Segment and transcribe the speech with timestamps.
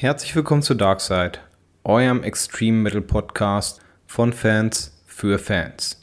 [0.00, 1.40] Herzlich willkommen zu Darkside,
[1.84, 6.00] eurem Extreme Metal Podcast von Fans für Fans.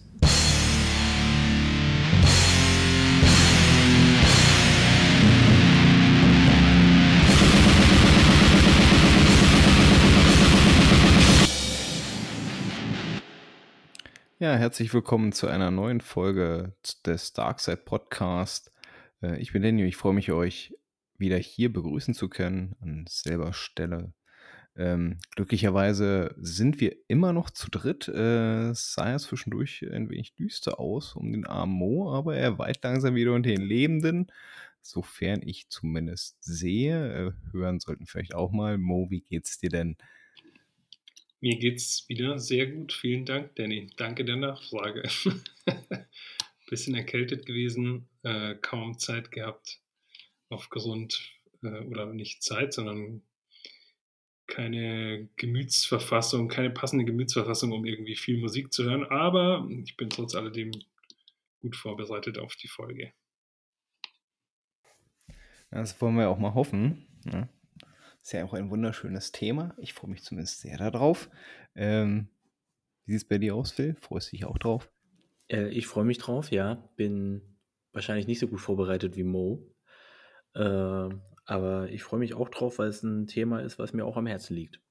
[14.38, 18.72] Ja, herzlich willkommen zu einer neuen Folge des Darkside Podcast.
[19.24, 20.76] Äh, ich bin Daniel, ich freue mich, euch
[21.18, 24.14] wieder hier begrüßen zu können an selber Stelle.
[24.78, 28.08] Ähm, glücklicherweise sind wir immer noch zu dritt.
[28.08, 32.60] Äh, es sah ja zwischendurch ein wenig düster aus um den armen Mo, aber er
[32.60, 34.28] weicht langsam wieder unter den Lebenden.
[34.82, 38.78] Sofern ich zumindest sehe, äh, hören sollten vielleicht auch mal.
[38.78, 39.98] Mo, wie geht's dir denn?
[41.42, 42.94] Mir geht's wieder sehr gut.
[42.94, 43.90] Vielen Dank, Danny.
[43.98, 45.04] Danke der Nachfrage.
[46.70, 49.80] Bisschen erkältet gewesen, äh, kaum Zeit gehabt,
[50.50, 51.32] aufgrund,
[51.64, 53.22] äh, oder nicht Zeit, sondern
[54.48, 59.06] keine Gemütsverfassung, keine passende Gemütsverfassung, um irgendwie viel Musik zu hören.
[59.06, 60.72] Aber ich bin trotz alledem
[61.62, 63.12] gut vorbereitet auf die Folge.
[65.70, 67.06] Das wollen wir auch mal hoffen.
[67.26, 67.42] Ja.
[67.42, 67.50] Ne?
[68.22, 69.74] Ist ja auch ein wunderschönes Thema.
[69.78, 71.30] Ich freue mich zumindest sehr darauf.
[71.76, 72.28] Ähm,
[73.06, 73.96] wie sieht es bei dir aus, Phil?
[74.02, 74.92] Freust du dich auch drauf?
[75.50, 76.90] Äh, ich freue mich drauf, ja.
[76.98, 77.42] Bin
[77.94, 79.66] wahrscheinlich nicht so gut vorbereitet wie Mo.
[80.56, 81.10] Äh,
[81.46, 84.28] aber ich freue mich auch drauf, weil es ein Thema ist, was mir auch am
[84.28, 84.82] Herzen liegt.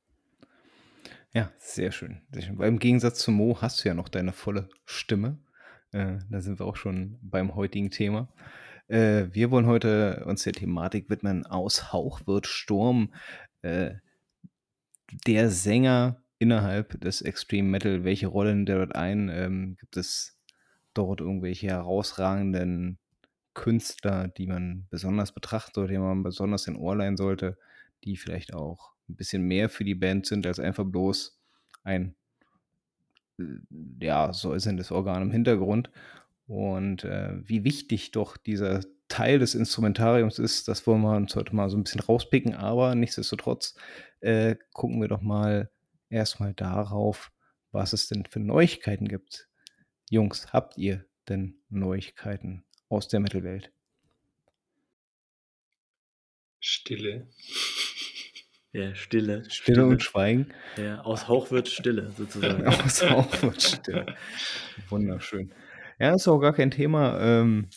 [1.32, 2.22] Ja, sehr schön.
[2.32, 2.58] Sehr schön.
[2.58, 5.38] Weil im Gegensatz zu Mo hast du ja noch deine volle Stimme.
[5.92, 8.32] Äh, da sind wir auch schon beim heutigen Thema.
[8.88, 11.44] Äh, wir wollen heute uns der Thematik widmen.
[11.44, 13.12] Aus Hauch wird Sturm.
[13.62, 13.96] Äh,
[15.26, 19.28] der Sänger innerhalb des Extreme Metal, welche Rolle nimmt er dort ein?
[19.28, 20.38] Ähm, gibt es
[20.94, 22.98] dort irgendwelche herausragenden
[23.56, 27.56] Künstler, die man besonders betrachtet oder die man besonders in Ohr leihen sollte,
[28.04, 31.40] die vielleicht auch ein bisschen mehr für die Band sind als einfach bloß
[31.82, 32.14] ein
[34.00, 35.90] ja, säuselndes Organ im Hintergrund.
[36.46, 41.56] Und äh, wie wichtig doch dieser Teil des Instrumentariums ist, das wollen wir uns heute
[41.56, 43.74] mal so ein bisschen rauspicken, aber nichtsdestotrotz
[44.20, 45.70] äh, gucken wir doch mal
[46.10, 47.32] erstmal darauf,
[47.72, 49.48] was es denn für Neuigkeiten gibt.
[50.10, 53.72] Jungs, habt ihr denn Neuigkeiten aus der Mittelwelt?
[56.60, 57.28] Stille.
[58.72, 59.44] Ja, Stille.
[59.44, 59.50] Stille.
[59.50, 60.52] Stille und Schweigen.
[60.76, 62.66] Ja, aus Hauch wird Stille, sozusagen.
[62.66, 64.16] aus Hauch wird Stille.
[64.88, 65.52] Wunderschön.
[65.98, 67.18] Ja, ist auch gar kein Thema.
[67.20, 67.70] Ähm,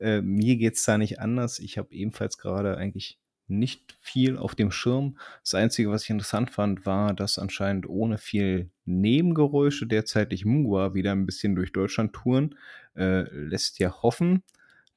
[0.00, 1.58] äh, mir geht es da nicht anders.
[1.58, 5.18] Ich habe ebenfalls gerade eigentlich nicht viel auf dem Schirm.
[5.42, 11.12] Das Einzige, was ich interessant fand, war, dass anscheinend ohne viel Nebengeräusche derzeit Mungwa wieder
[11.12, 12.56] ein bisschen durch Deutschland touren.
[12.96, 14.42] Äh, lässt ja hoffen,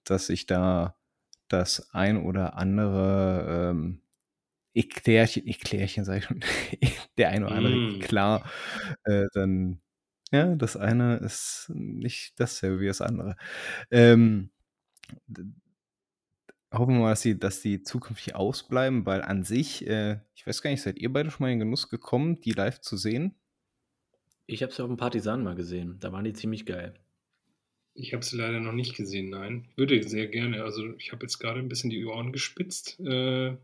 [0.03, 0.95] dass sich da
[1.47, 4.01] das ein oder andere ähm,
[4.73, 6.43] Eklärchen, Eklärchen sage ich schon,
[7.17, 7.99] der ein oder andere mm.
[7.99, 8.49] klar,
[9.05, 9.81] äh, dann,
[10.31, 13.35] ja, das eine ist nicht dasselbe wie das andere.
[13.89, 14.51] Ähm,
[16.71, 20.61] hoffen wir mal, dass die, dass die zukünftig ausbleiben, weil an sich, äh, ich weiß
[20.61, 23.35] gar nicht, seid ihr beide schon mal in den Genuss gekommen, die live zu sehen?
[24.45, 25.97] Ich habe sie auf dem Partisan mal gesehen.
[25.99, 26.93] Da waren die ziemlich geil.
[27.93, 29.67] Ich habe sie leider noch nicht gesehen, nein.
[29.75, 30.63] Würde sehr gerne.
[30.63, 32.99] Also ich habe jetzt gerade ein bisschen die Ohren gespitzt.
[32.99, 33.57] Äh,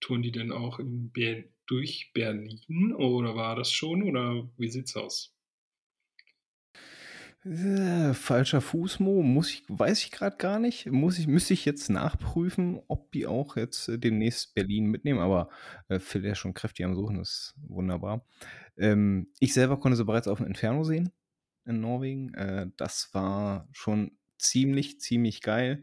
[0.00, 5.37] touren die denn auch Ber durch Berlin oder war das schon oder wie sieht's aus?
[7.44, 10.86] Äh, falscher Fußmo, muss ich, weiß ich gerade gar nicht.
[10.90, 15.48] Muss ich, müsste ich jetzt nachprüfen, ob die auch jetzt äh, demnächst Berlin mitnehmen, aber
[15.88, 18.26] äh, Phil ist schon kräftig am Suchen, das ist wunderbar.
[18.76, 21.12] Ähm, ich selber konnte sie bereits auf dem Inferno sehen
[21.64, 22.34] in Norwegen.
[22.34, 25.82] Äh, das war schon ziemlich, ziemlich geil.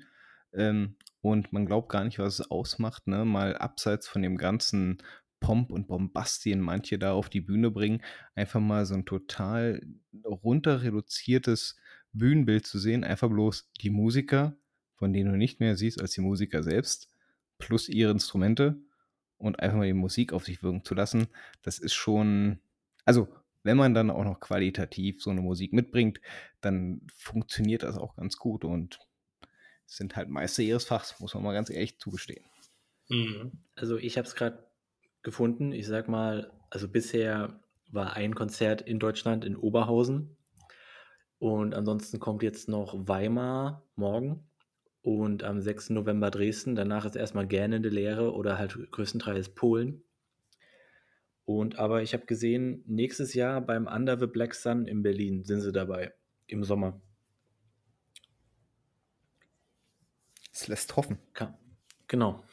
[0.53, 3.25] Ähm, und man glaubt gar nicht, was es ausmacht, ne?
[3.25, 5.01] Mal abseits von dem ganzen
[5.40, 8.01] Pomp und Bombastien manche da auf die Bühne bringen,
[8.35, 9.81] einfach mal so ein total
[10.23, 11.78] runter reduziertes
[12.13, 14.56] Bühnenbild zu sehen, einfach bloß die Musiker,
[14.95, 17.09] von denen du nicht mehr siehst als die Musiker selbst,
[17.57, 18.78] plus ihre Instrumente
[19.38, 21.27] und einfach mal die Musik auf sich wirken zu lassen,
[21.62, 22.59] das ist schon,
[23.04, 23.27] also
[23.63, 26.21] wenn man dann auch noch qualitativ so eine Musik mitbringt,
[26.62, 29.00] dann funktioniert das auch ganz gut und
[29.86, 32.45] sind halt Meister ihres Fachs, muss man mal ganz ehrlich zugestehen.
[33.09, 33.51] Mhm.
[33.75, 34.63] Also ich habe es gerade
[35.25, 35.74] gefunden.
[35.74, 37.60] Ich sag mal, also bisher
[37.92, 40.38] war ein Konzert in Deutschland in Oberhausen
[41.39, 44.48] und ansonsten kommt jetzt noch Weimar morgen
[45.01, 45.89] und am 6.
[45.89, 46.75] November Dresden.
[46.75, 50.04] Danach ist erstmal gähnende Lehre oder halt größtenteils Polen.
[51.44, 55.62] Und aber ich habe gesehen, nächstes Jahr beim Under the Black Sun in Berlin sind
[55.62, 56.13] sie dabei
[56.48, 57.01] im Sommer.
[60.51, 61.19] Es lässt hoffen.
[62.07, 62.44] Genau.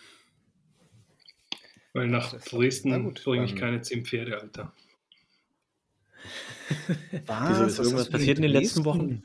[1.93, 4.73] Weil nach Dresden bringe ich keine zehn Pferde, Alter.
[7.27, 7.50] Was?
[7.50, 8.85] Wieso, ist Was irgendwas passiert in den letzten?
[8.85, 9.23] Wochen?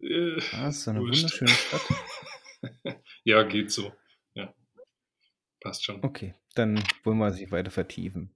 [0.00, 1.82] Äh, Ah, ist so eine wunderschöne Stadt.
[3.24, 3.92] ja, geht so.
[4.34, 4.54] Ja.
[5.60, 6.02] Passt schon.
[6.04, 8.30] Okay, dann wollen wir es nicht weiter vertiefen,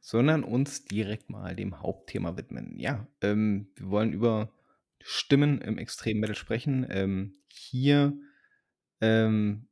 [0.00, 2.78] sondern uns direkt mal dem Hauptthema widmen.
[2.78, 4.52] Ja, ähm, wir wollen über
[5.02, 6.86] Stimmen im Extrem Metal sprechen.
[6.90, 8.12] Ähm, hier,
[9.00, 9.66] ähm,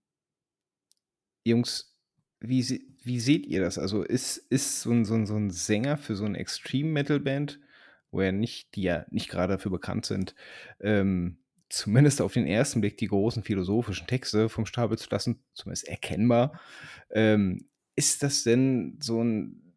[1.48, 1.96] Jungs,
[2.40, 3.78] wie, wie seht ihr das?
[3.78, 7.20] Also ist, ist so, ein, so, ein, so ein Sänger für so eine Extreme Metal
[7.20, 7.60] Band,
[8.10, 10.34] wo ja nicht, die ja nicht gerade dafür bekannt sind,
[10.80, 15.86] ähm, zumindest auf den ersten Blick die großen philosophischen Texte vom Stapel zu lassen, zumindest
[15.88, 16.60] erkennbar.
[17.10, 19.74] Ähm, ist das denn so ein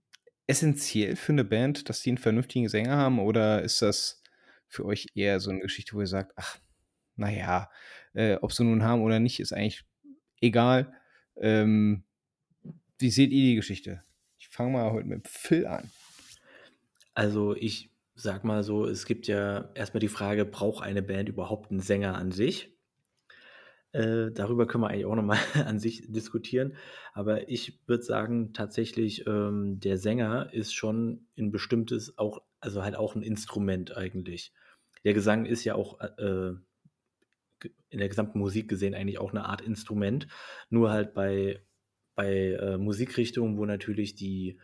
[0.47, 4.21] essentiell für eine Band, dass die einen vernünftigen Sänger haben, oder ist das
[4.67, 6.59] für euch eher so eine Geschichte, wo ihr sagt, ach,
[7.15, 7.69] naja,
[8.13, 9.83] äh, ob sie nun haben oder nicht, ist eigentlich
[10.39, 10.93] egal.
[11.41, 12.03] Ähm,
[12.99, 14.03] wie seht ihr die Geschichte?
[14.37, 15.89] Ich fange mal heute mit Phil an.
[17.13, 21.71] Also ich sag mal so, es gibt ja erstmal die Frage, braucht eine Band überhaupt
[21.71, 22.77] einen Sänger an sich?
[23.93, 26.75] Äh, darüber können wir eigentlich auch nochmal an sich diskutieren.
[27.13, 32.95] Aber ich würde sagen, tatsächlich, ähm, der Sänger ist schon ein bestimmtes, auch, also halt
[32.95, 34.53] auch ein Instrument eigentlich.
[35.03, 36.55] Der Gesang ist ja auch äh, ge-
[37.89, 40.27] in der gesamten Musik gesehen eigentlich auch eine Art Instrument.
[40.69, 41.61] Nur halt bei,
[42.15, 44.59] bei äh, Musikrichtungen, wo natürlich die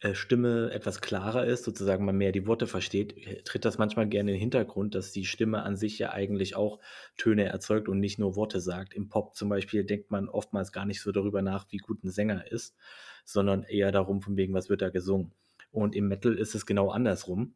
[0.00, 4.30] äh, Stimme etwas klarer ist, sozusagen man mehr die Worte versteht, tritt das manchmal gerne
[4.30, 6.78] in den Hintergrund, dass die Stimme an sich ja eigentlich auch
[7.16, 8.94] Töne erzeugt und nicht nur Worte sagt.
[8.94, 12.10] Im Pop zum Beispiel denkt man oftmals gar nicht so darüber nach, wie gut ein
[12.10, 12.76] Sänger ist,
[13.24, 15.32] sondern eher darum, von wegen, was wird da gesungen.
[15.72, 17.54] Und im Metal ist es genau andersrum,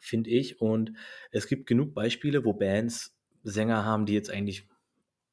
[0.00, 0.60] finde ich.
[0.60, 0.92] Und
[1.30, 4.68] es gibt genug Beispiele, wo Bands Sänger haben, die jetzt eigentlich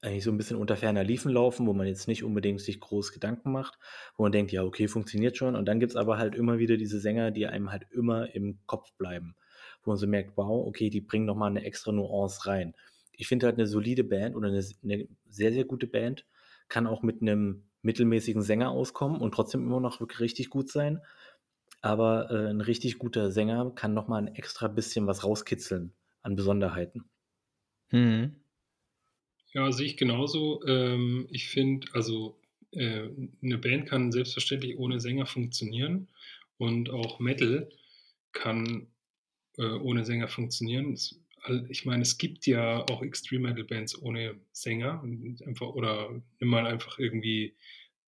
[0.01, 3.11] eigentlich so ein bisschen unter ferner Liefen laufen, wo man jetzt nicht unbedingt sich groß
[3.11, 3.79] Gedanken macht,
[4.15, 5.55] wo man denkt, ja, okay, funktioniert schon.
[5.55, 8.59] Und dann gibt es aber halt immer wieder diese Sänger, die einem halt immer im
[8.67, 9.35] Kopf bleiben,
[9.83, 12.75] wo man so merkt, wow, okay, die bringen nochmal eine extra Nuance rein.
[13.13, 16.25] Ich finde halt eine solide Band oder eine, eine sehr, sehr gute Band
[16.69, 21.01] kann auch mit einem mittelmäßigen Sänger auskommen und trotzdem immer noch wirklich richtig gut sein.
[21.81, 27.09] Aber äh, ein richtig guter Sänger kann nochmal ein extra bisschen was rauskitzeln an Besonderheiten.
[27.91, 28.35] Mhm.
[29.53, 30.63] Ja, sehe ich genauso.
[30.65, 32.37] Ähm, ich finde, also
[32.71, 33.09] äh,
[33.41, 36.07] eine Band kann selbstverständlich ohne Sänger funktionieren
[36.57, 37.69] und auch Metal
[38.33, 38.87] kann
[39.57, 40.93] äh, ohne Sänger funktionieren.
[40.93, 41.19] Es,
[41.69, 45.01] ich meine, es gibt ja auch Extreme Metal Bands ohne Sänger
[45.45, 47.55] einfach oder nimm mal einfach irgendwie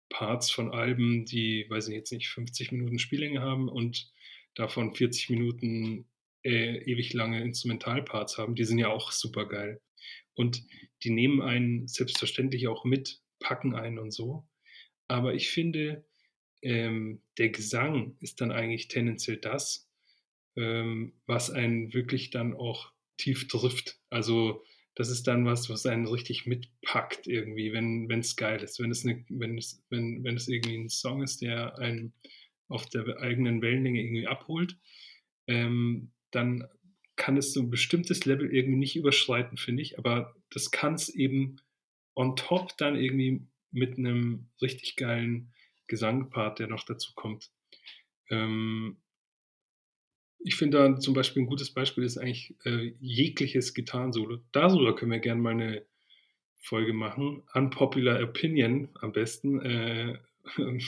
[0.08, 4.10] Parts von Alben, die, weiß ich jetzt nicht, 50 Minuten Spiellänge haben und
[4.54, 6.06] davon 40 Minuten
[6.48, 8.54] äh, ewig lange Instrumentalparts haben.
[8.54, 9.82] Die sind ja auch super geil.
[10.34, 10.62] Und
[11.04, 14.48] die nehmen einen selbstverständlich auch mit, packen einen und so.
[15.08, 16.06] Aber ich finde,
[16.62, 19.90] ähm, der Gesang ist dann eigentlich tendenziell das,
[20.56, 24.00] ähm, was einen wirklich dann auch tief trifft.
[24.08, 28.80] Also das ist dann was, was einen richtig mitpackt irgendwie, wenn es geil ist.
[28.80, 32.14] Wenn es, eine, wenn, es, wenn, wenn es irgendwie ein Song ist, der einen
[32.68, 34.76] auf der eigenen Wellenlänge irgendwie abholt,
[35.46, 36.66] ähm, dann
[37.16, 39.98] kann es so ein bestimmtes Level irgendwie nicht überschreiten, finde ich.
[39.98, 41.56] Aber das kann es eben
[42.14, 45.52] on top dann irgendwie mit einem richtig geilen
[45.88, 47.50] Gesangpart, der noch dazu kommt.
[48.30, 48.98] Ähm,
[50.40, 54.38] ich finde da zum Beispiel ein gutes Beispiel ist eigentlich äh, jegliches Gitarrensolo.
[54.52, 55.84] Darüber können wir gerne mal eine
[56.60, 57.42] Folge machen.
[57.54, 59.60] Unpopular Opinion am besten.
[59.60, 60.18] Äh,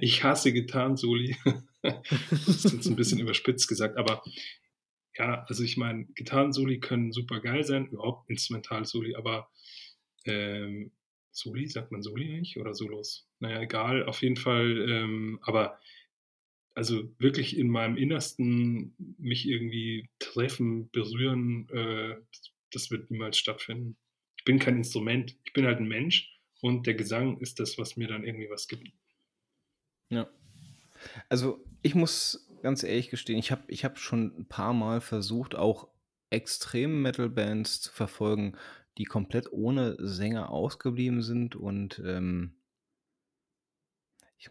[0.00, 1.36] ich hasse Gitarrensoli.
[2.30, 4.22] das ist jetzt ein bisschen überspitzt gesagt, aber
[5.16, 9.48] ja, also ich meine, Gitarrensoli können super geil sein, überhaupt Instrumentalsoli, aber
[10.24, 10.92] ähm,
[11.30, 13.28] Soli, sagt man Soli eigentlich oder Solos?
[13.40, 15.78] Naja, egal, auf jeden Fall, ähm, aber
[16.74, 22.16] also wirklich in meinem Innersten mich irgendwie treffen, berühren, äh,
[22.72, 23.96] das wird niemals stattfinden.
[24.36, 27.96] Ich bin kein Instrument, ich bin halt ein Mensch und der Gesang ist das, was
[27.96, 28.90] mir dann irgendwie was gibt.
[30.10, 30.28] Ja.
[31.28, 35.54] Also ich muss ganz ehrlich gestehen, ich habe ich hab schon ein paar Mal versucht,
[35.54, 35.88] auch
[36.30, 38.56] extreme Metal-Bands zu verfolgen,
[38.98, 42.54] die komplett ohne Sänger ausgeblieben sind und ähm,
[44.38, 44.50] ich,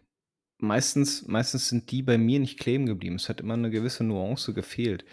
[0.58, 3.16] meistens, meistens sind die bei mir nicht kleben geblieben.
[3.16, 5.04] Es hat immer eine gewisse Nuance gefehlt.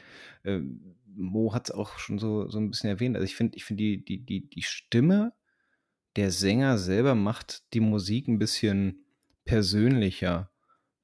[0.44, 3.16] Ähm, Mo hat es auch schon so, so ein bisschen erwähnt.
[3.16, 5.34] Also ich finde, ich finde die, die, die, die Stimme
[6.16, 9.06] der Sänger selber macht die Musik ein bisschen
[9.46, 10.51] persönlicher,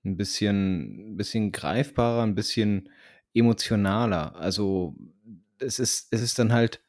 [0.07, 2.89] ein bisschen, ein bisschen greifbarer, ein bisschen
[3.33, 4.35] emotionaler.
[4.37, 4.95] Also
[5.59, 6.81] es ist, es ist dann halt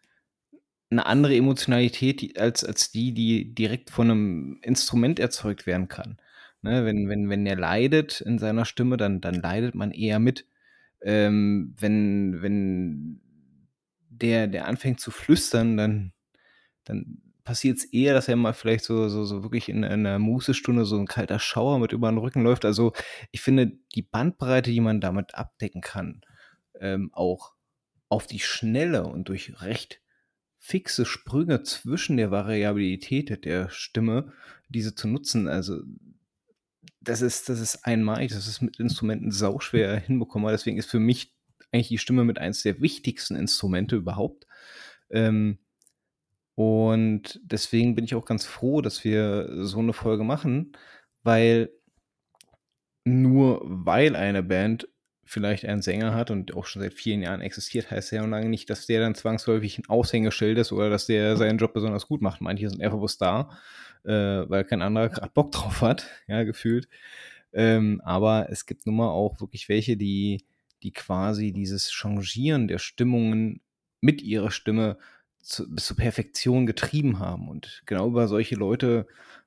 [0.93, 6.17] 'ne andere Emotionalität, als als die, die direkt von 'nem Instrument erzeugt werden kann,
[6.63, 6.85] ne?
[6.87, 10.47] Wenn wenn wenn er leidet in seiner Stimme, dann dann leidet man eher mit.
[11.03, 13.21] Ähm, wenn wenn
[14.11, 16.13] der der anfängt zu flüstern, dann
[16.85, 20.85] dann passiert's eher, dass er mal vielleicht so so so wirklich in in 'ner Mußestunde
[20.85, 22.65] so 'n kalter Schauer mit über 'n Rücken läuft.
[22.67, 22.93] Also,
[23.33, 26.21] ich finde, die Bandbreite, die man damit abdecken kann,
[26.81, 27.55] ähm, auch
[28.11, 30.03] auf die Schnelle und durch recht
[30.59, 34.33] fixe Sprünge zwischen der Variabilität der Stimme,
[34.71, 35.81] diese zu nutzen, also
[37.01, 38.33] das ist das ist einmalig.
[38.33, 40.49] Das ist mit Instrumenten sauschwer hinbekommen.
[40.51, 41.35] Deswegen ist für mich
[41.73, 44.47] eigentlich die Stimme mit eins der wichtigsten Instrumente überhaupt.
[45.11, 45.59] Ähm,
[46.59, 50.73] und deswegen bin ich auch ganz froh, dass wir so 'ne Folge machen,
[51.23, 51.71] weil
[53.07, 54.89] nur weil eine Band
[55.25, 58.49] vielleicht einen Sänger hat und auch schon seit vielen Jahren existiert, heißt ja noch lange
[58.49, 62.23] nicht, dass der dann zwangsläufig 'n Aushängeschild ist oder dass der seinen Job besonders gut
[62.23, 62.41] macht.
[62.41, 63.51] Manche sind einfach bloß da,
[64.05, 64.11] äh,
[64.49, 66.89] weil kein anderer grad Bock drauf hat, ja, gefühlt.
[67.53, 70.45] Ähm, aber es gibt nun mal auch wirklich welche, die
[70.83, 73.61] die quasi dieses Changieren der Stimmungen
[74.01, 74.99] mit ihrer Stimme
[75.41, 77.49] zu bis zur Perfektion getrieben haben.
[77.49, 79.07] Und genau über solche Leute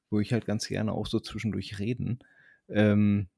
[0.09, 2.19] würde ich halt ganz gerne auch so zwischendurch reden.
[2.69, 3.29] Ähm,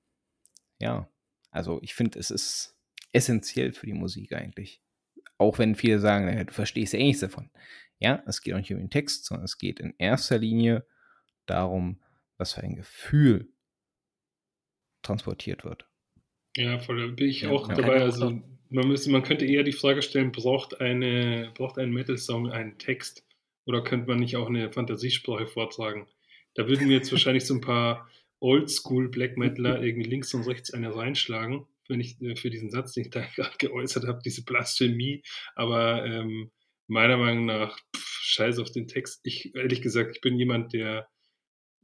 [0.79, 1.09] ja,
[1.51, 2.77] also, ich finde, es ist
[3.11, 4.81] essenziell für die Musik eigentlich.
[5.39, 7.51] Auch wenn viele sagen: „Na ja, du verstehst ja eh nichts davon.“
[7.99, 10.87] Ja, es geht auch nicht um den Text, sondern es geht in erster Linie
[11.47, 12.01] darum,
[12.37, 13.53] was für ein Gefühl
[15.03, 15.87] transportiert wird.
[16.57, 17.75] Ja, voll, da bin ich Ja, auch ja.
[17.75, 18.01] dabei.
[18.01, 18.41] Also,
[18.73, 23.25] man müsste man könnte eher die Frage stellen, braucht eine braucht ein Metal-Song einen Text
[23.65, 26.07] oder könnte man nicht auch 'ne Fantasiesprache vortragen?
[26.55, 28.09] Da würden mir jetzt wahrscheinlich so 'n paar
[28.41, 33.11] Oldschool-Black-Metaler irgendwie links und rechts eine reinschlagen, wenn ich, äh, für diesen Satz, den ich
[33.11, 35.23] da grad geäußert habe, diese Blasphemie.
[35.55, 36.51] Aber, ähm,
[36.87, 39.21] meiner Meinung nach, scheiß auf den Text.
[39.23, 41.07] Ich ehrlich gesagt, ich bin jemand, der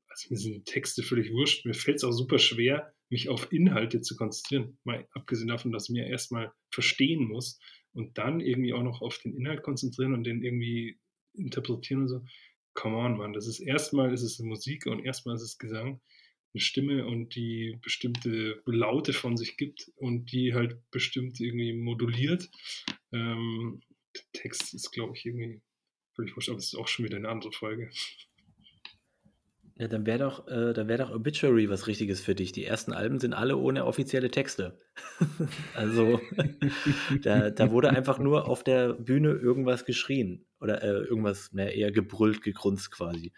[0.09, 1.65] also, mir sind Texte völlig wurscht.
[1.65, 4.77] Mir fällt's auch super schwer, mich auf Inhalte zu konzentrieren.
[4.83, 7.59] Mal abgesehen davon, dass mir erst mal verstehen muss
[7.93, 10.99] und dann irgendwie auch noch auf den Inhalt konzentrieren und den irgendwie
[11.33, 12.23] interpretieren und so.
[12.75, 13.33] Come on, Mann.
[13.33, 16.01] Das ist erst mal ist es Musik und erst mal ist es Gesang,
[16.53, 22.49] 'ne Stimme und die bestimmte Laute von sich gibt und die halt bestimmt irgendwie moduliert.
[23.13, 23.81] Ähm,
[24.33, 25.61] Text ist, glaube ich, irgendwie
[26.15, 27.89] völlig wurscht, aber das ist auch schon wieder 'ne andere Folge.
[29.79, 32.51] Ja, dann wäre doch äh, dann wäre doch Obituary was Richtiges für dich.
[32.51, 34.79] Die ersten Alben sind alle ohne offizielle Texte.
[35.73, 36.21] Also,
[37.21, 41.91] da da wurde einfach nur auf der Bühne irgendwas geschrien oder, äh, irgendwas, na eher
[41.93, 43.31] gebrüllt, gegrunzt quasi.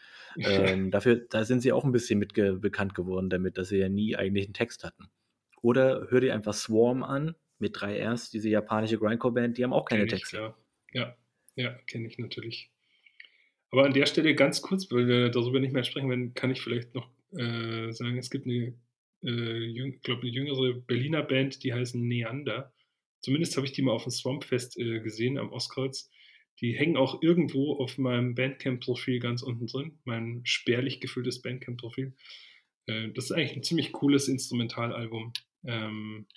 [0.44, 3.78] Ähm, dafür da sind sie auch 'n bisschen mit ge bekannt geworden damit, dass sie
[3.78, 5.10] ja nie eigentlich 'n Text hatten.
[5.62, 9.86] Oder hör dir einfach Swarm an mit 3 Rs, diese japanische Grindcore-Band, die haben auch
[9.86, 10.28] keine Kenne ich, Texte.
[10.28, 10.58] klar.
[10.92, 11.18] Ja,
[11.56, 12.71] ja, kenne ich natürlich.
[13.74, 16.62] Aber an der Stelle ganz kurz, weil wir darüber nicht mehr sprechen werden, kann ich
[16.62, 18.74] vielleicht noch, äh, sagen, es gibt 'ne,
[19.24, 22.74] äh, glaube 'ne jüngere Berliner Band, die heißen Neander.
[23.22, 26.10] Zumindest habe ich die mal auf'm Swampfest, äh, gesehen am Ostkreuz.
[26.60, 32.14] Die hängen auch irgendwo auf meinem Bandcamp-Profil ganz unten drin, mein spärlich gefülltes Bandcamp-Profil.
[32.88, 35.32] Äh, das ist eigentlich 'n ziemlich cooles Instrumentalalbum.
[35.66, 36.28] Ähm,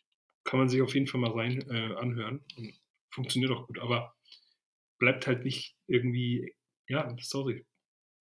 [0.45, 2.41] kann man sich auf jeden Fall mal rein, äh, anhören
[3.11, 4.15] funktioniert auch gut, aber
[4.99, 6.55] bleibt halt nicht irgendwie
[6.89, 7.67] ja, sorry,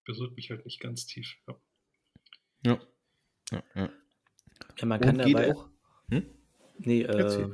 [0.06, 1.62] berührt mich halt nicht ganz tief, ja.
[2.66, 2.80] Ja.
[3.52, 3.90] Ja, ja.
[4.80, 5.70] Ja, man kann dabei auch
[6.12, 6.24] hm?
[6.80, 7.50] Ne, äh,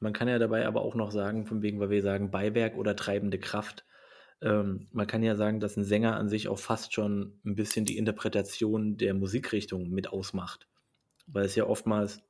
[0.00, 2.96] man kann ja dabei aber auch noch sagen, von wegen, weil wir sagen Beiwerk oder
[2.96, 3.84] treibende Kraft.
[4.42, 7.84] Ähm, man kann ja sagen, dass 'n Sänger an sich auch fast schon 'n bisschen
[7.86, 10.68] die Interpretation der Musikrichtung mit ausmacht.
[11.26, 12.22] Weil es ja oftmals,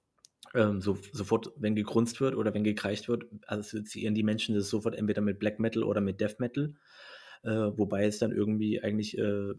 [0.55, 4.97] ähm, so sofort, wenn gegrunzt wird oder wenn gekreischt wird, assoziieren die Menschen das sofort
[4.97, 6.75] entweder mit Black Metal oder mit Death Metal.
[7.47, 9.55] Äh, wobei es dann irgendwie eigentlich, äh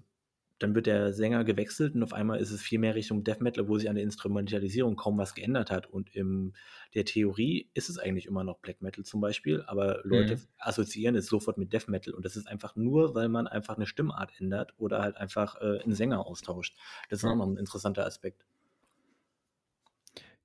[0.60, 3.63] dann wird der Sänger gewechselt und auf einmal ist es viel mehr Richtung Death Metal,
[3.65, 5.88] obwohl sich an der Instrumentalisierung kaum was geändert hat.
[5.88, 6.56] Und in
[6.96, 10.48] der Theorie ist es eigentlich immer noch Black Metal zum Beispiel, aber Leute Mhm.
[10.60, 13.88] assoziieren es sofort mit Death Metal und das ist einfach nur, weil man einfach 'ne
[13.88, 16.77] Stimmart ändert oder halt einfach, äh, 'n Sänger austauscht.
[17.10, 17.38] Das ist auch Ja.
[17.38, 18.44] noch 'n interessanter Aspekt.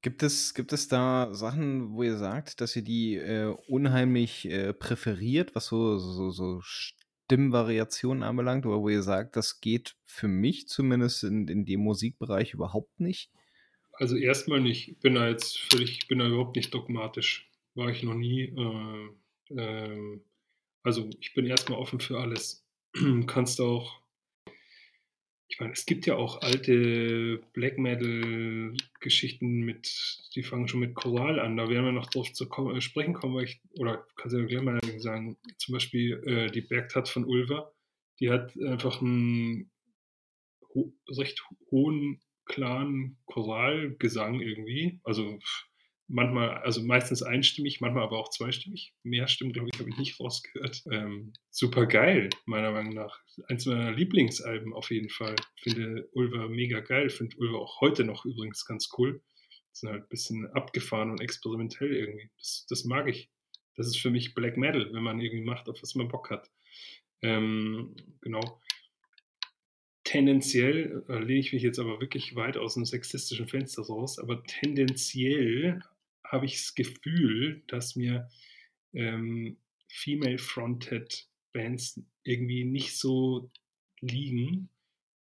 [0.05, 4.73] Gibt es gibt es da Sachen, wo ihr sagt, dass ihr die, äh, unheimlich, äh,
[4.75, 6.61] präferiert, was so so so
[7.25, 12.55] Stimmvariationen anbelangt oder wo ihr sagt, das geht für mich zumindest in in dem Musikbereich
[12.55, 13.31] überhaupt nicht?
[13.93, 14.89] Also, erst mal nicht.
[14.89, 17.51] Ich bin da jetzt völlig bin da überhaupt nicht dogmatisch.
[17.75, 18.45] War ich noch nie.
[18.45, 19.09] Äh,
[19.57, 20.25] ähm,
[20.83, 22.67] also, ich bin erst mal offen für alles.
[23.27, 24.02] Kannst auch
[25.53, 31.39] ich meine, es gibt ja auch alte Black Metal-Geschichten mit, die fangen schon mit Choral
[31.39, 31.59] an.
[31.59, 34.41] Da werden wir noch drauf zu kommen, äh, sprechen kommen, weil ich, oder kannst du
[34.41, 37.71] ja gleich mal sagen, zum Beispiel äh, die Bergtat von Ulver,
[38.19, 39.71] die hat einfach einen
[40.75, 45.01] ho recht hohen, klaren Choralgesang irgendwie.
[45.05, 45.39] Also
[46.13, 48.95] manchmal, also meistens einstimmig, manchmal aber auch zweistimmig.
[49.03, 50.83] Mehr Stimmen, glaube ich, habe ich nicht rausgehört.
[50.91, 53.19] Ähm, super geil, meiner Meinung nach.
[53.49, 55.37] Eins meiner Lieblingsalben auf jeden Fall.
[55.57, 57.09] Finde Ulver mega geil.
[57.09, 59.23] Finde Ulver auch heute noch übrigens ganz cool.
[59.73, 62.31] Sind halt ein bisschen abgefahren und experimentell irgendwie.
[62.37, 63.31] Das, das mag ich.
[63.77, 66.51] Das ist für mich Black Metal, wenn man irgendwie macht, auf was man Bock hat.
[67.23, 68.61] Ähm, genau.
[70.05, 74.43] Tendenziell äh, lehne ich mich jetzt aber wirklich weit aus dem sexistischen Fenster raus, aber
[74.45, 75.81] tendenziell
[76.33, 78.29] habe ich das Gefühl, dass mir
[78.95, 79.59] ähm,
[79.89, 83.51] female-fronted Bands irgendwie nicht so
[84.01, 84.71] liegen,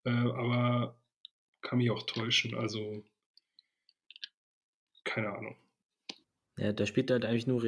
[0.04, 0.96] äh, aber
[1.60, 2.54] kann mich auch täuschen.
[2.54, 3.04] Also
[5.04, 5.56] keine Ahnung.
[6.56, 7.64] Ja, da spielt halt eigentlich nur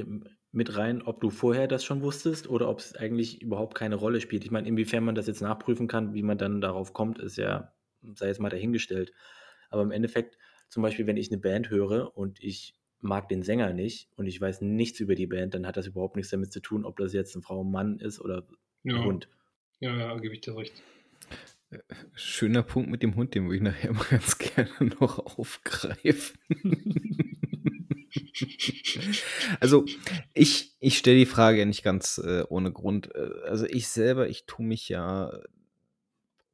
[0.52, 4.20] mit rein, ob du vorher das schon wusstest oder ob es eigentlich überhaupt keine Rolle
[4.20, 4.44] spielt.
[4.44, 7.74] Ich meine, inwiefern man das jetzt nachprüfen kann, wie man dann darauf kommt, ist ja,
[8.02, 9.12] sei jetzt mal dahingestellt.
[9.70, 10.38] Aber im Endeffekt,
[10.68, 14.40] zum Beispiel, wenn ich eine Band höre und ich mag den Sänger nicht und ich
[14.40, 17.12] weiß nichts über die Band, dann hat das überhaupt nichts damit zu tun, ob das
[17.12, 18.46] jetzt eine Frau, ein Mann ist oder
[18.88, 19.28] ein Ja, Hund.
[19.80, 20.82] ja, ja, gebe ich dir recht.
[22.14, 24.70] Schöner Punkt mit dem Hund, den würde ich nachher mal ganz gerne
[25.00, 26.38] noch aufgreifen.
[29.60, 29.84] Also,
[30.34, 33.14] ich ich stelle die Frage nicht ganz, äh, ohne Grund.
[33.14, 35.40] Äh, also, ich selber, ich tue mich ja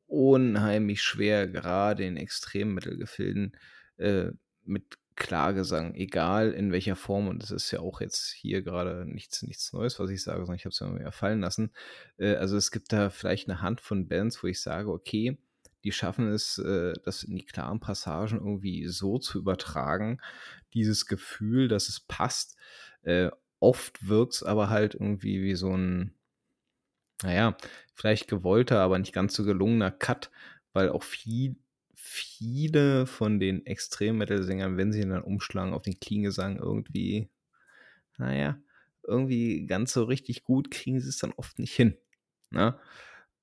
[0.06, 3.56] unheimlich schwer, gerade in Extrem-Metal-Gefilden,
[3.98, 4.32] äh,
[4.64, 7.28] mit Klagesang, egal in welcher Form.
[7.28, 10.56] Und das ist ja auch jetzt hier gerade nichts nichts Neues, was ich sage, sondern
[10.56, 11.72] ich habe es immer wieder fallen lassen.
[12.18, 15.38] Äh, also, es gibt da vielleicht eine Hand von Bands, wo ich sage: „Okay,
[15.84, 20.20] die schaffen es, äh, das in die klaren Passagen irgendwie so zu übertragen,
[20.74, 22.56] dieses Gefühl, dass es passt.
[23.02, 26.14] Äh, oft wirkt's aber halt irgendwie wie so ein,
[27.22, 27.56] na ja,
[27.94, 30.30] vielleicht gewollter, aber nicht ganz so gelungener Cut,
[30.72, 31.56] weil auch viel
[32.12, 37.30] viele von den Extrem-Metal-Sängern, wenn sie dann umschlagen auf den Clean-Gesang irgendwie,
[38.18, 38.58] na ja,
[39.04, 41.96] irgendwie ganz so richtig gut kriegen sie es dann oft nicht hin,
[42.50, 42.78] ne?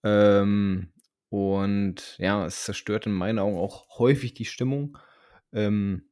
[0.03, 0.93] Ähm,
[1.29, 4.97] und ja, es zerstört in meinen Augen auch häufig die Stimmung.
[5.53, 6.09] Ähm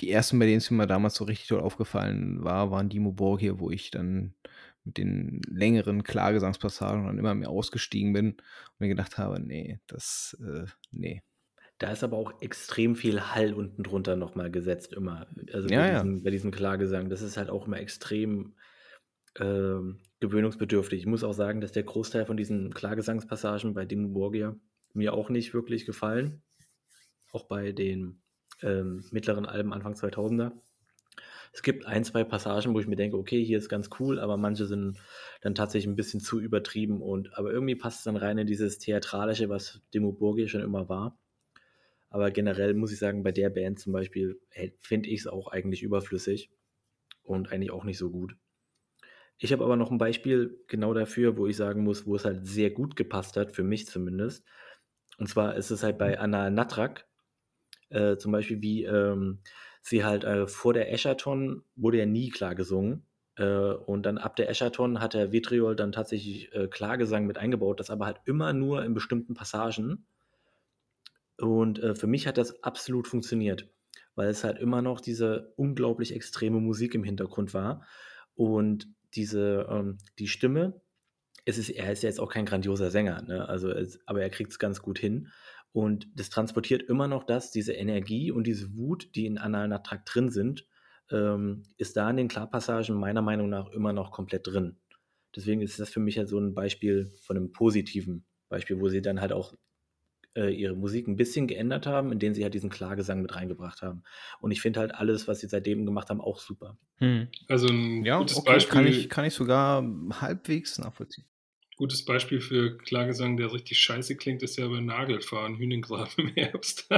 [0.00, 3.60] die ersten, bei denen es mir damals so richtig doll aufgefallen war, waren Dimmu Borgir,
[3.60, 4.34] wo ich dann
[4.84, 10.36] mit den längeren Klagesangspassagen dann immer mehr ausgestiegen bin und mir gedacht habe: „Ne, das,
[10.40, 11.22] äh, ne.“
[11.78, 15.26] Da ist aber auch extrem viel Hall unten drunter noch mal gesetzt immer.
[15.52, 16.04] Also, bei Ja, ja.
[16.04, 17.10] diesem bei diesem Klagesang.
[17.10, 18.54] Das ist halt auch immer extrem,
[19.38, 21.00] ähm, gewöhnungsbedürftig.
[21.00, 24.60] Ich muss auch sagen, dass der Großteil von diesen Klagesangspassagen bei Dimmu Borgir
[24.94, 26.42] mir auch nicht wirklich gefallen.
[27.32, 28.22] Auch bei den,
[28.62, 30.62] ähm, mittleren Alben Anfang 2000er.
[31.54, 34.36] Es gibt ein, 2 Passagen, wo ich mir denke: „Okay, hier ist ganz cool“, aber
[34.36, 34.98] manche sind
[35.40, 38.78] dann tatsächlich ein bisschen zu übertrieben und aber irgendwie passt es dann rein in dieses
[38.78, 41.18] Theatralische, was Dimmu Borgir schon immer war.
[42.10, 44.40] Aber generell muss ich sagen, bei der Band zum Beispiel,
[44.80, 46.50] finde ich es auch eigentlich überflüssig
[47.24, 48.36] und eigentlich auch nicht so gut.
[49.38, 52.46] Ich habe aber noch ein Beispiel genau dafür, wo ich sagen muss, wo es halt
[52.46, 54.44] sehr gut gepasst hat, für mich zumindest.
[55.18, 57.06] Und zwar ist es halt bei Anna Natrak,
[57.90, 59.40] äh, zum Beispiel, wie ähm,
[59.84, 63.06] sie halt äh, vor der Eschaton wurde ja nie klar gesungen.
[63.36, 67.80] Äh, und dann ab der Eschaton hat der Vitriol dann tatsächlich äh, Klargesang mit eingebaut,
[67.80, 70.06] das aber halt immer nur in bestimmten Passagen.
[71.38, 73.68] Und äh, für mich hat das absolut funktioniert,
[74.14, 77.84] weil es halt immer noch diese unglaublich extreme Musik im Hintergrund war.
[78.34, 80.80] Und diese, ähm, die Stimme,
[81.44, 83.46] es ist, er ist ja jetzt auch kein grandioser Sänger, ne?
[83.46, 85.28] also es, aber er kriegt es ganz gut hin.
[85.74, 90.08] Und das transportiert immer noch das, diese Energie und diese Wut, die in analen Attrakt
[90.14, 90.68] drin sind,
[91.10, 94.78] ähm, ist da in den Klarpassagen meiner Meinung nach immer noch komplett drin.
[95.34, 99.02] Deswegen ist das für mich halt so ein Beispiel von einem positiven Beispiel, wo sie
[99.02, 99.54] dann halt auch
[100.36, 104.04] äh, ihre Musik ein bisschen geändert haben, indem sie halt diesen Klagesang mit reingebracht haben.
[104.40, 106.78] Und ich finde halt alles, was sie seitdem gemacht haben, auch super.
[107.00, 107.28] Mhm.
[107.48, 109.82] Also ein Ja, gutes okay, kann Beispiel ich kann ich sogar
[110.20, 111.26] halbwegs nachvollziehen.
[111.76, 116.88] Gutes Beispiel für Klagesang, der richtig scheiße klingt, ist ja bei Nagelfahren, Hühnengrab im Herbst.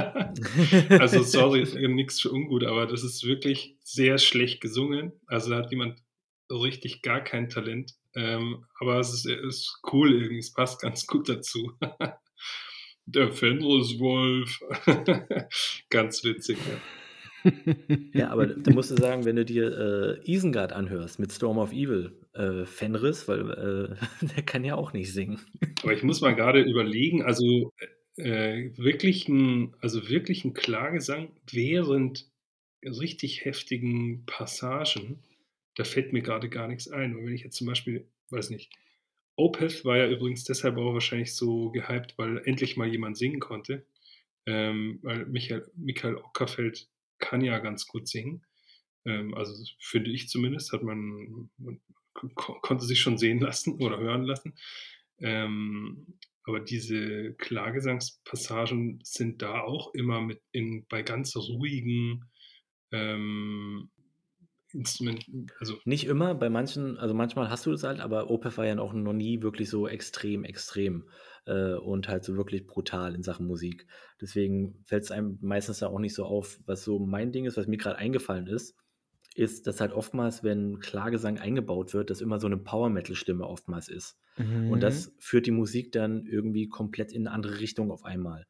[0.89, 5.13] Also sorry, nix für ungut, aber das ist wirklich sehr schlecht gesungen.
[5.25, 6.01] Also da hat jemand
[6.49, 7.93] richtig gar kein Talent.
[8.15, 11.73] Ähm, aber es ist, ist cool irgendwie, es passt ganz gut dazu.
[13.05, 14.59] Der Fenriswolf.
[15.89, 16.81] Ganz witzig, ja.
[18.13, 21.71] Ja, aber da musst du sagen, wenn du dir äh, Isengard anhörst mit Storm of
[21.71, 25.39] Evil, äh, Fenris, weil äh, der kann ja auch nicht singen.
[25.83, 27.73] Aber ich muss mal gerade überlegen, also
[28.17, 32.29] äh, wirklich ein, also wirklich ein Klagesang während
[32.83, 35.19] richtig heftigen Passagen,
[35.75, 37.15] da fällt mir gerade gar nichts ein.
[37.15, 38.71] Und wenn ich jetzt zum Beispiel, weiß nicht,
[39.35, 43.85] Opeth war ja übrigens deshalb auch wahrscheinlich so gehypt, weil endlich mal jemand singen konnte.
[44.47, 46.87] Ähm, weil Michael, Michael Ockerfeld
[47.19, 48.45] kann ja ganz gut singen.
[49.05, 51.81] Ähm, also finde ich zumindest, hat man, man
[52.35, 54.55] konnte sich schon sehen lassen oder hören lassen.
[55.19, 62.23] Ähm, aber diese Klagesangspassagen sind da auch immer mit in, bei ganz ruhigen
[62.91, 63.89] ähm,
[64.71, 65.47] Instrumenten.
[65.59, 68.79] Also Nicht immer, bei manchen, also manchmal hast du das halt, aber Opeth war ja
[68.79, 71.09] auch noch nie wirklich so extrem, extrem
[71.47, 73.87] äh, und halt so wirklich brutal in Sachen Musik.
[74.21, 77.57] Deswegen fällt es einem meistens ja auch nicht so auf, was so mein Ding ist,
[77.57, 78.75] was mir gerade eingefallen ist,
[79.35, 84.17] ist, dass halt oftmals, wenn Klagesang eingebaut wird, dass immer so eine Power-Metal-Stimme oftmals ist.
[84.37, 84.71] Mhm.
[84.71, 88.45] Und das führt die Musik dann irgendwie komplett in eine andere Richtung auf einmal.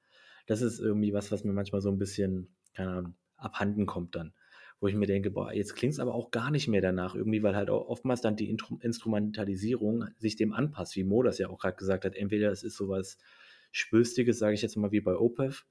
[0.46, 4.34] Das ist irgendwie was, was mir manchmal so ein bisschen, keine Ahnung, abhanden kommt dann.
[4.80, 7.42] Wo ich mir denke, boah, jetzt klingt es aber auch gar nicht mehr danach irgendwie,
[7.42, 11.58] weil halt auch oftmals dann die Instrumentalisierung sich dem anpasst, wie Mo das ja auch
[11.58, 12.16] gerade gesagt hat.
[12.16, 13.18] Entweder es ist sowas
[13.72, 15.66] Spülstiges, sage ich jetzt mal, wie bei Opeth,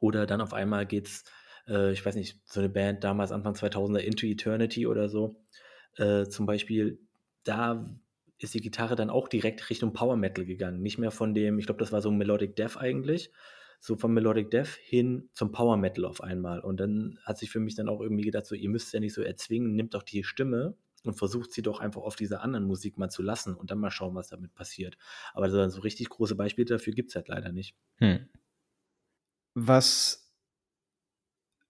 [0.00, 1.24] oder dann auf einmal geht's,
[1.66, 5.36] äh, ich weiß nicht, so eine Band damals Anfang 2000er, Into Eternity oder so,
[5.96, 7.00] äh, zum Beispiel,
[7.44, 7.96] da
[8.38, 10.80] ist die Gitarre dann auch direkt Richtung Power Metal gegangen.
[10.80, 13.30] Nicht mehr von dem, ich glaube, das war so Melodic Death eigentlich,
[13.80, 16.60] so vom Melodic Death hin zum Power Metal auf einmal.
[16.60, 19.14] Und dann hat sich für mich dann auch irgendwie gedacht, so, ihr müsst ja nicht
[19.14, 22.98] so erzwingen, nimmt doch die Stimme und versucht sie doch einfach auf dieser anderen Musik
[22.98, 24.98] mal zu lassen und dann mal schauen, was damit passiert.
[25.32, 27.74] Aber so, so richtig große Beispiele dafür gibt es halt leider nicht.
[27.96, 28.28] Hm.
[29.54, 30.30] Was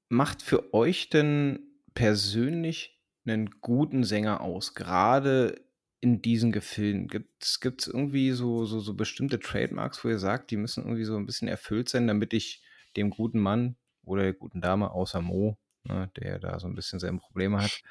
[0.09, 1.61] macht für euch denn
[1.95, 4.75] persönlich einen guten Sänger aus?
[4.75, 5.65] Gerade
[6.01, 7.09] in diesen Gefilden.
[7.09, 11.17] Gibt es irgendwie so, so, so bestimmte Trademarks, wo ihr sagt, die müssen irgendwie so
[11.17, 12.63] ein bisschen erfüllt sein, damit ich
[12.97, 16.99] dem guten Mann oder der guten Dame, außer Mo, ne, der da so ein bisschen
[16.99, 17.83] seine Probleme hat,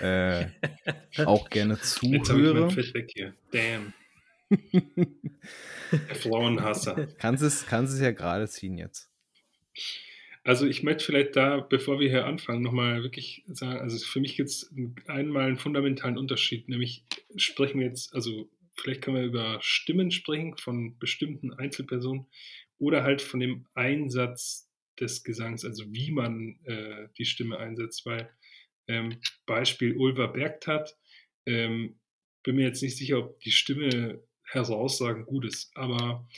[0.00, 0.46] äh,
[1.26, 2.70] auch gerne jetzt zuhöre?
[2.70, 3.34] Fett weg hier.
[3.52, 3.92] Damn.
[5.92, 7.08] Der Frauenhasser.
[7.18, 9.10] Kannst es, kannst es ja gerade ziehen jetzt.
[10.44, 14.36] Also ich möchte vielleicht da, bevor wir hier anfangen, nochmal wirklich sagen, also für mich
[14.36, 14.70] gibt es
[15.06, 17.02] einmal einen fundamentalen Unterschied, nämlich
[17.36, 22.26] sprechen wir jetzt, also vielleicht können wir über Stimmen sprechen von bestimmten Einzelpersonen
[22.78, 28.30] oder halt von dem Einsatz des Gesangs, also wie man äh, die Stimme einsetzt, weil
[28.86, 30.94] ähm, Beispiel Ulver Bergtat,
[31.46, 31.98] ähm,
[32.42, 36.28] bin mir jetzt nicht sicher, ob die Stimme heraussagen gut ist, aber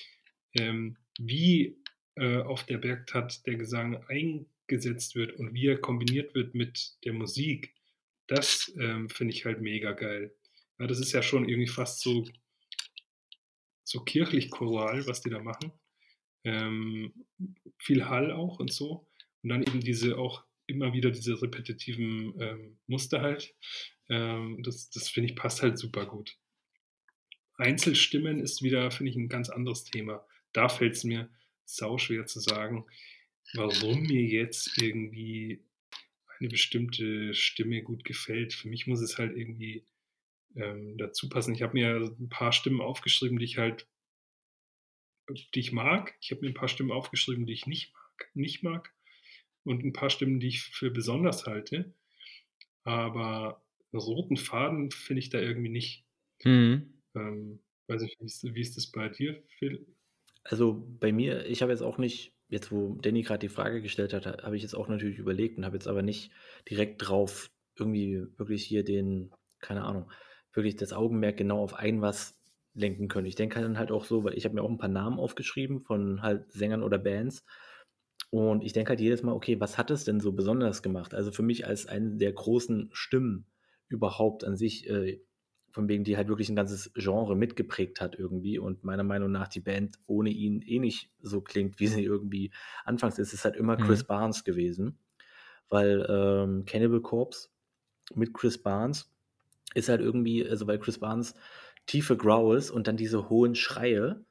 [0.54, 1.76] ähm, wie
[2.16, 7.12] äh, auf der Bergtat der Gesang eingesetzt wird und wie er kombiniert wird mit der
[7.12, 7.74] Musik,
[8.26, 10.34] das ähm, finde ich halt mega geil.
[10.78, 12.26] Ja, das ist ja schon irgendwie fast so,
[13.84, 15.72] so kirchlich choral, was die da machen.
[16.44, 17.12] Ähm,
[17.78, 19.08] viel Hall auch und so.
[19.42, 23.54] Und dann eben diese auch immer wieder diese repetitiven ähm, Muster halt.
[24.08, 26.36] Ähm, das das finde ich passt halt super gut.
[27.58, 30.26] Einzelstimmen ist wieder, finde ich, ein ganz anderes Thema.
[30.52, 31.30] Da fällt es mir
[31.66, 32.86] sau schwer zu sagen,
[33.54, 35.62] warum mir jetzt irgendwie
[36.40, 38.52] eine bestimmte Stimme gut gefällt.
[38.52, 39.86] Für mich muss es halt irgendwie
[40.54, 41.54] ähm, dazu passen.
[41.54, 43.88] Ich habe mir ein paar Stimmen aufgeschrieben, die ich halt,
[45.54, 46.14] die ich mag.
[46.20, 48.94] Ich habe mir ein paar Stimmen aufgeschrieben, die ich nicht mag, nicht mag.
[49.64, 51.92] Und ein paar Stimmen, die ich für besonders halte.
[52.84, 56.04] Aber einen roten Faden finde ich da irgendwie nicht.
[56.44, 57.02] Mhm.
[57.14, 59.86] Ähm, weiß nicht, wie ist, wie ist das bei dir, Phil?
[60.48, 64.12] Also bei mir, ich habe jetzt auch nicht, jetzt wo Danny gerade die Frage gestellt
[64.12, 66.30] hat, ha- habe ich jetzt auch natürlich überlegt und habe jetzt aber nicht
[66.70, 70.10] direkt drauf irgendwie wirklich hier den, keine Ahnung,
[70.52, 72.36] wirklich das Augenmerk genau auf ein was
[72.74, 73.26] lenken können.
[73.26, 75.80] Ich denke dann halt auch so, weil ich habe mir auch ein paar Namen aufgeschrieben
[75.82, 77.44] von halt Sängern oder Bands
[78.30, 81.14] und ich denke halt jedes Mal, okay, was hat es denn so besonders gemacht?
[81.14, 83.46] Also für mich als eine der großen Stimmen
[83.88, 85.20] überhaupt an sich, äh,
[85.76, 89.46] von wegen, die halt wirklich ein ganzes Genre mitgeprägt hat irgendwie und meiner Meinung nach
[89.48, 92.50] die Band ohne ihn eh nicht so klingt, wie sie irgendwie
[92.86, 94.06] anfangs ist, ist halt immer Chris Mhm.
[94.06, 94.98] Barnes gewesen,
[95.68, 97.50] weil ähm, Cannibal Corpse
[98.14, 99.12] mit Chris Barnes
[99.74, 101.34] ist halt irgendwie, also weil Chris Barnes
[101.86, 104.24] tiefe Growls und dann diese hohen Schreie,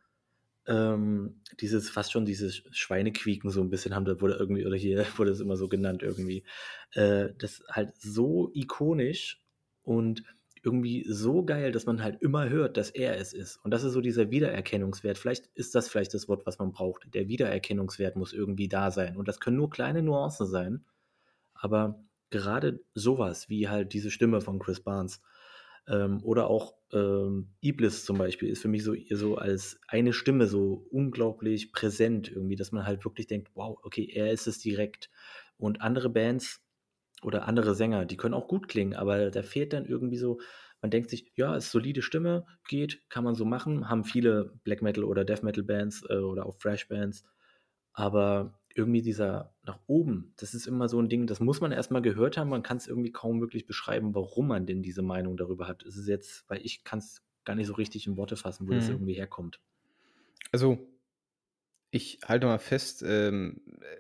[0.67, 5.05] ähm, dieses fast schon dieses Schweinequieken so ein bisschen haben, da wurde irgendwie, oder hier
[5.17, 6.43] wurde es immer so genannt irgendwie,
[6.93, 9.41] äh, das halt so ikonisch
[9.83, 10.23] und
[10.65, 13.57] irgendwie so geil, dass man halt immer hört, dass er es ist.
[13.63, 15.17] Und das ist so dieser Wiedererkennungswert.
[15.17, 17.13] Vielleicht ist das vielleicht das Wort, was man braucht.
[17.13, 19.15] Der Wiedererkennungswert muss irgendwie da sein.
[19.15, 20.83] Und das können nur kleine Nuancen sein.
[21.53, 25.21] Aber gerade sowas wie halt diese Stimme von Chris Barnes
[25.87, 30.47] ähm, oder auch ähm, Iblis zum Beispiel ist für mich so, so als eine Stimme
[30.47, 35.11] so unglaublich präsent irgendwie, dass man halt wirklich denkt, wow, okay, er ist es direkt.
[35.57, 36.64] Und andere Bands
[37.25, 40.39] oder andere Sänger, die können auch gut klingen, aber da fehlt dann irgendwie so,
[40.81, 44.81] man denkt sich, ja, ist solide Stimme, geht, kann man so machen, haben viele Black
[44.81, 47.25] Metal oder Death Metal Bands äh, oder auch Thrash Bands,
[47.93, 52.01] aber irgendwie dieser nach oben, das ist immer so ein Ding, das muss man erstmal
[52.01, 55.67] gehört haben, man kann es irgendwie kaum wirklich beschreiben, warum man denn diese Meinung darüber
[55.67, 55.83] hat.
[55.83, 58.73] Es ist jetzt, weil ich kann es gar nicht so richtig in Worte fassen, wo
[58.73, 58.89] das Mhm.
[58.89, 59.61] irgendwie herkommt.
[60.51, 60.87] Also,
[61.91, 63.95] ich halte mal fest, ähm, äh,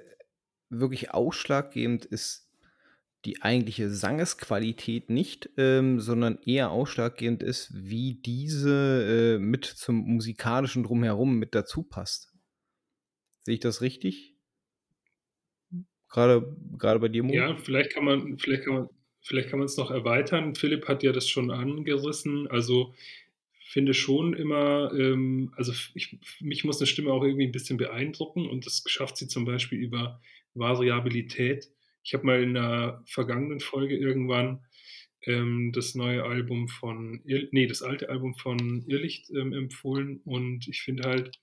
[0.69, 2.44] wirklich ausschlaggebend ist
[3.25, 10.83] die eigentliche Sangesqualität nicht, ähm, sondern eher ausschlaggebend ist, wie diese, äh, mit zum Musikalischen
[10.83, 12.31] Drumherum mit dazu passt.
[13.47, 14.35] Sehe ich das richtig?
[16.09, 17.37] Grade grade bei dir, Mo?
[17.37, 18.89] Ja, vielleicht kann man vielleicht kann man
[19.59, 20.53] man's noch erweitern.
[20.55, 22.47] Philipp hat ja das schon angerissen.
[22.47, 22.93] Also,
[23.69, 28.47] finde schon immer, ähm also, ich mich muss 'ne Stimme auch irgendwie 'n bisschen beeindrucken
[28.47, 30.21] und das schafft sie zum Beispiel über
[30.53, 31.74] Variabilität.
[32.05, 34.63] Ich habe mal in 'ner vergangenen Folge irgendwann,
[35.23, 40.67] ähm, das neue Album von Irr ne, das alte Album von Irrlicht, ähm, empfohlen und
[40.67, 41.37] ich finde halt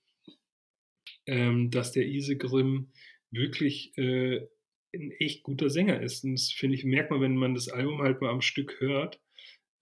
[1.27, 2.91] ähm, dass der Isegrim
[3.31, 4.45] wirklich, äh,
[4.93, 6.23] 'n echt guter Sänger ist.
[6.23, 9.19] Und das finde ich merkt man, wenn man das Album halt mal am Stück hört.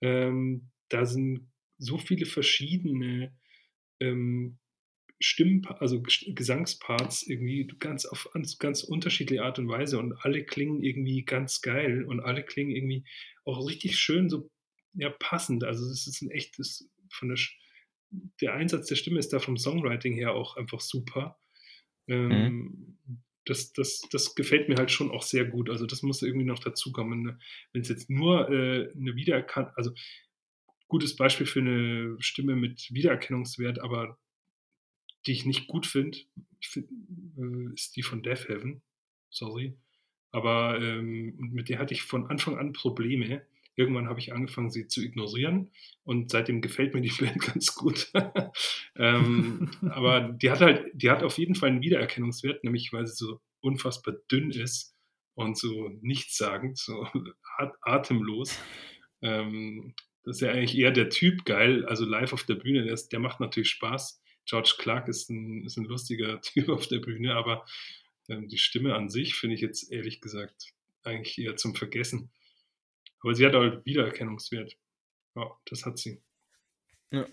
[0.02, 3.34] Ähm, da sind so viele verschiedene,
[5.22, 8.30] Stimmpa also Ges Gesangsparts irgendwie ganz auf
[8.60, 13.06] ganz unterschiedliche Art und Weise und alle klingen irgendwie ganz geil und alle klingen irgendwie
[13.46, 14.50] auch richtig schön so,
[14.94, 15.64] ja, passend.
[15.66, 17.38] Also, das ist 'n echtes von der
[18.42, 21.40] der Einsatz der Stimme ist da vom Songwriting her auch einfach super.
[22.30, 22.52] Mhm.
[22.52, 23.00] Ähm,
[23.46, 25.70] das das das gefällt mir halt schon auch sehr gut.
[25.72, 27.40] Also, das muss irgendwie noch dazukommen, ne?
[27.74, 29.94] Wenn's jetzt nur, äh, 'ne Wiedererkan also,
[30.90, 34.18] gutes Beispiel für 'ne Stimme mit Wiedererkennungswert, aber
[35.26, 36.18] die ich nicht gut finde,
[36.60, 36.90] ich finde,
[37.38, 38.82] äh, ist die von Deafheaven.
[39.30, 39.76] Sorry.
[40.32, 43.46] Aber, ähm, mit der hatte ich von Anfang an Probleme.
[43.76, 45.72] Irgendwann habe ich angefangen, sie zu ignorieren
[46.04, 48.12] und seitdem gefällt mir die Band ganz gut.
[48.98, 53.16] Ähm, aber die hat halt die hat auf jeden Fall 'n Wiedererkennungswert, nämlich weil sie
[53.16, 54.96] so unfassbar dünn ist
[55.36, 57.08] und so nichtssagend, so
[57.58, 58.60] at atemlos.
[59.22, 62.94] Ähm, das ist ja eigentlich eher der Typ geil, also live auf der Bühne, der
[62.94, 64.21] ist der macht natürlich Spaß.
[64.52, 67.66] George Clarke ist 'n ist 'n lustiger Typ auf der Bühne, aber,
[68.30, 72.32] ähm, die Stimme an sich finde ich jetzt ehrlich gesagt eigentlich eher zum Vergessen.
[73.22, 74.78] Aber sie hat halt Wiedererkennungswert.
[75.36, 76.22] Ja, das hat sie.
[77.12, 77.28] Ja.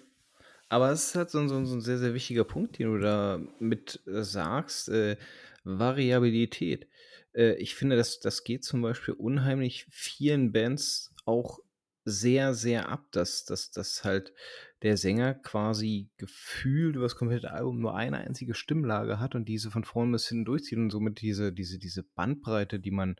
[0.71, 2.93] Aber es ist halt so 'n so 'n so 'n sehr, sehr wichtiger Punkt, den
[2.95, 5.17] du da mit, äh, sagst, äh,
[5.65, 6.89] Variabilität.
[7.35, 11.61] Äh, ich finde, das das geht zum Beispiel unheimlich vielen Bands auch
[12.07, 14.35] sehr, sehr ab, dass dass halt
[14.83, 19.71] der Sänger quasi gefühlt über das komplette Album nur eine einzige Stimmlage hat und diese
[19.71, 23.17] von vorn bis hinten durchzieht und somit diese diese diese Bandbreite, die man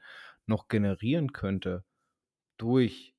[0.47, 1.85] noch generieren könnte
[2.59, 3.15] durch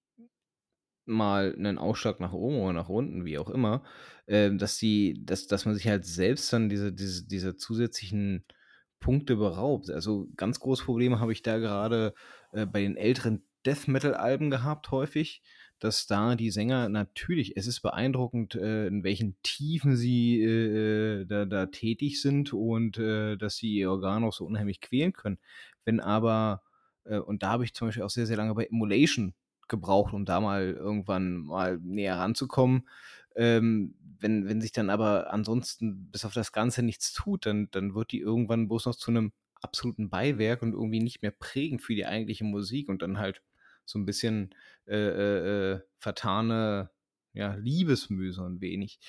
[1.05, 3.83] mal 'nen Ausschlag nach oben oder nach unten, wie auch immer,
[4.27, 8.45] ähm, dass die dass dass man sich halt selbst dann diese diese diese zusätzlichen
[8.99, 9.89] Punkte beraubt.
[9.89, 12.13] Also, ganz große Probleme habe ich da gerade,
[12.51, 15.41] äh, bei den älteren Death-Metal-Alben gehabt häufig,
[15.79, 21.25] dass da die Sänger natürlich es ist beeindruckend, äh, in welchen Tiefen sie, äh, äh,
[21.25, 25.39] da da tätig sind und, äh, dass sie ihr Organ auch so unheimlich quälen können.
[25.85, 26.63] Wenn aber
[27.05, 29.33] äh, und da habe ich zum Beispiel auch sehr, sehr lange bei Immolation
[29.67, 32.87] gebraucht, um da mal irgendwann mal näher ranzukommen.
[33.35, 37.93] Ähm, wenn wenn sich dann aber ansonsten bis auf das Ganze nichts tut, dann dann
[37.95, 41.95] wird die irgendwann bloß noch zu 'nem absoluten Beiwerk und irgendwie nicht mehr prägend für
[41.95, 43.41] die eigentliche Musik und dann halt
[43.89, 44.55] so 'n bisschen,
[44.87, 46.91] äh, äh, äh, vertane,
[47.33, 47.57] ja,
[48.31, 48.99] so 'n wenig.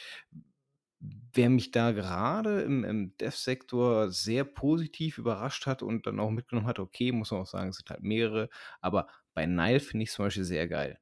[1.33, 6.67] Wer mich da gerade im im Death-Sektor sehr positiv überrascht hat und dann auch mitgenommen
[6.67, 8.51] hat, okay, muss man auch sagen, es sind halt mehrere,
[8.83, 10.99] aber bei Nile finde ich's zum Beispiel sehr geil,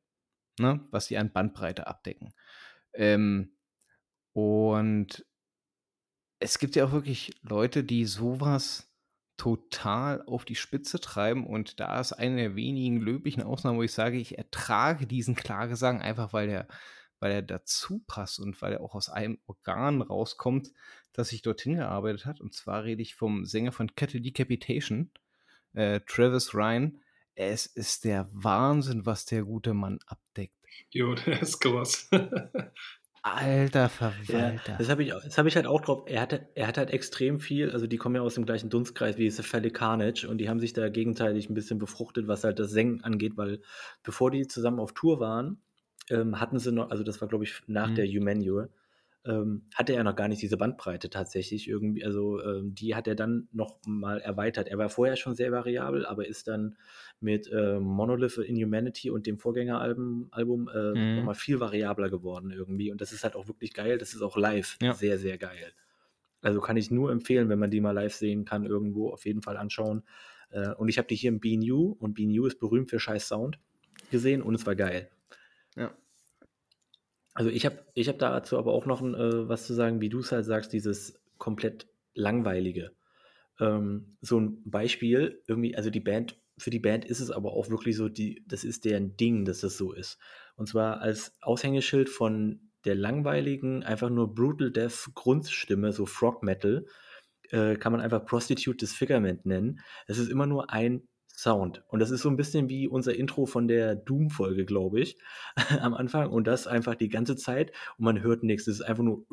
[0.60, 2.34] ne, was sie an Bandbreite abdecken.
[2.94, 3.56] Ähm,
[4.34, 5.26] und
[6.40, 8.87] es gibt ja auch wirklich Leute, die so was
[9.38, 13.92] total auf die Spitze treiben und da ist eine der wenigen löblichen Ausnahmen, wo ich
[13.92, 16.68] sage, ich ertrage diesen Klagesang einfach, weil er
[17.20, 20.72] weil er dazu passt und weil er auch aus einem Organ rauskommt,
[21.12, 22.40] das sich dorthin gearbeitet hat.
[22.40, 25.10] Und zwar rede ich vom Sänger von Cattle Decapitation,
[25.72, 27.00] äh, Travis Ryan.
[27.34, 30.54] Es ist der Wahnsinn, was der gute Mann abdeckt.
[30.90, 32.08] Jo, der ist krass.
[33.34, 33.88] Alter
[34.26, 34.78] Ja, Verwalter.
[34.78, 36.04] das habe ich, das hab ich halt auch drauf.
[36.06, 39.16] Er hatte, er hat halt extrem viel, also die kommen ja aus dem gleichen Dunstkreis
[39.18, 42.70] wie Cephalic Carnage und die haben sich da gegenteilig ein bisschen befruchtet, was halt das
[42.70, 43.60] Singen angeht, weil
[44.02, 45.62] bevor die zusammen auf Tour waren,
[46.10, 47.94] ähm, hatten sie noch, also das war glaube ich nach Mhm.
[47.94, 48.70] der Humanure,
[49.28, 53.14] ähm, hatte er noch gar nicht diese Bandbreite tatsächlich irgendwie, also ähm, die hat er
[53.14, 54.68] dann noch mal erweitert.
[54.68, 56.76] Er war vorher schon sehr variabel, aber ist dann
[57.20, 61.08] mit äh, Monolith in Humanity und dem Vorgängeralbum Album, äh, Mhm.
[61.14, 64.36] nochmal viel variabler geworden irgendwie und das ist halt auch wirklich geil, das ist auch
[64.36, 64.98] live Ja.
[64.98, 65.72] sehr, sehr geil.
[66.42, 69.42] Also kann ich nur empfehlen, wenn man die mal live sehen kann, irgendwo auf jeden
[69.42, 70.04] Fall anschauen.
[70.50, 73.58] Äh, und ich habe die hier im BNU und BNU ist berühmt für scheiß Sound
[74.10, 75.10] gesehen und es war geil.
[75.76, 75.96] Ja.
[77.38, 80.18] Also ich habe ich hab dazu aber auch noch äh, was zu sagen, wie du
[80.18, 82.90] es halt sagst, dieses komplett langweilige.
[83.60, 87.70] Ähm, so ein Beispiel, irgendwie, also die Band, für die Band ist es aber auch
[87.70, 90.18] wirklich so, die, das ist deren Ding, dass das so ist.
[90.56, 96.86] Und zwar als Aushängeschild von der langweiligen, einfach nur Brutal Death Grundstimme, so Frog Metal,
[97.50, 99.78] äh, kann man einfach Prostitute Disfigurement nennen.
[100.08, 101.06] Es ist immer nur ein
[101.38, 101.84] Sound.
[101.86, 105.16] Und das ist so ein bisschen wie unser Intro von der Doom-Folge, glaube ich,
[105.80, 106.30] am Anfang.
[106.30, 107.70] Und das einfach die ganze Zeit.
[107.96, 108.66] Und man hört nichts.
[108.66, 109.24] Es ist einfach nur.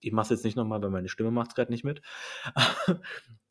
[0.00, 2.02] Ich mache es jetzt nicht nochmal, weil meine Stimme macht es gerade nicht mit.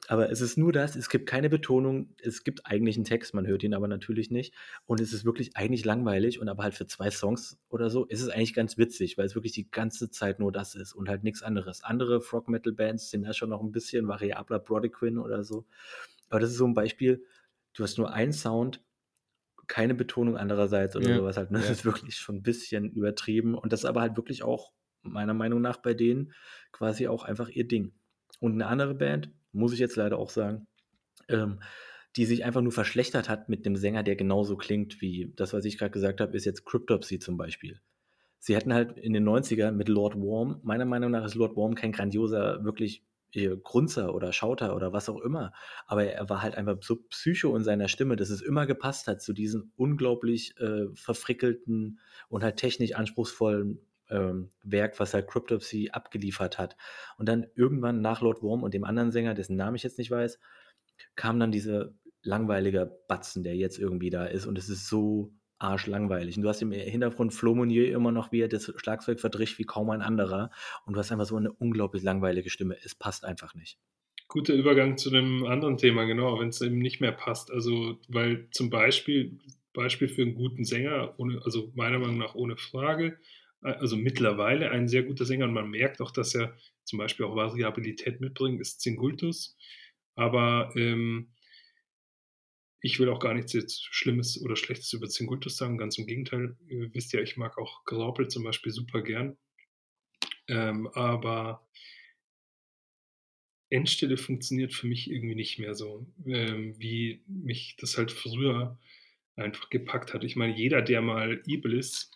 [0.09, 3.45] Aber es ist nur das, es gibt keine Betonung, es gibt eigentlich einen Text, man
[3.45, 4.55] hört ihn aber natürlich nicht.
[4.87, 8.23] Und es ist wirklich eigentlich langweilig und aber halt für zwei Songs oder so ist
[8.23, 11.23] es eigentlich ganz witzig, weil es wirklich die ganze Zeit nur das ist und halt
[11.23, 11.83] nichts anderes.
[11.83, 15.67] Andere Frog-Metal-Bands sind ja schon noch ein bisschen variabler, Brodequin oder so.
[16.29, 17.25] Aber das ist so ein Beispiel,
[17.73, 18.83] du hast nur einen Sound,
[19.67, 21.51] keine Betonung andererseits oder Ja, sowas halt.
[21.51, 21.59] Ne?
[21.59, 25.33] Das ist wirklich schon ein bisschen übertrieben und das ist aber halt wirklich auch meiner
[25.33, 26.33] Meinung nach bei denen
[26.71, 27.93] quasi auch einfach ihr Ding.
[28.39, 30.67] Und eine andere Band, muss ich jetzt leider auch sagen,
[31.27, 31.59] ähm,
[32.15, 35.65] die sich einfach nur verschlechtert hat mit dem Sänger, der genauso klingt wie das, was
[35.65, 37.79] ich gerade gesagt habe, ist jetzt Cryptopsy zum Beispiel.
[38.39, 41.75] Sie hatten halt in den 90ern mit Lord Worm, meiner Meinung nach ist Lord Worm
[41.75, 45.53] kein grandioser, wirklich Grunzer oder Schauter oder was auch immer,
[45.85, 49.21] aber er war halt einfach so psycho in seiner Stimme, dass es immer gepasst hat
[49.21, 56.57] zu diesem unglaublich äh, verfrickelten und halt technisch anspruchsvollen ähm, Werk, was halt Cryptopsy abgeliefert
[56.57, 56.75] hat.
[57.17, 60.11] Und dann irgendwann nach Lord Worm und dem anderen Sänger, dessen Namen ich jetzt nicht
[60.11, 60.39] weiß,
[61.15, 66.37] kam dann dieser langweilige Batzen, der jetzt irgendwie da ist und es ist so arschlangweilig.
[66.37, 69.65] Und du hast im Hintergrund Flo Monnier immer noch, wie er das Schlagzeug verdrischt wie
[69.65, 70.49] kaum ein anderer
[70.85, 72.77] und du hast einfach so eine unglaublich langweilige Stimme.
[72.83, 73.77] Es passt einfach nicht.
[74.27, 77.51] Guter Übergang zu einem anderen Thema, genau, wenn es eben nicht mehr passt.
[77.51, 79.39] Also, weil zum Beispiel,
[79.73, 83.17] Beispiel für einen guten Sänger, ohne, also meiner Meinung nach ohne Frage,
[83.63, 87.25] äh, also mittlerweile ein sehr guter Sänger und man merkt auch, dass er zum Beispiel
[87.25, 89.57] auch Variabilität mitbringt, ist Zingultus.
[90.15, 91.29] Aber ähm,
[92.81, 96.55] ich will auch gar nichts jetzt Schlimmes oder Schlechtes über Zingultus sagen, ganz im Gegenteil.
[96.67, 99.37] Ihr wisst ja, ich mag auch Graupel zum Beispiel super gern.
[100.47, 101.67] Ähm, aber
[103.69, 108.79] Endstelle funktioniert für mich irgendwie nicht mehr so, ähm, wie mich das halt früher
[109.35, 110.23] einfach gepackt hat.
[110.23, 112.11] Ich meine, jeder, der mal Iblis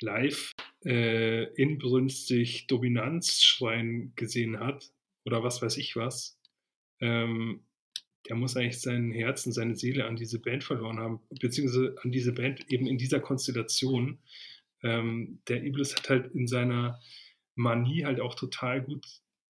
[0.00, 0.52] live
[0.84, 4.92] äh, inbrünstig Dominanz schreien gesehen hat
[5.24, 6.38] oder was weiß ich was,
[7.00, 7.64] ähm,
[8.28, 12.10] der muss eigentlich sein Herz und seine Seele an diese Band verloren haben, beziehungsweise an
[12.10, 14.18] diese Band eben in dieser Konstellation.
[14.82, 17.00] Ähm, der Iblis hat halt in seiner
[17.54, 19.06] Manie halt auch total gut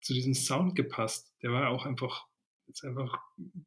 [0.01, 1.33] zu diesem Sound gepasst.
[1.43, 2.27] Der war auch einfach,
[2.69, 3.19] ist einfach,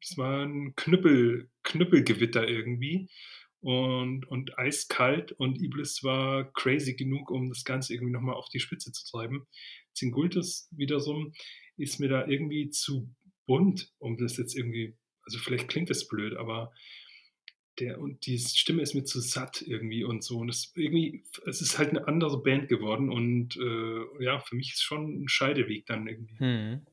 [0.02, 3.08] es war ein Knüppel, Knüppelgewitter irgendwie
[3.60, 8.60] und, und eiskalt und Iblis war crazy genug, um das Ganze irgendwie nochmal auf die
[8.60, 9.46] Spitze zu treiben.
[9.92, 11.32] Zingultus wiederum
[11.76, 13.08] ist mir da irgendwie zu
[13.50, 16.72] bunt, um das jetzt irgendwie, also vielleicht klingt das blöd, aber
[17.80, 20.38] der und die Stimme ist mir zu satt irgendwie und so.
[20.38, 24.74] Und es irgendwie, es ist halt eine andere Band geworden und äh, ja, für mich
[24.74, 26.38] ist schon ein Scheideweg dann irgendwie.
[26.38, 26.86] Hm.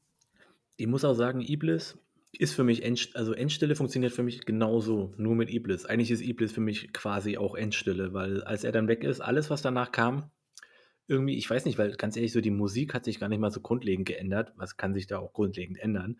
[0.77, 1.99] Ich muss auch sagen, Iblis
[2.31, 5.85] ist für mich, End, also Endstille funktioniert für mich genauso, nur mit Iblis.
[5.85, 9.51] Eigentlich ist Iblis für mich quasi auch Endstille, weil als er dann weg ist, alles,
[9.51, 10.31] was danach kam,
[11.07, 13.51] irgendwie, ich weiß nicht, weil ganz ehrlich, so die Musik hat sich gar nicht mal
[13.51, 14.53] so grundlegend geändert.
[14.55, 16.19] Was kann sich da auch grundlegend ändern?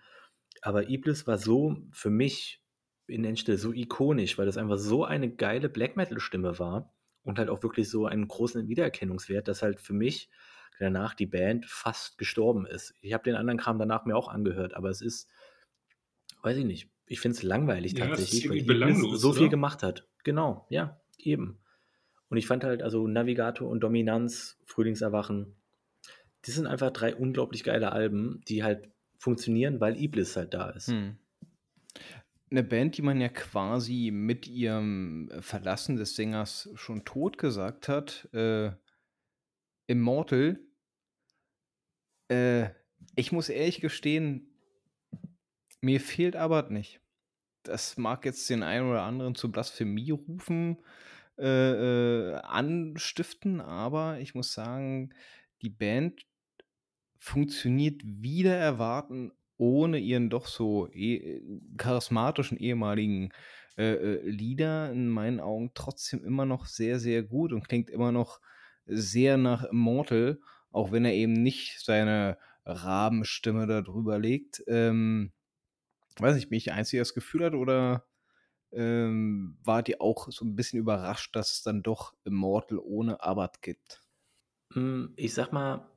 [0.62, 2.62] Aber Iblis war so für mich
[3.08, 6.94] in Endstille so ikonisch, weil das einfach so eine geile Black Metal-Stimme war
[7.24, 10.30] und halt auch wirklich so einen großen Wiedererkennungswert, dass halt für mich
[10.80, 12.94] danach die Band fast gestorben ist.
[13.02, 15.30] Ich habe den anderen Kram danach mir auch angehört, aber es ist,
[16.44, 19.50] weiß ich nicht, ich finde es langweilig Ja, tatsächlich, weil Iblis so viel oder?
[19.50, 20.08] gemacht hat.
[20.24, 21.60] Genau, ja, eben.
[22.30, 25.56] Und ich fand halt, also Navigator und Dominanz, Frühlingserwachen,
[26.46, 30.88] das sind einfach drei unglaublich geile Alben, die halt funktionieren, weil Iblis halt da ist.
[30.88, 31.18] Hm.
[32.50, 38.30] Eine Band, die man ja quasi mit ihrem Verlassen des Sängers schon tot gesagt hat,
[38.34, 38.72] äh,
[39.88, 40.60] Immortal
[42.30, 42.70] äh,
[43.16, 44.54] ich muss ehrlich gestehen,
[45.82, 47.02] mir fehlt Abbott nicht.
[47.64, 50.78] Das mag jetzt den einen oder anderen zu Blasphemie rufen,
[51.38, 55.14] äh, äh, anstiften, aber ich muss sagen,
[55.62, 56.26] die Band
[57.20, 61.42] funktioniert wider Erwarten ohne ihren doch so eh
[61.78, 63.30] charismatischen ehemaligen,
[63.78, 68.12] äh, äh, Leader in meinen Augen trotzdem immer noch sehr, sehr gut und klingt immer
[68.12, 68.40] noch
[68.86, 70.40] sehr nach Immortal,
[70.72, 74.64] auch wenn er eben nicht seine Rabenstimme da drüber legt.
[74.68, 75.34] Ähm,
[76.20, 78.06] weiß nicht, bin ich der Einzige, der das Gefühl hat oder,
[78.74, 83.62] ähm, wart ihr auch so 'n bisschen überrascht, dass es dann doch Immortal ohne Abbott
[83.62, 84.04] gibt?
[84.74, 85.90] Hm, ich sage mal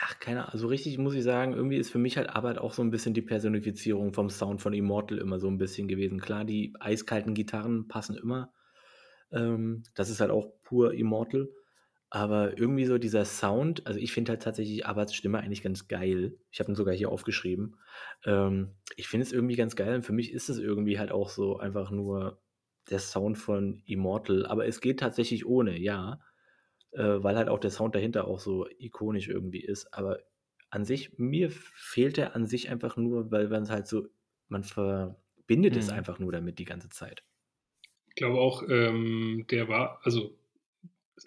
[0.00, 2.72] ach, keine Ahnung, so richtig muss ich sagen, irgendwie ist für mich halt Abbott auch
[2.74, 6.20] so 'n bisschen die Personifizierung vom Sound von Immortal immer so 'n bisschen gewesen.
[6.20, 8.52] Klar, die eiskalten Gitarren passen immer.
[9.32, 11.48] Ähm, das ist halt auch pur Immortal.
[12.10, 16.38] Aber irgendwie so dieser Sound also, ich finde halt tatsächlich Abbotts Stimme eigentlich ganz geil.
[16.52, 17.76] Ich habe ihn sogar hier aufgeschrieben.
[18.24, 21.30] Ähm, ich finde es irgendwie ganz geil und für mich ist es irgendwie halt auch
[21.30, 22.40] so einfach nur
[22.90, 24.46] der Sound von Immortal.
[24.46, 26.20] Aber es geht tatsächlich ohne, ja,
[26.96, 29.92] äh, weil halt auch der Sound dahinter auch so ikonisch irgendwie ist.
[29.94, 30.20] Aber
[30.70, 34.08] an sich mir fehlt er an sich einfach nur, weil man's halt so
[34.48, 35.90] man verbindet es Mhm.
[35.90, 37.24] einfach nur damit die ganze Zeit.
[38.08, 40.38] Ich glaube auch, ähm, der war also,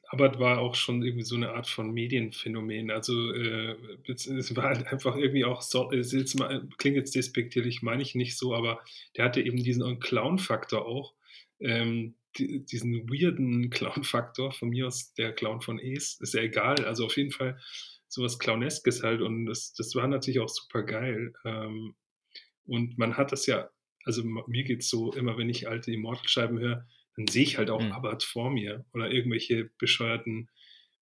[0.09, 2.91] Abbott war auch schon irgendwie so 'ne Art von Medienphänomen.
[2.91, 3.75] Also, äh,
[4.07, 8.15] es es war halt einfach irgendwie auch so jetzt mal klingt jetzt despektierlich, meine ich
[8.15, 8.81] nicht so, aber
[9.17, 11.15] der hatte eben diesen Clown-Faktor auch.
[11.59, 16.83] Ähm, di diesen weirden Clown-Faktor, von mir aus der Clown von Ace, ist ja egal.
[16.85, 17.59] Also, auf jeden Fall
[18.07, 21.33] so was Clowneskes halt und das das war natürlich auch supergeil.
[21.45, 21.95] Ähm,
[22.65, 23.69] und man hat das ja
[24.05, 27.81] also, mir geht's so, immer wenn ich alte Immortal-Scheiben höre, dann sehe ich halt auch
[27.81, 27.91] Mhm.
[27.91, 30.49] Abbott vor mir oder irgendwelche bescheuerten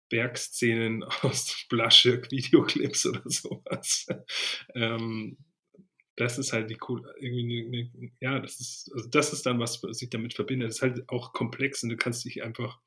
[0.08, 4.06] Bergszenen aus Blaschirk-Videoclips oder so was.
[4.74, 5.38] Ähm,
[6.16, 9.58] das ist halt die cool irgendwie 'ne 'ne ja, das ist also, das ist dann
[9.60, 10.66] was, was ich damit verbinde.
[10.66, 12.80] Das ist halt auch komplex und du kannst dich einfach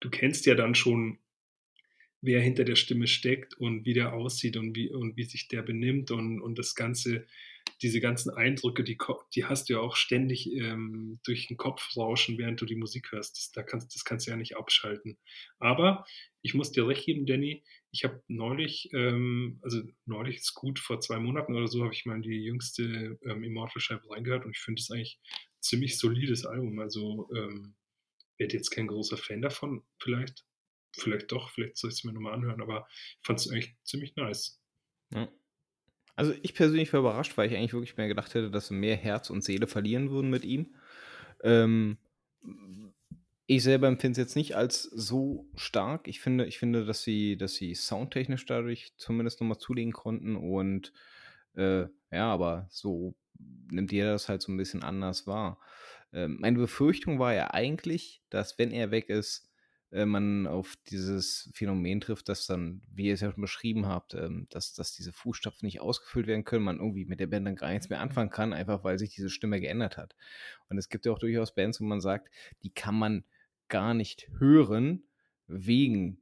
[0.00, 1.18] du kennst ja dann schon
[2.22, 5.62] wer hinter der Stimme steckt und wie der aussieht und wie und wie sich der
[5.62, 7.26] benimmt und und das Ganze
[7.82, 8.98] diese ganzen Eindrücke, die
[9.34, 13.12] die hast du ja auch ständig, ähm, durch 'n Kopf rauschen, während du die Musik
[13.12, 13.36] hörst.
[13.38, 15.18] Das da kannst das kannst du ja nicht abschalten.
[15.58, 16.04] Aber
[16.42, 21.00] ich muss dir recht geben, Danny, ich habe neulich, ähm also, neulich ist gut, vor
[21.00, 24.60] 2 Monaten oder so habe ich mal in die jüngste, ähm, Immortal-Scheibe reingehört und ich
[24.62, 25.20] finde das eigentlich
[25.60, 26.78] ziemlich solides Album.
[26.80, 27.74] Also, ähm,
[28.38, 30.44] werde jetzt kein großer Fan davon vielleicht.
[30.98, 34.56] Vielleicht doch, vielleicht soll ich's mir noch mal anhören, aber ich fand's eigentlich ziemlich nice.
[35.10, 35.28] Ja.
[36.18, 38.96] Also, ich persönlich war überrascht, weil ich eigentlich wirklich mehr gedacht hätte, dass sie mehr
[38.96, 40.74] Herz und Seele verlieren würden mit ihm.
[41.44, 41.98] Ähm,
[43.46, 46.08] ich selber empfinde es jetzt nicht als so stark.
[46.08, 50.36] Ich finde ich finde, dass sie dass sie soundtechnisch dadurch zumindest noch mal zulegen konnten
[50.36, 50.92] und,
[51.56, 53.14] äh, ja, aber so
[53.70, 55.60] nimmt jeder das halt so 'n bisschen anders wahr.
[56.12, 59.47] Ähm, meine Befürchtung war ja eigentlich, dass, wenn er weg ist,
[59.92, 64.14] äh, man auf dieses Phänomen trifft, dass dann, wie ihr es ja schon beschrieben habt,
[64.14, 67.56] ähm, dass dass diese Fußstapfen nicht ausgefüllt werden können, man irgendwie mit der Band dann
[67.56, 70.14] gar nichts mehr anfangen kann, einfach weil sich diese Stimme geändert hat.
[70.68, 72.30] Und es gibt ja auch durchaus Bands, wo man sagt,
[72.62, 73.24] die kann man
[73.68, 75.04] gar nicht hören
[75.46, 76.20] wegen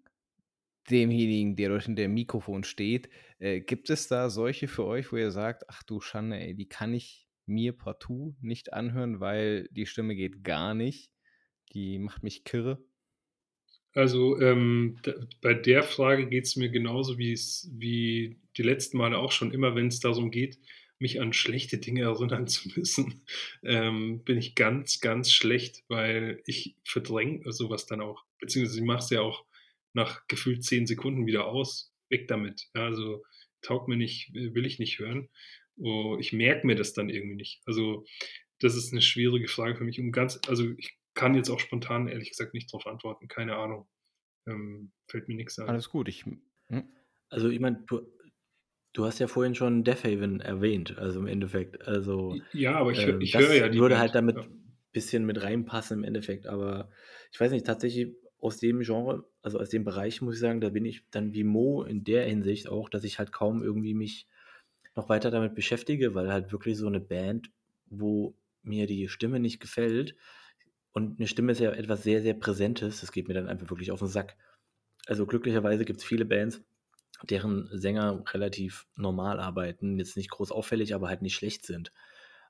[0.90, 3.08] demjenigen, der dort hinter dem Mikrofon steht.
[3.38, 6.68] Äh, gibt es da solche für euch, wo ihr sagt: „Ach du Schande, ey, die
[6.68, 11.12] kann ich mir partout nicht anhören, weil die Stimme geht gar nicht.
[11.74, 12.84] Die macht mich kirre?“
[13.96, 14.98] Also, ähm,
[15.40, 19.52] bei der Frage geht's mir genauso, wie's wie die letzten Male auch schon.
[19.52, 20.58] Immer wenn's darum geht,
[20.98, 23.22] mich an schlechte Dinge erinnern zu müssen,
[23.64, 28.22] ähm, bin ich ganz, ganz schlecht, weil ich verdränge so was dann auch.
[28.38, 29.46] Beziehungsweise ich mache es ja auch
[29.94, 31.90] nach gefühlt 10 Sekunden wieder aus.
[32.10, 32.68] Weg damit.
[32.76, 33.24] Ja, also,
[33.62, 35.30] taugt mir nicht, will ich nicht hören.
[35.78, 37.62] Oh, ich merke mir das dann irgendwie nicht.
[37.64, 38.04] Also,
[38.60, 42.08] das ist 'ne schwierige Frage für mich, um ganz also, ich kann jetzt auch spontan
[42.08, 43.28] ehrlich gesagt nicht drauf antworten.
[43.28, 43.88] Keine Ahnung.
[44.48, 45.74] Ähm, fällt mir nix ein.
[45.74, 46.88] Alles gut, ich hm.
[47.28, 48.06] Also, ich meine, du
[48.94, 51.82] du hast ja vorhin schon Deafheaven erwähnt, also, im Endeffekt.
[51.86, 54.46] Also, ja, aber ich ähm, ich höre ja die würde halt damit ja.
[54.92, 56.46] bisschen mit reinpassen im Endeffekt.
[56.46, 56.90] Aber
[57.32, 60.70] ich weiß nicht, tatsächlich aus dem Genre also, aus dem Bereich muss ich sagen, da
[60.70, 64.28] bin ich dann wie Mo in der Hinsicht auch, dass ich halt kaum irgendwie mich
[64.96, 67.50] noch weiter damit beschäftige, weil halt wirklich so 'ne Band,
[67.86, 70.16] wo mir die Stimme nicht gefällt
[70.96, 73.92] und 'ne Stimme ist ja etwas sehr, sehr Präsentes, das geht mir dann einfach wirklich
[73.92, 74.36] auf 'n Sack.
[75.06, 76.62] Also, glücklicherweise gibt's viele Bands,
[77.30, 81.92] deren Sänger relativ normal arbeiten, jetzt nicht groß auffällig, aber halt nicht schlecht sind.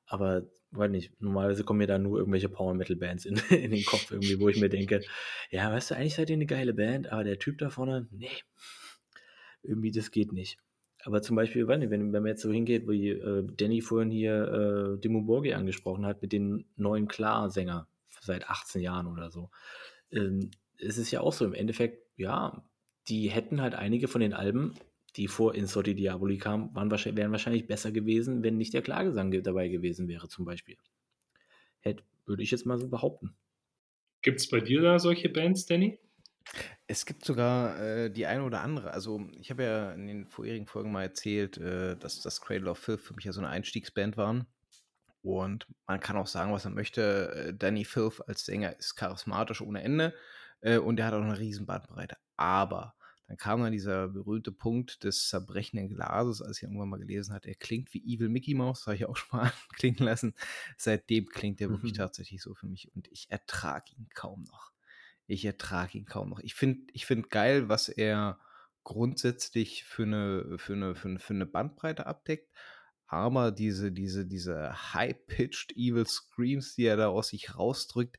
[0.06, 4.38] Aber weiß nicht, normalerweise kommen mir da nur irgendwelche Power-Metal-Bands in, in den Kopf irgendwie,
[4.40, 5.04] wo ich mir denke,
[5.50, 8.30] ja, weißt du, eigentlich seid ihr eine geile Band, aber der Typ da vorne, nee,
[9.62, 10.58] irgendwie das geht nicht.
[11.04, 15.00] Aber zum Beispiel, wenn, wenn man jetzt so hingeht, wie äh, Danny vorhin hier äh,
[15.00, 17.88] Dimo Borgi angesprochen hat, mit den neuen Klar-Sänger
[18.26, 19.50] seit 18 Jahren oder so.
[20.10, 22.64] Ähm, es ist ja auch so, im Endeffekt, ja,
[23.08, 24.74] die hätten halt einige von den Alben,
[25.16, 29.30] die vor Insorti Diaboli kamen, waren wahrscheinlich, wären wahrscheinlich besser gewesen, wenn nicht der Klagesang
[29.42, 30.76] dabei gewesen wäre, zum Beispiel.
[31.80, 33.36] Hätte, würde ich jetzt mal so behaupten.
[34.22, 35.98] Gibt es bei dir da solche Bands, Danny?
[36.86, 38.92] Es gibt sogar äh, die eine oder andere.
[38.92, 42.78] Also, ich habe ja in den vorherigen Folgen mal erzählt, äh, dass das Cradle of
[42.78, 44.46] Filth für mich ja so eine Einstiegsband waren.
[45.26, 47.32] Und man kann auch sagen, was man möchte.
[47.48, 50.14] Äh, Danny Filth als Sänger ist charismatisch ohne Ende
[50.60, 52.16] äh, und er hat auch eine riesen Bandbreite.
[52.36, 52.94] Aber
[53.28, 57.48] dann kam dann dieser berühmte Punkt des zerbrechenden Glases, als ich irgendwann mal gelesen hatte,
[57.48, 60.34] er klingt wie Evil Mickey Mouse, das habe ich auch schon mal klingen lassen.
[60.76, 61.94] Seitdem klingt er wirklich Mhm.
[61.94, 64.72] tatsächlich so für mich und ich ertrage ihn kaum noch.
[65.26, 66.40] Ich ertrage ihn kaum noch.
[66.40, 68.38] Ich finde ich find geil, was er
[68.84, 72.52] grundsätzlich für eine, für eine, für eine, für eine Bandbreite abdeckt.
[73.06, 78.18] Aber diese, diese, diese high-pitched Evil Screams, die er da aus sich rausdrückt,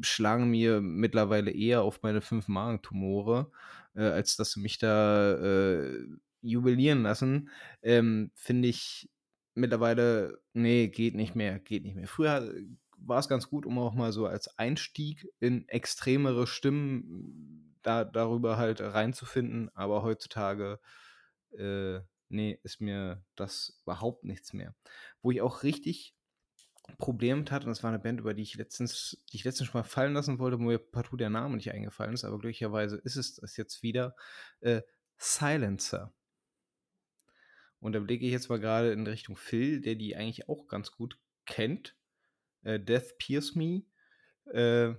[0.00, 3.50] schlagen mir mittlerweile eher auf meine fünf Magentumore,
[3.94, 6.06] äh, als dass sie mich da äh,
[6.40, 7.50] jubilieren lassen.
[7.82, 9.10] Ähm, Finde ich
[9.54, 12.08] mittlerweile, nee, geht nicht mehr, geht nicht mehr.
[12.08, 12.52] Früher
[12.98, 18.56] war es ganz gut, um auch mal so als Einstieg in extremere Stimmen da, darüber
[18.56, 20.80] halt reinzufinden, aber heutzutage,
[21.52, 24.74] äh, nee, ist mir das überhaupt nichts mehr.
[25.22, 26.14] Wo ich auch richtig
[26.98, 29.80] Probleme hatte, und das war eine Band, über die ich letztens, die ich letztens schon
[29.80, 33.16] mal fallen lassen wollte, wo mir partout der Name nicht eingefallen ist, aber glücklicherweise ist
[33.16, 34.14] es das jetzt wieder,
[34.60, 34.82] äh,
[35.18, 36.14] Silencer.
[37.80, 40.92] Und da blicke ich jetzt mal gerade in Richtung Phil, der die eigentlich auch ganz
[40.92, 41.96] gut kennt.
[42.62, 43.82] Äh, Death Pierce Me.
[44.52, 44.94] Äh,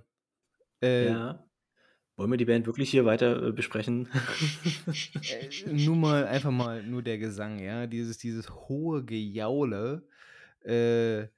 [0.80, 1.47] äh, Ja.
[2.18, 4.08] Wollen wir die Band wirklich hier weiter äh, besprechen?
[4.86, 10.02] äh, nur mal einfach mal nur der Gesang, ja, dieses dieses hohe Gejaule.
[10.64, 11.28] Äh,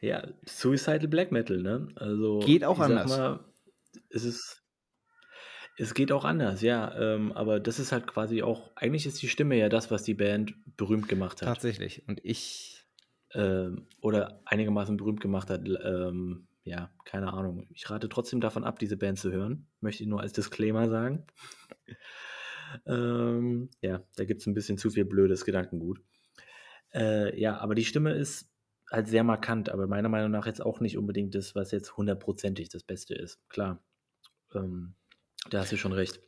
[0.00, 1.88] ja, Suicidal Black Metal, ne?
[1.96, 3.10] Also Geht auch anders.
[3.10, 3.40] Mal,
[4.10, 4.62] es ist
[5.76, 6.96] es geht auch anders, ja.
[6.96, 10.14] Ähm, aber das ist halt quasi auch, eigentlich ist die Stimme ja das, was die
[10.14, 11.48] Band berühmt gemacht hat.
[11.48, 12.06] tatsächlich.
[12.06, 12.86] Und ich,
[13.34, 15.66] Ähm, oder einigermaßen berühmt gemacht hat.
[15.66, 17.66] Ähm, ja, keine Ahnung.
[17.70, 19.66] Ich rate trotzdem davon ab, diese Band zu hören.
[19.80, 21.26] Möchte ich nur als Disclaimer sagen.
[22.86, 26.00] ähm, ja, da gibt es ein bisschen zu viel blödes Gedankengut.
[26.92, 28.50] Äh, ja, aber die Stimme ist
[28.90, 32.70] halt sehr markant, aber meiner Meinung nach jetzt auch nicht unbedingt das, was jetzt hundertprozentig
[32.70, 33.46] das Beste ist.
[33.50, 33.84] Klar,
[34.54, 34.94] ähm,
[35.50, 36.20] da hast du schon recht.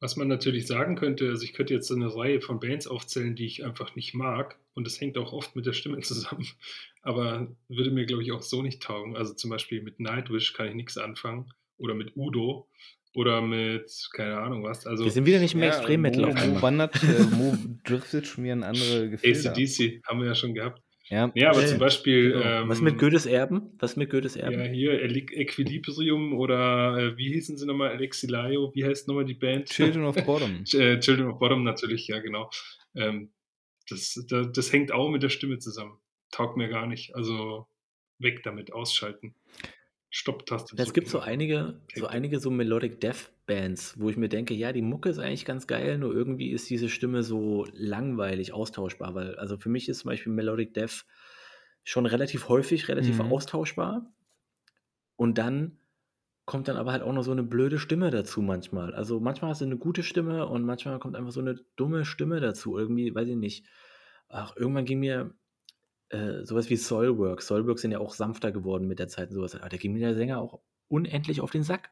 [0.00, 3.46] Was man natürlich sagen könnte, also ich könnte jetzt eine Reihe von Bands aufzählen, die
[3.46, 4.58] ich einfach nicht mag.
[4.74, 6.46] Und das hängt auch oft mit der Stimme zusammen.
[7.02, 9.16] Aber würde mir, glaube ich, auch so nicht taugen.
[9.16, 11.52] Also zum Beispiel mit Nightwish kann ich nichts anfangen.
[11.78, 12.68] Oder mit Udo.
[13.14, 14.86] Oder mit, keine Ahnung was.
[14.86, 16.62] Also Wir sind wieder nicht im ja, Extrem-Metal Mo, auf Mo einmal.
[16.62, 19.50] wandert, äh, Mo driftet schon wieder in andere Gefilde.
[19.50, 20.82] ACDC haben wir ja schon gehabt.
[21.10, 22.32] Ja, Ja, aber Ja, zum Beispiel.
[22.32, 22.68] Genau.
[22.68, 23.70] Was ähm, mit Goethes Erben?
[23.78, 24.58] Was mit Goethes Erben?
[24.58, 27.90] Ja, hier Equ- Equilibrium oder äh, wie hießen sie nochmal?
[27.90, 29.68] Alexilayo, wie heißt nochmal die Band?
[29.70, 30.64] Children of Bottom.
[30.74, 32.50] Äh, Children of Bottom natürlich, ja, genau.
[32.94, 33.32] Ähm,
[33.88, 35.98] das, das, das hängt auch mit der Stimme zusammen.
[36.30, 37.14] Taugt mir gar nicht.
[37.14, 37.66] Also
[38.18, 39.34] weg damit, ausschalten.
[40.10, 40.74] Stopptaste.
[40.76, 44.72] Es gibt so einige, so einige so Melodic Death Bands, wo ich mir denke, ja,
[44.72, 49.34] die Mucke ist eigentlich ganz geil, nur irgendwie ist diese Stimme so langweilig austauschbar, weil
[49.36, 51.04] also für mich ist zum Beispiel Melodic Death
[51.84, 53.32] schon relativ häufig relativ Mhm.
[53.32, 54.12] austauschbar
[55.16, 55.78] und dann
[56.46, 58.94] kommt dann aber halt auch noch so eine blöde Stimme dazu manchmal.
[58.94, 62.40] Also manchmal hast du eine gute Stimme und manchmal kommt einfach so eine dumme Stimme
[62.40, 62.78] dazu.
[62.78, 63.66] Irgendwie, weiß ich nicht.
[64.28, 65.34] Ach, irgendwann ging mir
[66.10, 67.42] äh, sowas wie Soilwork.
[67.42, 69.54] Soilwork sind ja auch sanfter geworden mit der Zeit und sowas.
[69.54, 71.90] Aber da ging mir der Sänger auch unendlich auf den Sack.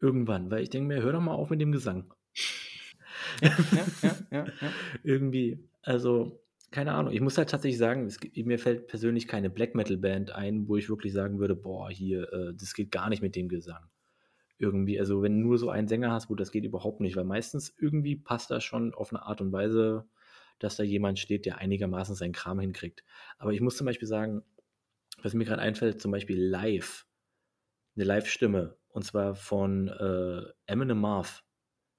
[0.00, 2.14] Irgendwann, weil ich denke mir, hör doch mal auf mit dem Gesang.
[3.42, 3.56] Ja,
[4.02, 4.46] ja, ja.
[5.02, 6.40] Irgendwie, also,
[6.70, 7.12] keine Ahnung.
[7.12, 10.76] Ich muss halt tatsächlich sagen, es, mir fällt persönlich keine Black Metal Band ein, wo
[10.76, 13.90] ich wirklich sagen würde, boah, hier, äh, das geht gar nicht mit dem Gesang.
[14.56, 17.24] Irgendwie, also wenn du nur so einen Sänger hast, wo das geht überhaupt nicht, weil
[17.24, 20.06] meistens irgendwie passt das schon auf eine Art und Weise,
[20.60, 23.04] dass da jemand steht, der einigermaßen seinen Kram hinkriegt.
[23.38, 24.42] Aber ich muss zum Beispiel sagen,
[25.22, 27.06] was mir gerade einfällt, zum Beispiel live,
[27.96, 31.44] eine Live-Stimme, und zwar von äh, Eminem Marv,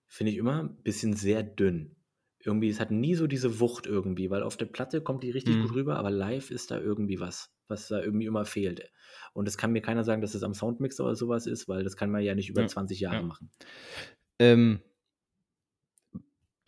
[0.07, 1.95] finde ich immer ein bisschen sehr dünn.
[2.39, 5.55] Irgendwie, es hat nie so diese Wucht irgendwie, weil auf der Platte kommt die richtig
[5.55, 5.61] Mhm.
[5.61, 8.91] gut rüber, aber live ist da irgendwie was, was da irgendwie immer fehlt.
[9.33, 11.95] Und es kann mir keiner sagen, dass es am Soundmixer oder sowas ist, weil das
[11.97, 13.27] kann man ja nicht über Ja, 20 Jahre ja.
[13.27, 13.51] machen.
[14.39, 14.81] Ähm,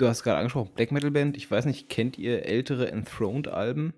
[0.03, 1.37] du hast gerade angesprochen, Black Metal Band.
[1.37, 3.93] Ich weiß nicht, kennt ihr ältere Enthroned-Alben?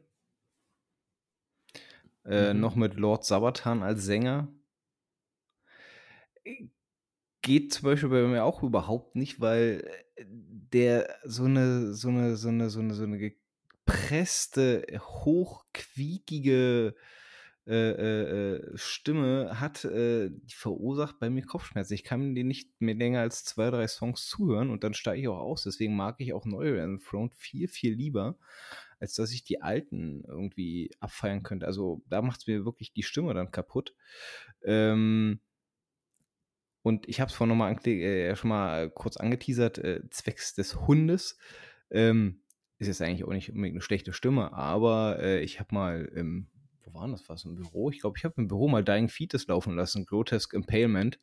[2.25, 2.59] Äh, Mhm.
[2.59, 4.47] noch mit Lord Sabaton als Sänger.
[7.41, 9.83] Geht zum Beispiel bei mir auch überhaupt nicht, weil
[10.15, 16.95] äh, der so eine, so eine, so eine, so eine, so eine gepresste, hochquiekige
[17.67, 21.95] äh, äh, äh, Stimme hat, äh, die verursacht bei mir Kopfschmerzen.
[21.95, 25.27] Ich kann den nicht mehr länger als zwei, drei Songs zuhören und dann steige ich
[25.27, 25.63] auch aus.
[25.63, 28.37] Deswegen mag ich auch neue Enthroned viel, viel lieber,
[28.99, 31.65] als dass ich die alten irgendwie abfeiern könnte.
[31.65, 33.95] Also da macht es mir wirklich die Stimme dann kaputt.
[34.63, 35.39] Ähm,
[36.83, 40.87] und ich habe es vorhin noch mal äh, schon mal kurz angeteasert, äh, zwecks des
[40.87, 41.39] Hundes.
[41.89, 42.43] Ähm,
[42.77, 46.47] ist jetzt eigentlich auch nicht unbedingt eine schlechte Stimme, aber äh, ich habe mal im,
[46.85, 47.89] wo war das, was im Büro?
[47.89, 51.19] Ich glaube, ich habe im Büro mal Dying Fetus laufen lassen, Grotesque Impalement.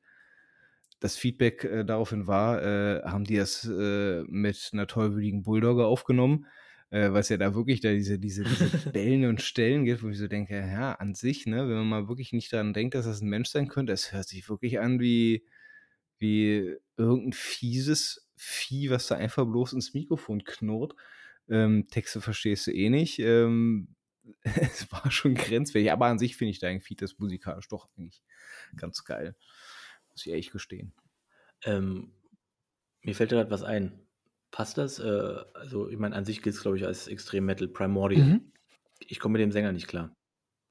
[1.00, 6.46] Das Feedback äh, daraufhin war, äh, haben die das äh, mit einer tollwütigen Bulldogge aufgenommen,
[6.90, 10.08] äh, weil es ja da wirklich da diese, diese, diese Bällen und Stellen gibt, wo
[10.08, 13.06] ich so denke, ja, an sich, ne, wenn man mal wirklich nicht daran denkt, dass
[13.06, 15.44] das ein Mensch sein könnte, es hört sich wirklich an wie,
[16.18, 20.94] wie irgendein fieses Vieh, was da einfach bloß ins Mikrofon knurrt.
[21.48, 23.20] Ähm, Texte verstehst du eh nicht.
[23.20, 23.94] Ähm,
[24.42, 28.22] es war schon grenzwertig, aber an sich finde ich Dying Fetus musikalisch doch eigentlich
[28.76, 29.36] ganz geil.
[30.10, 30.92] Muss ich ehrlich gestehen.
[31.64, 32.12] Ähm,
[33.02, 34.06] mir fällt gerade was ein.
[34.50, 34.98] Passt das?
[34.98, 38.26] Äh, also, ich meine, an sich gilt es, glaube ich, als Extrem Metal Primordial.
[38.26, 38.52] Mhm.
[39.00, 40.14] Ich komme mit dem Sänger nicht klar.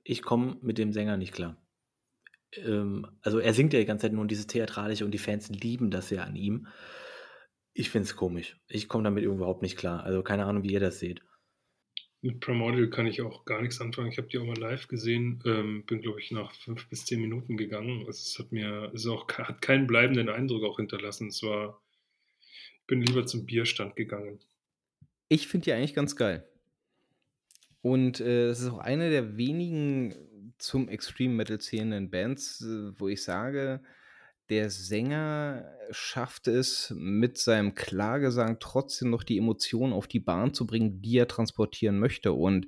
[0.04, 1.58] Ich komme mit dem Sänger nicht klar.
[2.54, 5.90] Ähm, also, er singt ja die ganze Zeit nur dieses Theatralische und die Fans lieben
[5.90, 6.68] das ja an ihm.
[7.74, 8.60] Ich finde es komisch.
[8.68, 10.04] Ich komme damit überhaupt nicht klar.
[10.04, 11.24] Also, keine Ahnung, wie ihr das seht.
[12.24, 14.12] Mit Primordial kann ich auch gar nichts anfangen.
[14.12, 17.20] Ich habe die auch mal live gesehen, ähm, bin, glaube ich, nach fünf bis zehn
[17.20, 18.06] Minuten gegangen.
[18.08, 21.30] Es hat mir, es auch, hat keinen bleibenden Eindruck auch hinterlassen.
[21.30, 21.82] Es war,
[22.80, 24.40] ich bin lieber zum Bierstand gegangen.
[25.30, 26.48] Ich finde die eigentlich ganz geil.
[27.82, 30.14] Und äh, es ist auch eine der wenigen
[30.60, 33.82] zum Extreme Metal zählenden Bands, äh, wo ich sage,
[34.52, 40.68] der Sänger schafft es mit seinem Klagesang trotzdem noch die Emotionen auf die Bahn zu
[40.68, 42.34] bringen, die er transportieren möchte.
[42.34, 42.68] Und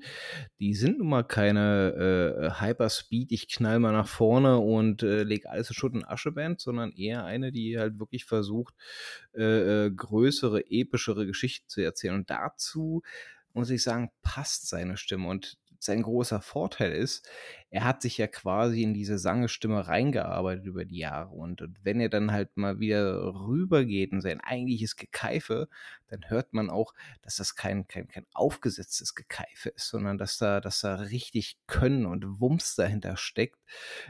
[0.60, 5.50] die sind nun mal keine äh, Hyperspeed, ich knall mal nach vorne und äh, lege
[5.50, 8.74] alles in Schutt und Asche Band, sondern eher eine, die halt wirklich versucht,
[9.36, 12.16] äh, äh, größere, epischere Geschichten zu erzählen.
[12.16, 13.02] Und dazu
[13.54, 15.28] muss ich sagen, passt seine Stimme.
[15.28, 17.28] Und sein großer Vorteil ist,
[17.70, 21.30] er hat sich ja quasi in diese Sangestimme reingearbeitet über die Jahre.
[21.30, 25.68] Und, wenn er dann halt mal wieder rübergeht in sein eigentliches Gekeife,
[26.08, 30.62] dann hört man auch, dass das kein, kein, kein aufgesetztes Gekeife ist, sondern dass da,
[30.62, 33.60] dass da richtig Können und Wumms dahinter steckt,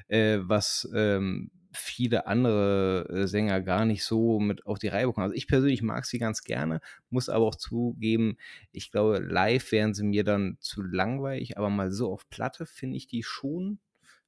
[0.07, 5.25] äh, was ähm, viele andere äh, Sänger gar nicht so mit auf die Reihe bekommen.
[5.25, 8.37] Also ich persönlich mag sie ganz gerne, muss aber auch zugeben,
[8.71, 12.97] ich glaube, live wären sie mir dann zu langweilig, aber mal so auf Platte finde
[12.97, 13.79] ich die schon,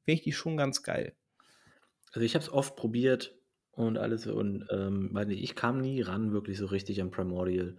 [0.03, 1.13] finde ich die schon ganz geil.
[2.11, 3.35] Also ich habe es oft probiert
[3.71, 7.77] und alles und ähm, ich kam nie ran wirklich so richtig an Primordial.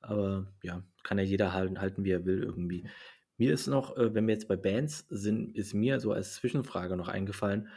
[0.00, 2.88] Aber ja, kann ja jeder halten, halten wie er will irgendwie.
[3.36, 6.96] Mir ist noch, äh, wenn wir jetzt bei Bands sind, ist mir so als Zwischenfrage
[6.96, 7.68] noch eingefallen,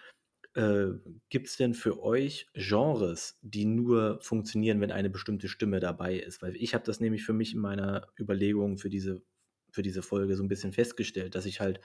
[0.56, 0.88] äh,
[1.30, 6.42] gibt es denn für euch Genres, die nur funktionieren, wenn eine bestimmte Stimme dabei ist?
[6.42, 9.24] Weil ich habe das nämlich für mich in meiner Überlegung für diese,
[9.72, 11.80] für diese Folge so ein bisschen festgestellt, dass ich halt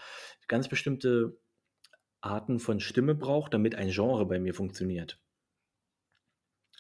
[0.49, 1.39] ganz bestimmte
[2.21, 5.21] Arten von Stimme brauche, damit ein Genre bei mir funktioniert.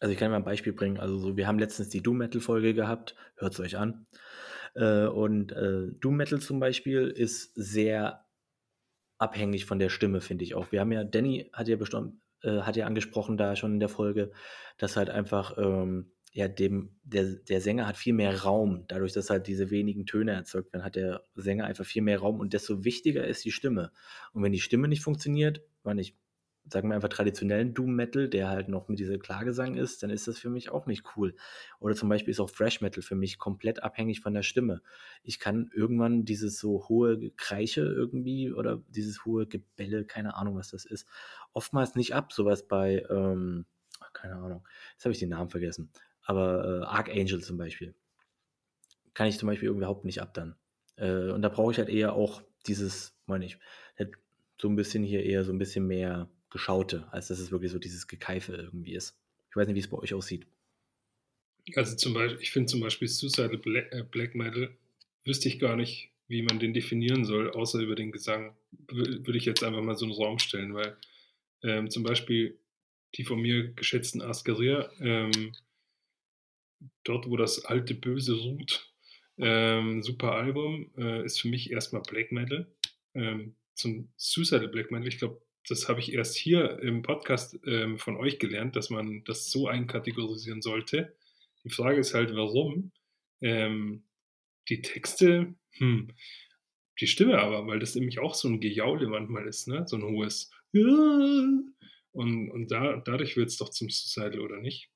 [0.01, 0.99] Also ich kann mal ein Beispiel bringen.
[0.99, 4.07] Also so, wir haben letztens die Doom Metal Folge gehabt, hört es euch an.
[4.75, 8.28] Äh, und äh, Doom Metal zum Beispiel ist sehr
[9.19, 10.73] abhängig von der Stimme, finde ich auch.
[10.73, 13.89] Wir haben ja, Danny hat ja bestimmt, äh, hat ja angesprochen da schon in der
[13.89, 14.31] Folge,
[14.79, 18.85] dass halt einfach, ähm, ja, dem, der, der Sänger hat viel mehr Raum.
[18.87, 22.39] Dadurch, dass halt diese wenigen Töne erzeugt werden, hat der Sänger einfach viel mehr Raum
[22.39, 23.93] und desto wichtiger ist die Stimme.
[24.33, 26.17] Und wenn die Stimme nicht funktioniert, meine ich,
[26.73, 30.29] sagen wir einfach traditionellen Doom Metal, der halt noch mit dieser Klagesang ist, dann ist
[30.29, 31.35] das für mich auch nicht cool.
[31.81, 34.83] Oder zum Beispiel ist auch Thrash Metal für mich komplett abhängig von der Stimme.
[35.23, 40.71] Ich kann irgendwann dieses so hohe Kreiche irgendwie oder dieses hohe Gebelle, keine Ahnung, was
[40.71, 41.07] das ist,
[41.53, 42.33] oftmals nicht ab.
[42.33, 43.67] Sowas bei, ähm,
[44.13, 45.91] keine Ahnung, jetzt habe ich den Namen vergessen.
[46.23, 47.95] Aber äh, Archangel zum Beispiel.
[49.15, 50.55] Kann ich zum Beispiel überhaupt nicht ab dann.
[50.97, 53.59] Äh, und da brauche ich halt eher auch dieses, meine ich,
[54.61, 57.79] so ein bisschen hier eher so ein bisschen mehr Geschaute, als dass es wirklich so
[57.79, 59.19] dieses Gekeife irgendwie ist.
[59.51, 60.47] Ich weiß nicht, wie es bei euch aussieht.
[61.75, 63.09] Also zum Beispiel, ich finde zum Beispiel
[63.59, 64.75] Black, äh, Black, Metal,
[65.25, 68.57] wüsste ich gar nicht, wie man den definieren soll, außer über den Gesang.
[68.91, 70.97] Würde ich jetzt einfach mal so einen Raum stellen, weil
[71.63, 72.59] ähm, zum Beispiel
[73.15, 75.53] die von mir geschätzten Askeria ähm,
[77.05, 78.93] dort, wo das alte Böse ruht.
[79.39, 82.67] Ähm, super Album, äh, ist für mich erstmal Black Metal.
[83.15, 85.09] Ähm, zum Suicidal Black Metal.
[85.09, 85.41] Ich glaube,
[85.71, 89.69] das habe ich erst hier im Podcast ähm, von euch gelernt, dass man das so
[89.69, 91.15] einkategorisieren sollte.
[91.65, 92.93] Die Frage ist halt, warum?
[93.41, 94.05] Ähm,
[94.69, 96.13] die Texte, hm,
[97.01, 99.85] die Stimme aber, weil das nämlich auch so ein Gejaule manchmal ist, ne?
[99.87, 100.51] so ein hohes.
[100.73, 104.91] Und, und da, dadurch wird es doch zum Suicidal, oder nicht?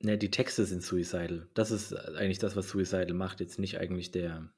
[0.00, 1.48] Ne, die Texte sind suicidal.
[1.54, 4.52] Das ist eigentlich das, was suicidal macht, jetzt nicht eigentlich der,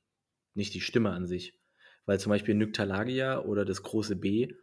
[0.54, 1.54] nicht die Stimme an sich.
[2.06, 4.54] Weil zum Beispiel Nyktalagia oder das große B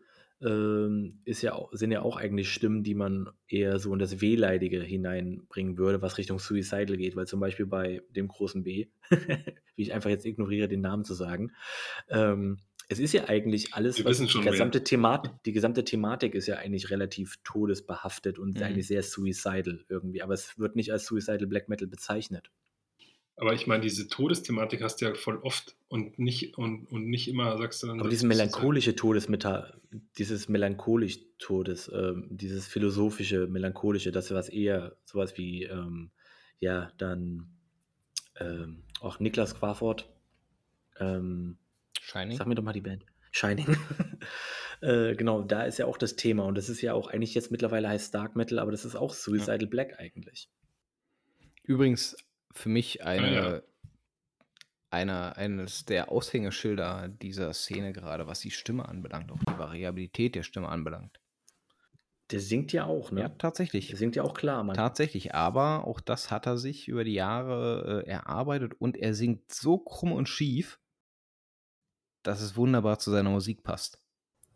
[0.42, 4.82] ähm, ist ja, sind ja auch eigentlich Stimmen, die man eher so in das Wehleidige
[4.82, 7.16] hineinbringen würde, was Richtung Suicidal geht.
[7.16, 8.88] Weil zum Beispiel bei dem großen B,
[9.76, 11.52] wie ich einfach jetzt ignoriere, den Namen zu sagen,
[12.10, 12.60] ähm,
[12.92, 16.90] es ist ja eigentlich alles, was die gesamte, Thematik, die gesamte Thematik ist ja eigentlich
[16.90, 18.64] relativ todesbehaftet und mhm.
[18.64, 22.52] eigentlich sehr suicidal irgendwie, aber es wird nicht als suicidal Black Metal bezeichnet.
[23.42, 27.28] Aber ich meine, diese Todesthematik hast du ja voll oft und nicht, und, und nicht
[27.28, 28.00] immer sagst du dann.
[28.00, 29.74] Aber diese melancholische Todesmeta,
[30.20, 36.12] dieses melancholisch Todes, ähm, dieses philosophische, melancholische, das ist was eher sowas wie, ähm,
[36.60, 37.48] ja, dann
[38.40, 40.08] ähm, auch Niklas Quafort.
[41.00, 41.58] Ähm,
[42.00, 42.38] Shining.
[42.38, 43.04] Sag mir doch mal die Band.
[43.32, 43.76] Shining.
[44.82, 47.50] äh, genau, da ist ja auch das Thema und das ist ja auch eigentlich jetzt
[47.50, 49.68] mittlerweile heißt Dark Metal, aber das ist auch Suicidal ja.
[49.68, 50.48] Black eigentlich.
[51.64, 52.16] Übrigens
[52.54, 53.62] für mich eine, ja.
[54.90, 60.44] eine, eines der Aushängeschilder dieser Szene gerade, was die Stimme anbelangt, auch die Variabilität der
[60.44, 61.20] Stimme anbelangt.
[62.32, 63.22] Der singt ja auch, ne?
[63.22, 63.90] Ja, tatsächlich.
[63.90, 64.76] Der singt ja auch klar, Mann.
[64.76, 69.52] Tatsächlich, aber auch das hat er sich über die Jahre äh, erarbeitet und er singt
[69.52, 70.80] so krumm und schief,
[72.24, 74.02] dass es wunderbar zu seiner Musik passt.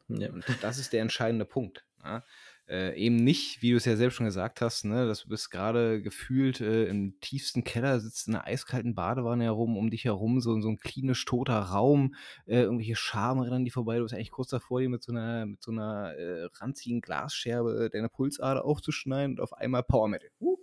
[0.07, 0.31] Ja.
[0.31, 1.85] Und das ist der entscheidende Punkt.
[2.03, 2.23] Ja?
[2.67, 5.51] Äh, eben nicht, wie du es ja selbst schon gesagt hast, ne, dass du bist
[5.51, 10.41] gerade gefühlt äh, im tiefsten Keller, sitzt in einer eiskalten Badewanne herum, um dich herum
[10.41, 14.31] so, so ein klinisch toter Raum, äh, irgendwelche Schaben rennen die vorbei, du bist eigentlich
[14.31, 19.35] kurz davor, dir mit so einer, mit so einer äh, ranzigen Glasscherbe deine Pulsader aufzuschneiden
[19.35, 20.29] und auf einmal Power Metal.
[20.39, 20.57] Uh,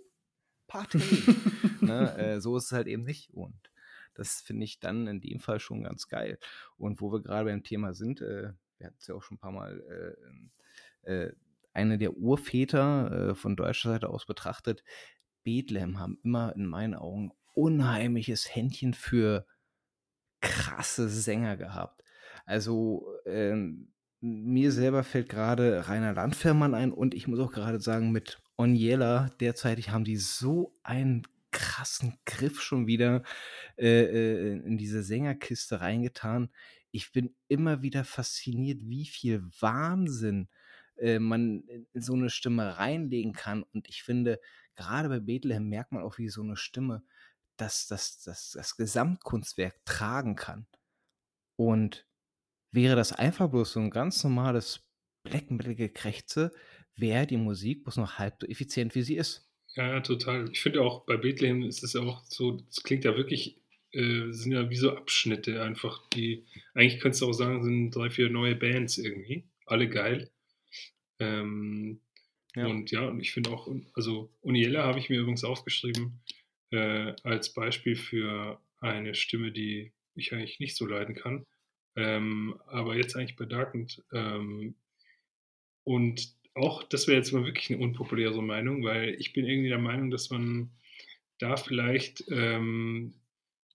[0.67, 0.99] Party!
[1.81, 3.71] ne, äh, so ist es halt eben nicht und
[4.15, 6.37] das finde ich dann in dem Fall schon ganz geil.
[6.77, 9.39] Und wo wir gerade beim Thema sind, äh, wir hatten es ja auch schon ein
[9.39, 10.15] paar Mal
[11.05, 11.33] äh, äh,
[11.73, 14.83] eine der Urväter äh, von deutscher Seite aus betrachtet,
[15.43, 19.45] Bethlehem haben immer in meinen Augen unheimliches Händchen für
[20.41, 22.03] krasse Sänger gehabt.
[22.45, 28.11] Also ähm, mir selber fällt gerade Rainer Landfährmann ein und ich muss auch gerade sagen,
[28.11, 33.23] mit Oniela derzeitig haben die so einen krassen Griff schon wieder
[33.77, 36.49] äh, äh in diese Sängerkiste reingetan.
[36.91, 40.47] Ich bin immer wieder fasziniert, wie viel Wahnsinn
[41.03, 43.63] äh, man in so eine Stimme reinlegen kann.
[43.63, 44.39] Und ich finde,
[44.75, 47.03] gerade bei Bethlehem merkt man auch, wie so eine Stimme
[47.57, 50.65] das, das, das, das Gesamtkunstwerk tragen kann.
[51.57, 52.07] Und
[52.71, 54.89] wäre das einfach bloß so ein ganz normales
[55.23, 56.51] Black Metal Gekrächze,
[56.95, 59.49] wäre die Musik bloß noch halb so effizient, wie sie ist.
[59.75, 60.49] Ja, ja, total.
[60.51, 64.53] Ich finde auch bei Bethlehem ist es auch so, es klingt ja wirklich, äh, sind
[64.53, 68.55] ja wie so Abschnitte einfach, die, eigentlich könntest du auch sagen, sind drei, vier neue
[68.55, 70.31] Bands irgendwie, alle geil.
[71.23, 71.99] Ähm,
[72.55, 72.67] ja.
[72.67, 76.19] Und ja, und ich finde auch, also Uniella habe ich mir übrigens aufgeschrieben
[76.71, 81.45] äh, als Beispiel für eine Stimme, die ich eigentlich nicht so leiden kann.
[81.95, 84.03] Ähm, aber jetzt eigentlich bedankend.
[84.11, 84.75] Ähm,
[85.83, 89.79] und auch, das wäre jetzt mal wirklich eine unpopuläre Meinung, weil ich bin irgendwie der
[89.79, 90.71] Meinung, dass man
[91.39, 93.15] da vielleicht ähm,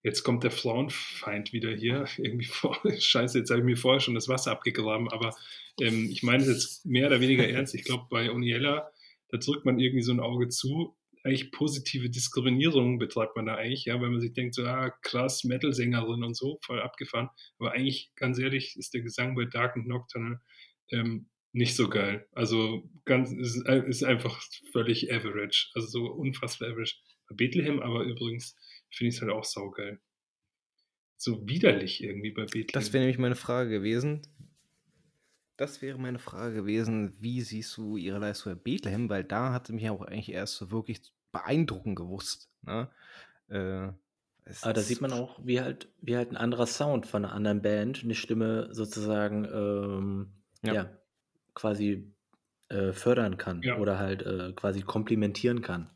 [0.08, 2.80] jetzt kommt der Frauenfeind wieder hier irgendwie vor.
[2.98, 5.36] Scheiße, jetzt habe ich mir vorher schon das Wasser abgegraben, aber
[5.80, 7.74] ähm, ich meine es jetzt mehr oder weniger ernst.
[7.74, 8.90] Ich glaube, bei Oniella,
[9.28, 10.96] da drückt man irgendwie so ein Auge zu.
[11.24, 15.44] Eigentlich positive Diskriminierung betreibt man da eigentlich, ja, weil man sich denkt, so, ah, krass,
[15.44, 17.28] Metal-Sängerin und so, voll abgefahren.
[17.58, 20.40] Aber eigentlich, ganz ehrlich, ist der Gesang bei Dark and Nocturnal
[20.90, 22.26] ähm, nicht so geil.
[22.32, 24.40] Also ganz, ist, ist einfach
[24.72, 25.68] völlig average.
[25.74, 26.94] Also so unfassbar average.
[27.34, 28.56] Bethlehem aber übrigens
[28.90, 30.00] finde ich es halt auch saugeil.
[31.16, 32.68] So widerlich irgendwie bei Bethlehem.
[32.72, 34.22] Das wäre nämlich meine Frage gewesen.
[35.56, 39.08] Das wäre meine Frage gewesen, wie siehst du ihre Leistung bei Bethlehem?
[39.10, 42.48] Weil da hat sie mich auch eigentlich erst so wirklich beeindruckend gewusst.
[42.62, 42.88] Ne?
[43.48, 43.88] Äh,
[44.62, 47.62] Aber da sieht man auch, wie halt, wie halt ein anderer Sound von einer anderen
[47.62, 50.32] Band eine Stimme sozusagen ähm,
[50.62, 50.74] ja.
[50.74, 50.98] ja.
[51.54, 52.14] quasi
[52.68, 53.78] äh, fördern kann ja.
[53.78, 55.90] oder halt äh, quasi komplimentieren kann.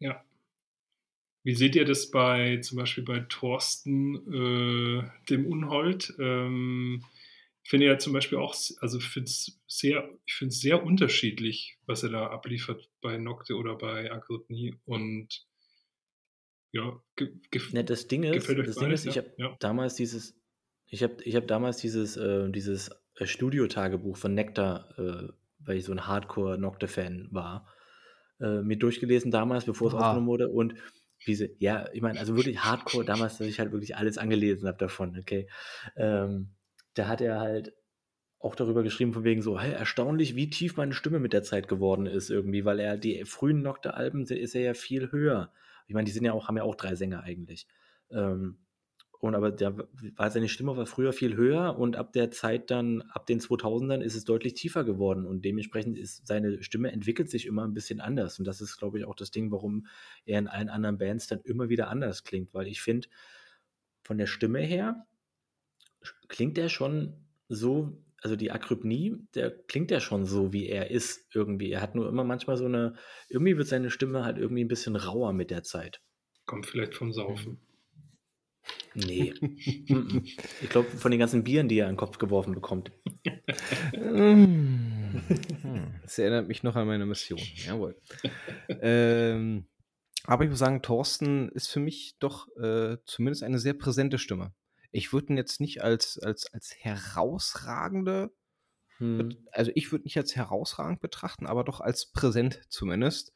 [0.00, 0.24] Ja,
[1.44, 6.14] wie seht ihr das bei zum Beispiel bei Thorsten, äh, dem Unhold?
[6.18, 7.04] Ähm,
[7.64, 11.78] ich finde ja zum Beispiel auch, also ich finde es sehr, ich finde sehr unterschiedlich,
[11.86, 14.76] was er da abliefert bei Nocte oder bei Agritni.
[14.84, 15.46] Und
[16.72, 19.58] ja, ge gef Ne, das Ding ist gefällt euch das Ding ist, ich habe Ja.
[19.58, 20.34] damals dieses
[20.86, 25.28] ich habe ich habe damals dieses, äh dieses, äh, Studiotagebuch von Nektar, äh,
[25.60, 27.68] weil ich so 'n Hardcore-Nocte-Fan war,
[28.40, 30.74] äh, mir durchgelesen damals, bevor es aufgenommen wurde und
[31.26, 34.78] diese ja, ich meine, also wirklich Hardcore damals, dass ich halt wirklich alles angelesen habe
[34.78, 35.48] davon, okay?
[35.96, 36.54] Ähm,
[36.94, 37.74] da hat er halt
[38.38, 41.68] auch darüber geschrieben von wegen so: „Hey, erstaunlich, wie tief meine Stimme mit der Zeit
[41.68, 45.52] geworden ist irgendwie“, weil er die frühen Nocte-Alben, ist er ja viel höher.
[45.86, 47.66] Ich meine, die sind ja auch haben ja auch 3 Sänger eigentlich.
[48.10, 48.58] Ähm,
[49.22, 49.84] und aber w
[50.16, 54.02] war seine Stimme war früher viel höher und ab der Zeit dann ab den 2000ern
[54.02, 58.00] ist es deutlich tiefer geworden und dementsprechend ist seine Stimme entwickelt sich immer 'n bisschen
[58.00, 59.86] anders und das ist, glaube ich, auch das Ding, warum
[60.26, 63.08] er in allen anderen Bands dann immer wieder anders klingt, weil ich finde,
[64.04, 65.06] von der Stimme her
[66.28, 67.14] klingt er schon
[67.48, 71.72] so also die Akrypnie, der klingt ja schon so, wie er ist irgendwie.
[71.72, 72.94] Er hat nur immer manchmal so 'ne
[73.28, 76.00] irgendwie wird seine Stimme halt irgendwie 'n bisschen rauer mit der Zeit.
[76.48, 77.60] Kommt vielleicht vom Saufen.
[78.94, 79.32] Ne.
[79.88, 80.22] Mm-mm.
[80.62, 82.92] Ich glaube, von den ganzen Bieren, die er in 'n Kopf geworfen bekommt.
[83.94, 85.22] Hm.
[85.62, 85.94] Hm.
[86.02, 87.40] Das erinnert mich noch an meine Mission.
[87.66, 87.96] Jawohl.
[88.80, 89.66] Ähm,
[90.24, 94.52] aber ich muss sagen, Thorsten ist für mich doch, äh, zumindest eine sehr präsente Stimme.
[94.90, 98.30] Ich würde ihn jetzt nicht als als als herausragende
[98.98, 99.36] Mhm.
[99.50, 103.32] also ich würde nicht als herausragend betrachten, aber doch als präsent zumindest.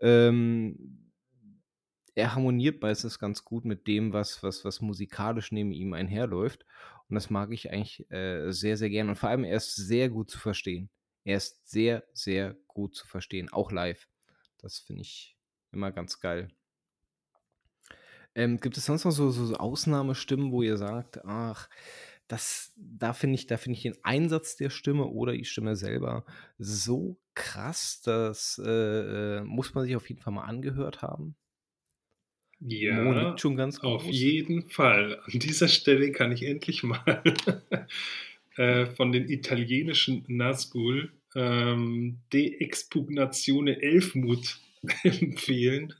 [0.00, 1.03] Ähm,
[2.14, 6.64] er harmoniert meistens ganz gut mit dem, was was was musikalisch neben ihm einherläuft
[7.08, 10.08] und das mag ich eigentlich, äh, sehr, sehr gerne und vor allem er ist sehr
[10.10, 10.90] gut zu verstehen.
[11.24, 14.08] Er ist sehr, sehr gut zu verstehen, auch live.
[14.58, 15.38] Das finde ich
[15.72, 16.48] immer ganz geil.
[18.34, 21.68] Ähm, gibt es sonst noch so so Ausnahmestimmen, wo ihr sagt: „Ach,
[22.28, 26.24] das da finde ich da ich den Einsatz der Stimme oder die Stimme selber
[26.58, 31.43] so krass, das, äh, äh, muss man sich auf jeden Fall mal angehört haben?“ Mo
[32.66, 34.10] Ja, nickt schon ganz auf groß.
[34.10, 35.20] jeden Fall.
[35.26, 37.22] An dieser Stelle kann ich endlich mal,
[38.56, 44.58] äh, von den italienischen Nazgul, ähm, De Expugnazione Elfmut
[45.02, 45.94] empfehlen.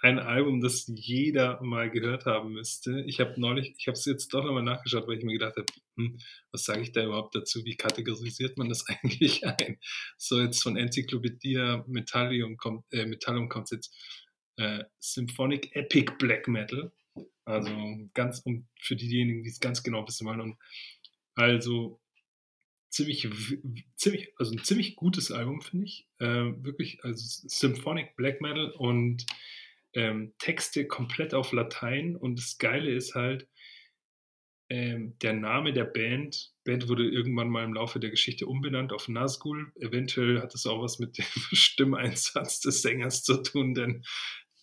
[0.00, 3.00] Ein Album, das jeder mal gehört haben müsste.
[3.06, 5.56] Ich habe neulich ich habe es jetzt doch noch mal nachgeschaut, weil ich mir gedacht
[5.56, 6.18] habe: „Hm,
[6.52, 7.64] was sage ich da überhaupt dazu?
[7.64, 9.78] Wie kategorisiert man das eigentlich ein?“
[10.16, 13.92] So, jetzt von Encyclopædia Metallium kommt äh, Metallum kommt's jetzt,
[14.58, 16.92] äh, Symphonic Epic Black Metal.
[17.44, 17.70] Also
[18.14, 20.58] ganz um für diejenigen, die's ganz genau wissen wollen und
[21.34, 22.00] also
[22.90, 23.28] ziemlich
[23.96, 26.06] ziemlich also 'n ziemlich gutes Album, finde ich.
[26.20, 29.24] Ähm, wirklich, also Symphonic Black Metal und,
[29.94, 33.48] ähm, Texte komplett auf Latein und das Geile ist halt
[34.70, 39.08] ähm, der Name der Band Band wurde irgendwann mal im Laufe der Geschichte umbenannt auf
[39.08, 39.72] Nazgul.
[39.80, 44.04] Eventuell hat das auch was mit dem Stimmeinsatz des Sängers zu tun, denn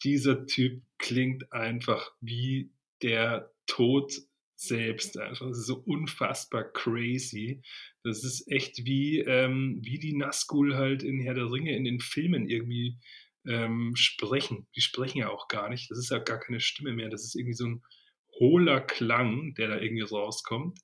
[0.06, 2.72] dieser Typ klingt einfach wie
[3.04, 4.14] der Tod
[4.58, 5.48] selbst einfach.
[5.50, 7.62] Das ist so unfassbar crazy.
[8.04, 12.00] Das ist echt wie, ähm wie die Nazgul halt in Herr der Ringe in den
[12.00, 12.98] Filmen irgendwie,
[13.48, 14.68] ähm, sprechen.
[14.76, 15.92] Die sprechen ja auch gar nicht.
[15.92, 17.10] Das ist ja gar keine Stimme mehr.
[17.10, 17.84] Das ist irgendwie so 'n
[18.40, 20.80] hohler Klang, der da irgendwie rauskommt,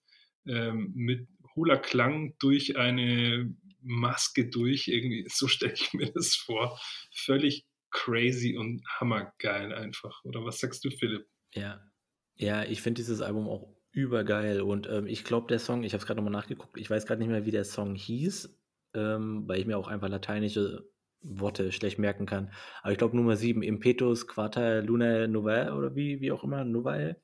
[0.47, 5.25] ähm, mit hohler Klang durch eine Maske durch irgendwie.
[5.29, 6.79] So stelle ich mir das vor.
[7.13, 10.23] Völlig crazy und hammergeil einfach.
[10.23, 11.27] Oder was sagst du, Philipp?
[11.53, 11.81] Ja.
[12.35, 16.01] Ja, ich finde dieses Album auch übergeil und, ähm, ich glaube, der Song ich habe
[16.01, 18.57] es grad noch mal nachgeguckt, ich weiß grad nicht mehr, wie der Song hieß,
[18.95, 20.89] ähm, weil ich mir auch einfach lateinische
[21.21, 22.51] Worte schlecht merken kann.
[22.81, 27.17] Aber ich glaube Nummer 7, Impetus Quarta Lunae Novae oder wie wie auch immer, Novae.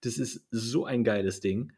[0.00, 1.72] Das ist so ein geiles Ding.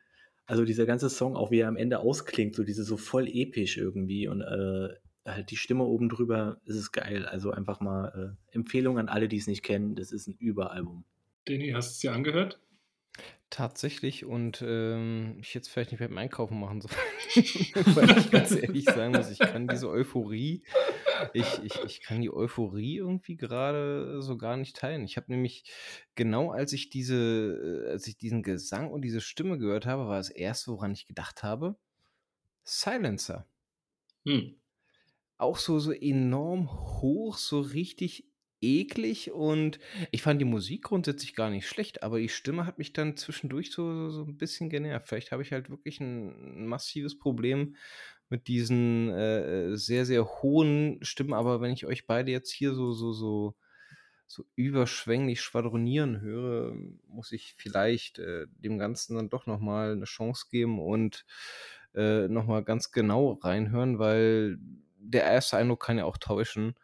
[0.46, 3.76] Also dieser ganze Song, auch wie er am Ende ausklingt, so diese so voll episch
[3.76, 4.94] irgendwie und, äh,
[5.34, 7.26] halt die Stimme oben drüber, ist geil.
[7.26, 11.04] Also einfach mal, äh, Empfehlung an alle, die's nicht kennen, das ist 'n Überalbum.
[11.46, 12.60] Danny, hast du's dir angehört?
[13.50, 16.94] Tatsächlich und, ähm, ich hätte es vielleicht nicht beim Einkaufen machen sollen,
[17.96, 20.64] weil ich ganz ehrlich sagen muss, ich kann diese Euphorie
[21.32, 25.04] ich ich ich kann die Euphorie irgendwie grade so gar nicht teilen.
[25.04, 25.64] Ich habe nämlich
[26.14, 30.18] genau als ich diese äh, als ich diesen Gesang und diese Stimme gehört habe, war
[30.18, 31.76] das 1., woran ich gedacht habe:
[32.64, 33.46] Silencer.
[34.26, 34.57] Hm.
[35.40, 36.68] Auch so so enorm
[37.00, 38.24] hoch, so richtig
[38.60, 39.78] eklig und
[40.10, 43.70] ich fand die Musik grundsätzlich gar nicht schlecht, aber die Stimme hat mich dann zwischendurch
[43.70, 45.06] so so 'n bisschen genervt.
[45.08, 46.32] Vielleicht habe ich halt wirklich 'n
[46.64, 47.76] 'n massives Problem
[48.28, 52.74] mit diesen, äh, äh, sehr, sehr hohen Stimmen, aber wenn ich euch beide jetzt hier
[52.74, 53.54] so so so
[54.26, 56.74] so überschwänglich schwadronieren höre,
[57.06, 61.24] muss ich vielleicht, äh, dem Ganzen dann doch noch mal 'ne Chance geben und,
[61.94, 64.58] äh, noch mal ganz genau reinhören, weil
[64.98, 66.74] der erste Eindruck kann ja auch täuschen.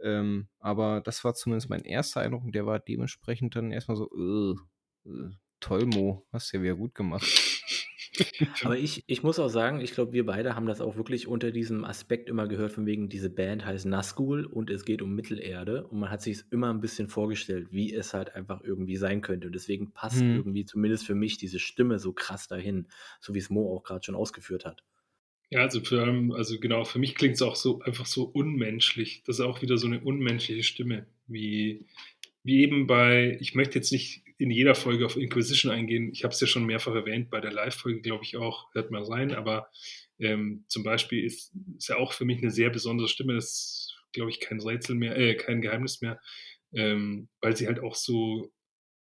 [0.00, 4.08] Ähm, aber das war zumindest mein erster Eindruck und der war dementsprechend dann erstmal so,
[4.12, 7.26] äh, äh, toll, Mo, hast ja wieder gut gemacht.
[8.62, 11.50] Aber ich, ich muss auch sagen, ich glaube, wir beide haben das auch wirklich unter
[11.50, 15.86] diesem Aspekt immer gehört, von wegen, diese Band heißt Nazgul und es geht um Mittelerde
[15.86, 19.48] und man hat sich immer ein bisschen vorgestellt, wie es halt einfach irgendwie sein könnte.
[19.48, 20.32] Und deswegen passt Hm.
[20.32, 22.88] irgendwie zumindest für mich diese Stimme so krass dahin,
[23.20, 24.84] so wie es Mo auch gerade schon ausgeführt hat.
[25.50, 29.22] Ja, also für, allem- also genau, für mich klingt es auch so einfach so unmenschlich.
[29.24, 31.86] Das ist auch wieder so eine unmenschliche Stimme, wie,
[32.44, 36.10] wie eben bei, ich möchte jetzt nicht in jeder Folge auf Inquisition eingehen.
[36.12, 39.02] Ich habe es ja schon mehrfach erwähnt, bei der Live-Folge glaube ich auch, hört mal
[39.02, 39.70] rein, aber
[40.18, 43.34] ähm, zum Beispiel ist, ist ja auch für mich eine sehr besondere Stimme.
[43.34, 46.20] Das ist, glaube ich, kein Rätsel mehr, äh, kein Geheimnis mehr,
[46.74, 48.52] ähm, weil sie halt auch so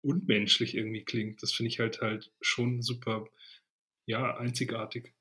[0.01, 1.43] unmenschlich irgendwie klingt.
[1.43, 3.25] Das finde ich halt halt schon super,
[4.05, 5.13] ja, einzigartig.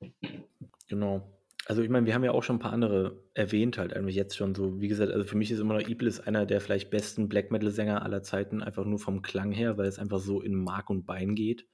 [0.87, 1.37] Genau.
[1.65, 4.35] Also ich meine, wir haben ja auch schon ein paar andere erwähnt, halt eigentlich jetzt
[4.35, 4.81] schon so.
[4.81, 8.01] Wie gesagt, also für mich ist immer noch Iblis einer der vielleicht besten Black Metal-Sänger
[8.01, 11.35] aller Zeiten, einfach nur vom Klang her, weil es einfach so in Mark und Bein
[11.35, 11.67] geht.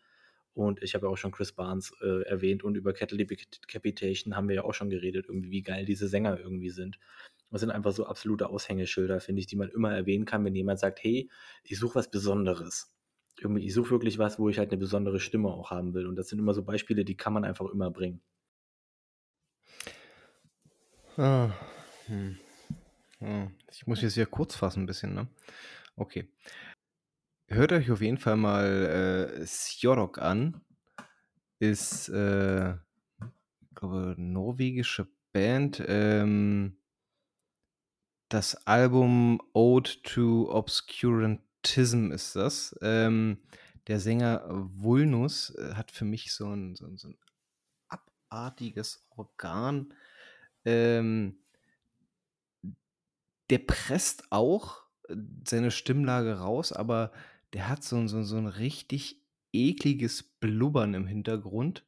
[0.54, 4.50] Und ich habe ja auch schon Chris Barnes äh, erwähnt und über Cattle Decapitation haben
[4.50, 6.98] wir ja auch schon geredet, irgendwie, wie geil diese Sänger irgendwie sind.
[7.52, 10.80] Das sind einfach so absolute Aushängeschilder, finde ich, die man immer erwähnen kann, wenn jemand
[10.80, 11.30] sagt, hey,
[11.64, 12.92] ich suche was Besonderes.
[13.40, 16.08] Irgendwie, ich suche wirklich was, wo ich halt eine besondere Stimme auch haben will.
[16.08, 18.22] Und das sind immer so Beispiele, die kann man einfach immer bringen.
[21.18, 21.52] Ah,
[22.06, 22.38] hm.
[23.20, 25.28] Ja, ich muss jetzt hier kurz fassen ein bisschen, ne?
[25.96, 26.28] Okay.
[27.48, 30.62] Hört euch auf jeden Fall mal äh, Sjorok an.
[31.60, 32.76] Ist, äh,
[33.78, 35.84] glaube, norwegische Band.
[35.88, 36.78] Ähm,
[38.30, 40.50] das Album Ode to
[41.68, 42.76] Obscurantism ist das.
[42.82, 43.38] Ähm,
[43.88, 47.18] der Sänger Vulnus äh, hat für mich so ein, so ein, so ein
[47.90, 49.94] abartiges Organ.
[50.66, 51.38] Ähm,
[53.50, 54.84] der presst auch
[55.48, 57.12] seine Stimmlage raus, aber
[57.54, 61.86] der hat so ein, so, so ein richtig ekliges Blubbern im Hintergrund,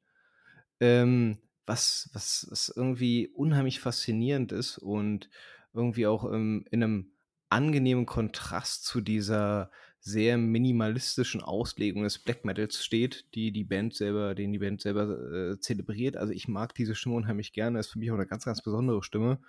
[0.79, 5.29] ähm, was, was, was irgendwie unheimlich faszinierend ist und
[5.73, 7.11] irgendwie auch ähm, in einem
[7.49, 14.33] angenehmen Kontrast zu dieser sehr minimalistischen Auslegung des Black Metals steht, die die Band selber,
[14.33, 16.15] den die Band selber äh, zelebriert.
[16.15, 19.03] Also ich mag diese Stimme unheimlich gerne, ist für mich auch eine ganz, ganz besondere
[19.03, 19.39] Stimme.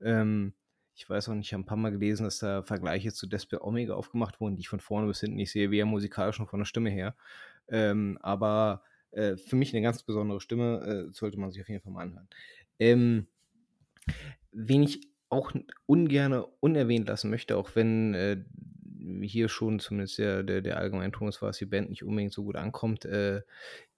[0.00, 0.54] Ähm,
[0.94, 3.64] ich weiß auch nicht, ich habe ein paar Mal gelesen, dass da Vergleiche zu Despair
[3.64, 6.60] Omega aufgemacht wurden, die ich von vorne bis hinten nicht sehe, weder musikalisch noch von
[6.60, 7.14] der Stimme her.
[7.68, 8.82] Ähm, aber
[9.12, 12.02] äh, für mich eine ganz besondere Stimme, äh, sollte man sich auf jeden Fall mal
[12.02, 12.28] anhören.
[12.78, 13.28] Ähm,
[14.50, 15.52] wen ich auch
[15.86, 18.44] ungern unerwähnt lassen möchte, auch wenn äh,
[19.22, 22.44] hier schon zumindest der, der, der allgemeine ist, war, dass die Band nicht unbedingt so
[22.44, 23.04] gut ankommt.
[23.04, 23.42] Äh,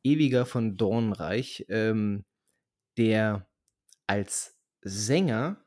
[0.05, 2.25] Ewiger von Dornreich, ähm,
[2.97, 3.47] der
[4.07, 5.65] als Sänger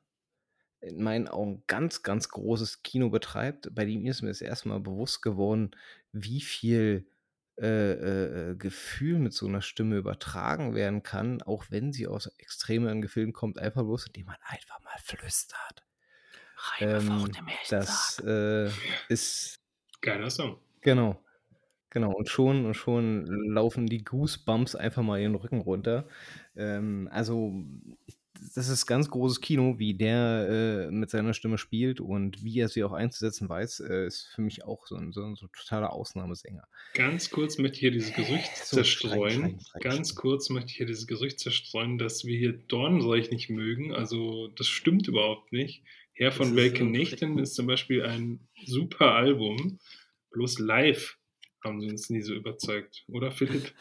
[0.79, 3.73] in meinen Augen ganz, ganz großes Kino betreibt.
[3.75, 5.71] Bei dem ist mir das erstmal bewusst geworden,
[6.13, 7.07] wie viel
[7.59, 13.01] äh, äh, Gefühl mit so einer Stimme übertragen werden kann, auch wenn sie aus extremeren
[13.01, 15.83] Gefilden kommt, einfach bloß, indem man einfach mal flüstert.
[16.79, 17.31] Ähm,
[17.69, 18.69] das äh,
[19.09, 19.59] ist
[20.01, 20.59] Geiler Song.
[20.81, 21.23] Genau.
[21.89, 22.11] Genau.
[22.11, 26.07] Und schon, und schon laufen die Goosebumps einfach mal ihren Rücken runter.
[26.55, 27.53] Ähm, also,
[28.55, 32.69] das ist ganz großes Kino, wie der äh, mit seiner Stimme spielt und wie er
[32.69, 35.93] sie auch einzusetzen weiß, äh, ist für mich auch so ein, so ein so totaler
[35.93, 36.67] Ausnahmesänger.
[36.93, 39.31] Ganz kurz möchte ich hier dieses Gerücht So, zerstreuen.
[39.31, 43.31] streich, streich, streich, Ganz kurz möchte ich hier dieses Gerücht zerstreuen, dass wir hier Dornreich
[43.31, 43.93] nicht mögen.
[43.93, 45.83] Also das stimmt überhaupt nicht.
[46.13, 49.79] Herr von Welken Nächten ist zum Beispiel ein super Album.
[50.31, 51.17] Bloß live
[51.63, 53.73] haben sie uns nie so überzeugt, oder Philipp?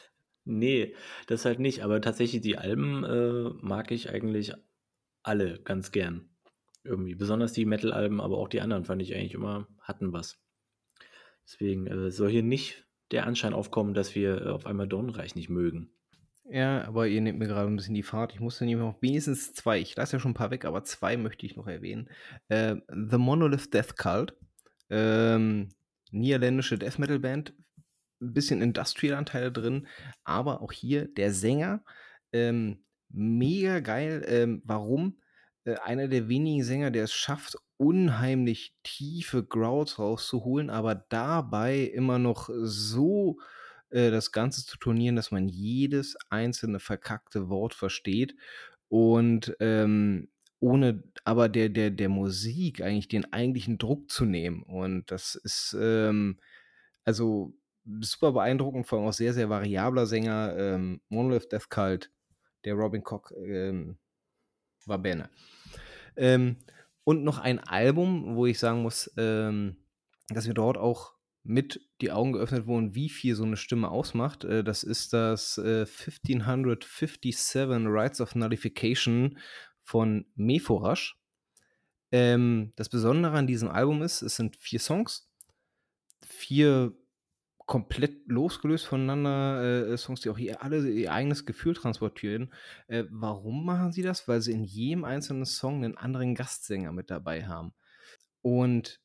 [0.46, 0.94] Nee,
[1.26, 1.82] das halt nicht.
[1.82, 4.54] Aber tatsächlich die Alben äh, mag ich eigentlich
[5.22, 6.30] alle ganz gern.
[6.84, 7.16] Irgendwie.
[7.16, 10.38] Besonders die Metal-Alben, aber auch die anderen fand ich eigentlich immer, hatten was.
[11.44, 15.48] Deswegen äh, soll hier nicht der Anschein aufkommen, dass wir äh, auf einmal Dornreich nicht
[15.48, 15.90] mögen.
[16.48, 18.32] Ja, aber ihr nehmt mir gerade ein bisschen die Fahrt.
[18.32, 21.16] Ich musste nämlich noch wenigstens zwei, ich lasse ja schon ein paar weg, aber zwei
[21.16, 22.08] möchte ich noch erwähnen.
[22.48, 24.36] Äh, The Monolith Death Cult,
[24.90, 25.70] ähm,
[26.12, 27.52] niederländische Death Metal Band,
[28.20, 29.86] ein bisschen Industrial-Anteile drin,
[30.24, 31.84] aber auch hier der Sänger,
[32.32, 34.24] ähm, mega geil.
[34.26, 35.20] Ähm, warum?
[35.64, 42.18] Äh, einer der wenigen Sänger, der es schafft, unheimlich tiefe Growls rauszuholen, aber dabei immer
[42.18, 43.38] noch so
[43.90, 48.34] äh, das Ganze zu turnieren, dass man jedes einzelne verkackte Wort versteht
[48.88, 50.28] und ähm,
[50.60, 54.62] ohne aber der, der, der Musik eigentlich den eigentlichen Druck zu nehmen.
[54.62, 56.38] Und das ist ähm,
[57.04, 57.54] also
[58.00, 60.56] super beeindruckend, vor allem auch sehr, sehr variabler Sänger.
[60.58, 62.12] Ähm, Monolith Death Cult,
[62.64, 63.98] der Robin Cock ähm,
[64.86, 65.30] war Banner.
[66.16, 66.56] Ähm,
[67.04, 69.76] Und noch ein Album, wo ich sagen muss, ähm,
[70.28, 71.14] dass mir dort auch
[71.44, 74.44] mit die Augen geöffnet wurden, wie viel so eine Stimme ausmacht.
[74.44, 79.38] Äh, das ist das äh, 1557 Rights of Nullification
[79.84, 81.16] von Mephorash.
[82.10, 85.28] Ähm, das Besondere an diesem Album ist, es sind vier Songs,
[86.26, 86.92] vier
[87.66, 92.52] komplett losgelöst voneinander äh, Songs, die auch ihr, alle ihr eigenes Gefühl transportieren.
[92.86, 94.28] Äh, warum machen sie das?
[94.28, 97.74] Weil sie in jedem einzelnen Song einen anderen Gastsänger mit dabei haben.
[98.40, 99.00] Und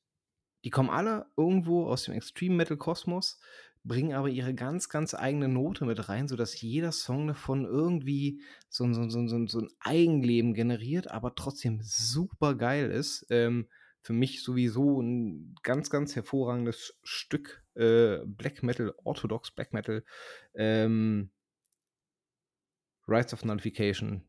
[0.64, 3.40] die kommen alle irgendwo aus dem Extreme Metal Kosmos,
[3.84, 8.92] bringen aber ihre ganz, ganz eigene Note mit rein, sodass jeder Song davon irgendwie so,
[8.94, 13.26] so, so, so ein Eigenleben generiert, aber trotzdem super geil ist.
[13.32, 13.68] Ähm,
[14.02, 20.04] für mich sowieso ein ganz, ganz hervorragendes Stück äh, Black Metal, Orthodox Black Metal.
[20.56, 21.30] Ähm,
[23.08, 24.24] Rights of Nullification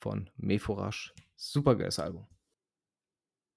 [0.00, 1.14] von Mephorash.
[1.36, 2.26] Super geiles Album.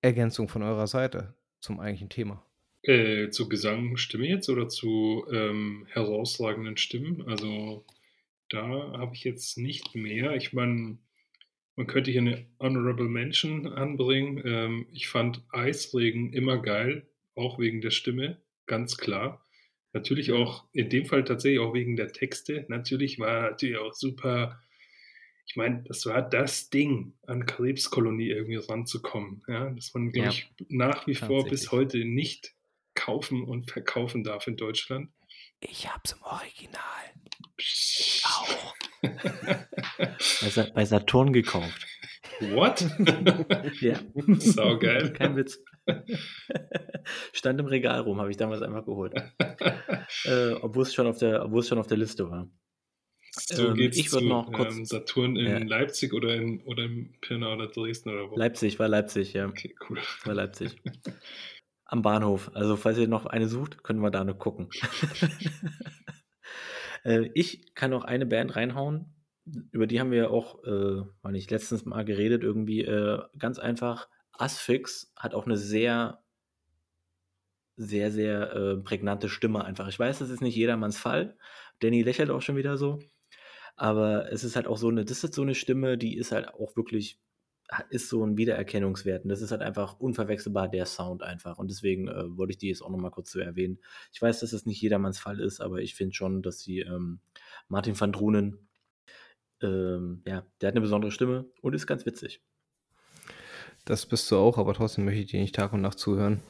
[0.01, 2.45] Ergänzung von eurer Seite zum eigentlichen Thema.
[2.81, 7.21] Äh, zu Gesang, Stimme jetzt oder zu ähm, herausragenden Stimmen?
[7.27, 7.85] Also
[8.49, 10.35] da habe ich jetzt nicht mehr.
[10.35, 10.97] Ich meine,
[11.75, 14.41] man könnte hier eine Honorable Mention anbringen.
[14.45, 19.43] Ähm, ich fand Eisregen immer geil, auch wegen der Stimme, ganz klar.
[19.93, 22.65] Natürlich auch, in dem Fall tatsächlich auch wegen der Texte.
[22.67, 24.59] Natürlich war natürlich auch super.
[25.45, 29.43] Ich meine, das war das Ding, an Krebskolonie irgendwie ranzukommen.
[29.47, 32.55] Ja, dass man, glaube Ja, ich, nach wie vor bis heute nicht
[32.95, 35.11] kaufen und verkaufen darf in Deutschland.
[35.59, 37.12] Ich hab's im Original.
[38.25, 38.73] Auch.
[39.01, 41.85] Bei, Sa bei Saturn gekauft.
[42.39, 42.85] What?
[43.81, 43.99] Ja.
[44.39, 45.13] Saugeil.
[45.13, 45.59] Kein Witz.
[47.33, 49.13] Stand im Regal rum, habe ich damals einfach geholt.
[50.25, 52.49] Äh, obwohl es schon auf der, obwohl es schon auf der Liste war.
[53.35, 55.57] So Ähm, geht's ich zu noch kurz- ähm, Saturn in Ja.
[55.57, 58.37] Leipzig oder in, oder in Pirna oder Dresden oder wo?
[58.37, 59.47] Leipzig war Leipzig, ja.
[59.47, 59.97] Okay, cool.
[60.25, 60.75] War Leipzig.
[61.85, 62.51] Am Bahnhof.
[62.53, 64.69] Also, falls ihr noch eine sucht, können wir da noch gucken.
[67.03, 69.13] äh, ich kann noch eine Band reinhauen.
[69.71, 74.07] Über die haben wir auch, äh, war nicht letztens mal geredet, irgendwie äh, ganz einfach.
[74.31, 76.23] Asphyx hat auch eine sehr,
[77.75, 79.87] sehr, sehr äh, prägnante Stimme einfach.
[79.87, 81.37] Ich weiß, das ist nicht jedermanns Fall.
[81.79, 82.99] Danny lächelt auch schon wieder so.
[83.75, 86.53] Aber es ist halt auch so eine, das ist so eine Stimme, die ist halt
[86.53, 87.19] auch wirklich,
[87.89, 89.23] ist so ein Wiedererkennungswert.
[89.23, 91.57] Und das ist halt einfach unverwechselbar der Sound einfach.
[91.57, 93.79] Und deswegen äh, wollte ich die jetzt auch nochmal kurz so erwähnen.
[94.11, 97.19] Ich weiß, dass es nicht jedermanns Fall ist, aber ich finde schon, dass sie ähm,
[97.67, 98.67] Martin van Drunen,
[99.61, 102.41] ähm, ja, der hat eine besondere Stimme und ist ganz witzig.
[103.85, 106.41] Das bist du auch, aber trotzdem möchte ich dir nicht Tag und Nacht zuhören.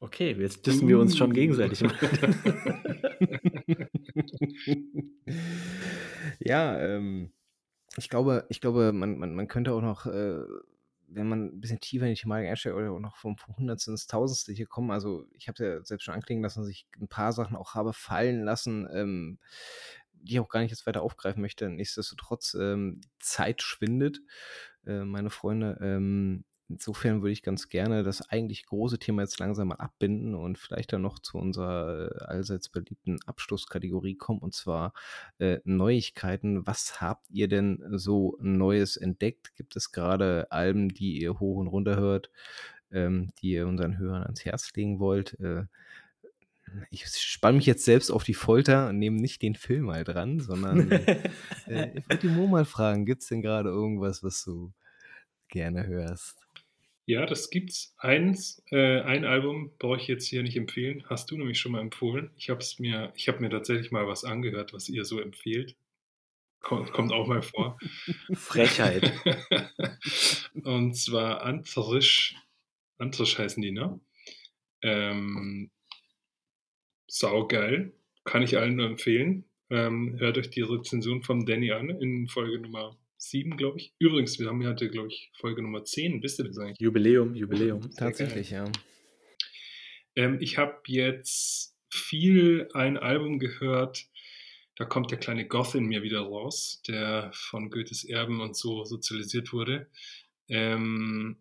[0.00, 1.80] Okay, jetzt dissen wir uns schon gegenseitig.
[6.38, 7.32] ja, ähm,
[7.98, 10.40] ich glaube, ich glaube, man, man, man könnte auch noch, äh,
[11.08, 14.06] wenn man ein bisschen tiefer in die Thematik einsteigt, oder auch noch vom, Hundertsten ins
[14.06, 14.90] Tausendste hier kommen.
[14.90, 17.92] Also ich habe ja selbst schon anklingen lassen, dass ich ein paar Sachen auch habe
[17.92, 19.38] fallen lassen, ähm,
[20.12, 21.68] die ich auch gar nicht jetzt weiter aufgreifen möchte.
[21.68, 24.20] Nichtsdestotrotz, ähm, Zeit schwindet,
[24.86, 25.78] äh, meine Freunde.
[25.80, 30.58] Ähm, insofern würde ich ganz gerne das eigentlich große Thema jetzt langsam mal abbinden und
[30.58, 34.92] vielleicht dann noch zu unserer äh, allseits beliebten Abschlusskategorie kommen, und zwar
[35.38, 36.66] äh, Neuigkeiten.
[36.66, 39.56] Was habt ihr denn so Neues entdeckt?
[39.56, 42.30] Gibt es gerade Alben, die ihr hoch und runter hört,
[42.90, 45.38] ähm, die ihr unseren Hörern ans Herz legen wollt?
[45.40, 45.64] Äh,
[46.90, 50.40] ich spanne mich jetzt selbst auf die Folter und nehme nicht den Film mal dran,
[50.40, 51.22] sondern äh,
[51.66, 54.72] ich würde die Mo mal fragen, gibt es denn gerade irgendwas, was du
[55.48, 56.47] gerne hörst?
[57.08, 57.94] Ja, das gibt's.
[57.96, 61.02] Eins, äh, ein Album brauche ich jetzt hier nicht empfehlen.
[61.08, 62.30] Hast du nämlich schon mal empfohlen.
[62.36, 65.74] Ich habe mir, ich habe mir tatsächlich mal was angehört, was ihr so empfehlt.
[66.60, 67.78] Kommt, kommt auch mal vor.
[68.34, 69.10] Frechheit.
[70.64, 72.36] Und zwar Antrisch.
[72.98, 73.98] Antrisch heißen die, ne?
[74.82, 75.70] Ähm,
[77.06, 77.94] saugeil.
[78.24, 79.46] Kann ich allen nur empfehlen.
[79.70, 83.92] Ähm, hört euch die Rezension vom Danny an in Folge Nummer 7, glaube ich.
[83.98, 86.22] Übrigens, wir haben ja heute, glaube ich, Folge Nummer 10.
[86.22, 86.80] Wisst ihr das eigentlich?
[86.80, 87.82] Jubiläum, Jubiläum.
[87.82, 88.64] Sehr Tatsächlich, ja.
[90.16, 94.06] Ähm, ich habe jetzt viel ein Album gehört.
[94.76, 98.84] Da kommt der kleine Goth in mir wieder raus, der von Goethes Erben und so
[98.84, 99.88] sozialisiert wurde.
[100.48, 101.36] Ähm,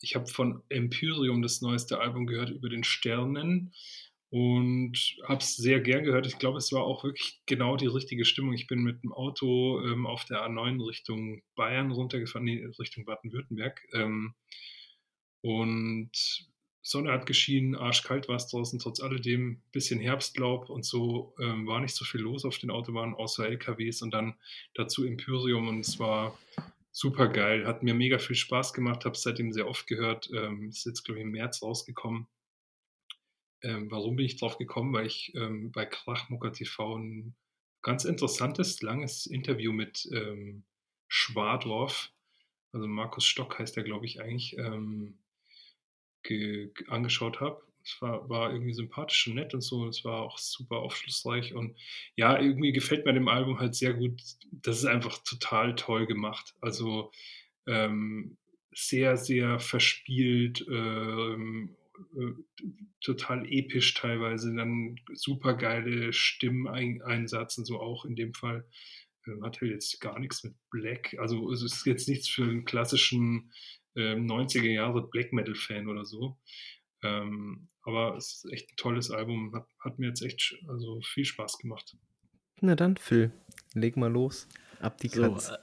[0.00, 3.72] ich habe von Empyrium das neueste Album gehört über den Sternen
[4.36, 6.26] und habe es sehr gern gehört.
[6.26, 8.52] Ich glaube, es war auch wirklich genau die richtige Stimmung.
[8.52, 13.80] Ich bin mit dem Auto ähm, auf der A9 Richtung Bayern runtergefahren, nee, Richtung Baden-Württemberg.
[13.94, 14.34] Ähm,
[15.40, 16.10] und
[16.82, 21.80] Sonne hat geschienen, arschkalt war es draußen, trotz alledem bisschen Herbstlaub und so ähm, war
[21.80, 24.34] nicht so viel los auf den Autobahnen, außer LKWs und dann
[24.74, 26.38] dazu Empyrium und es war
[26.92, 30.28] super geil, hat mir mega viel Spaß gemacht, habe es seitdem sehr oft gehört.
[30.34, 32.26] Ähm, ist jetzt, glaube ich, im März rausgekommen.
[33.62, 34.92] Ähm, warum bin ich drauf gekommen?
[34.92, 37.34] Weil ich ähm, bei Krachmucker TV ein
[37.82, 40.64] ganz interessantes, langes Interview mit ähm,
[41.08, 42.12] Schwadorf,
[42.76, 45.18] also Markus Stock heißt er, glaube ich, eigentlich, ähm,
[46.88, 47.62] angeschaut habe.
[47.84, 49.86] Es war, war irgendwie sympathisch und nett und so.
[49.88, 51.54] Es war auch super aufschlussreich.
[51.54, 51.76] Und
[52.16, 54.20] ja, irgendwie gefällt mir dem Album halt sehr gut.
[54.50, 56.54] Das ist einfach total toll gemacht.
[56.60, 57.12] Also
[57.66, 58.36] ähm,
[58.72, 61.76] sehr, sehr verspielt, ähm,
[62.16, 62.32] äh,
[63.00, 64.54] total episch teilweise.
[64.54, 68.66] Dann super geile Stimmeinsatz und so auch in dem Fall.
[69.26, 71.16] Ähm, hat halt jetzt gar nichts mit Black.
[71.18, 73.52] Also es ist jetzt nichts für einen klassischen
[73.96, 76.38] 90er ähm, Jahre Black Metal Fan oder so.
[77.02, 79.54] Ähm, aber es ist echt ein tolles Album.
[79.54, 81.96] Hat, hat, mir jetzt echt also viel Spaß gemacht.
[82.60, 83.32] Na dann, Phil,
[83.74, 84.48] leg mal los.
[84.80, 85.48] Ab die Katz.
[85.48, 85.58] So, äh,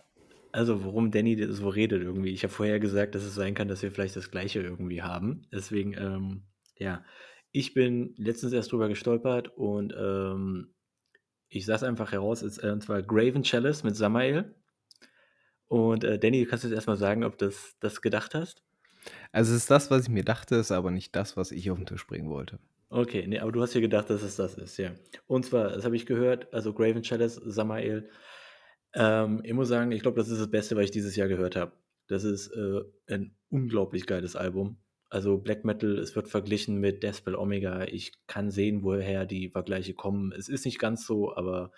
[0.54, 2.30] also, worum Danny so redet irgendwie.
[2.30, 5.48] Ich habe vorher gesagt, dass es sein kann, dass wir vielleicht das Gleiche irgendwie haben.
[5.52, 6.44] Deswegen, ähm,
[6.78, 7.04] ja.
[7.52, 10.76] Ich bin letztens erst drüber gestolpert und ähm,
[11.50, 14.56] ich es einfach heraus, ist, äh, und zwar Graven Chalice mit Samael.
[15.68, 18.64] Und äh, Danny, du kannst jetzt erstmal sagen, ob du das, das gedacht hast.
[19.32, 21.78] Also es ist das, was ich mir dachte, ist aber nicht das, was ich auf
[21.78, 22.60] den Tisch bringen wollte.
[22.90, 24.92] Okay, nee, aber du hast ja gedacht, dass es das ist, ja.
[25.26, 28.08] Und zwar, das habe ich gehört, also Graven Chalice, Samael.
[28.94, 31.56] Ähm, ich muss sagen, ich glaube, das ist das Beste, was ich dieses Jahr gehört
[31.56, 31.74] habe.
[32.08, 34.78] Das ist äh, ein unglaublich geiles Album.
[35.10, 37.84] Also Black Metal, es wird verglichen mit Deathspell Omega.
[37.84, 40.32] Ich kann sehen, woher die Vergleiche kommen.
[40.32, 41.72] Es ist nicht ganz so, aber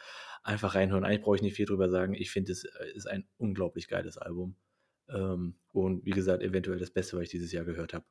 [0.43, 1.03] einfach reinhören.
[1.03, 2.13] Eigentlich brauche ich nicht viel drüber sagen.
[2.13, 4.55] Ich finde, es äh, ist ein unglaublich geiles Album.
[5.09, 8.05] Ähm, und wie gesagt, eventuell das Beste, was ich dieses Jahr gehört habe.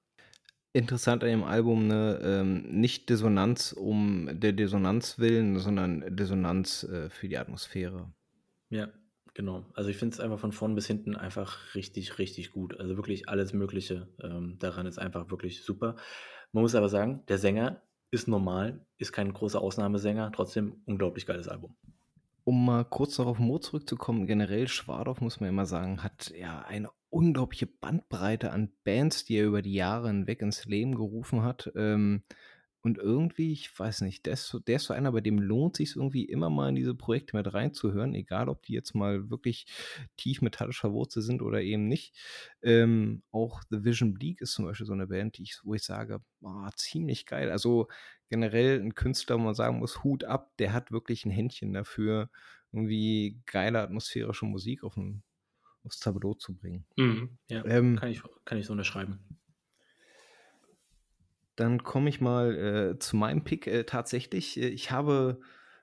[0.73, 7.11] Interessant an dem Album, ne, ähm, nicht Dissonanz um der Dissonanz willen, sondern Dissonanz äh,
[7.11, 8.13] für die Atmosphäre.
[8.75, 8.89] Ja,
[9.35, 9.65] genau.
[9.75, 12.81] Also ich finde es einfach von vorn bis hinten einfach richtig, richtig gut.
[12.81, 15.95] Also wirklich alles Mögliche ähm, daran ist einfach wirklich super.
[16.51, 21.47] Man muss aber sagen, der Sänger ist normal, ist kein großer Ausnahmesänger, trotzdem unglaublich geiles
[21.47, 21.77] Album.
[22.43, 26.91] Um mal kurz darauf Mo zurückzukommen, generell Schwadorf, muss man immer sagen, hat ja eine
[27.11, 31.71] unglaubliche Bandbreite an Bands, die er über die Jahre hinweg ins Leben gerufen hat.
[31.77, 32.25] Ähm,
[32.85, 35.77] und irgendwie, ich weiß nicht, der ist, so, der ist so einer, bei dem lohnt
[35.77, 39.65] sich irgendwie immer mal in diese Projekte mit reinzuhören, egal ob die jetzt mal wirklich
[40.19, 42.15] tief metallisch verwurzelt sind oder eben nicht.
[42.61, 45.83] Ähm, auch The Vision Bleak ist zum Beispiel so eine Band, die ich, wo ich
[45.83, 47.51] sage, oh, ziemlich geil.
[47.51, 47.89] Also
[48.29, 52.29] generell ein Künstler, wo man sagen muss, Hut ab, der hat wirklich ein Händchen dafür,
[52.71, 55.23] irgendwie geile atmosphärische Musik auf ein,
[55.85, 56.85] aufs Tableau zu bringen.
[56.97, 59.21] Mhm, ja, ähm, kann, ich, kann ich so unterschreiben.
[61.57, 63.67] Dann komme ich mal äh, zu meinem Pick.
[63.67, 65.41] Äh, tatsächlich, äh, ich habe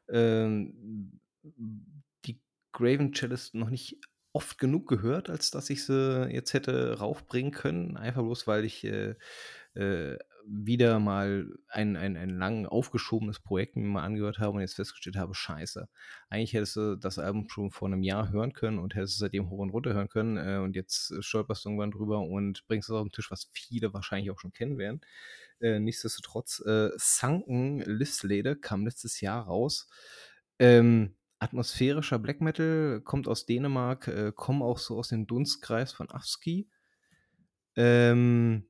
[0.09, 1.19] ähm,
[2.25, 2.41] die
[2.71, 3.97] Graven Cellist noch nicht
[4.33, 7.97] oft genug gehört, als dass ich sie jetzt hätte raufbringen können.
[7.97, 9.15] Einfach bloß, weil ich äh,
[9.73, 14.75] äh, wieder mal ein, ein, ein lang aufgeschobenes Projekt mir mal angehört habe und jetzt
[14.75, 15.87] festgestellt habe, scheiße.
[16.29, 19.49] Eigentlich hättest du das Album schon vor einem Jahr hören können und hättest es seitdem
[19.49, 22.95] hoch und runter hören können äh, und jetzt stolperst du irgendwann drüber und bringst es
[22.95, 25.01] auf den Tisch, was viele wahrscheinlich auch schon kennen werden.
[25.61, 29.89] Äh, nichtsdestotrotz, äh, Sunken Listlede kam letztes Jahr raus.
[30.59, 36.09] Ähm, atmosphärischer Black Metal, kommt aus Dänemark, äh, kommt auch so aus dem Dunstkreis von
[36.11, 36.69] Afski.
[37.75, 38.67] Ähm,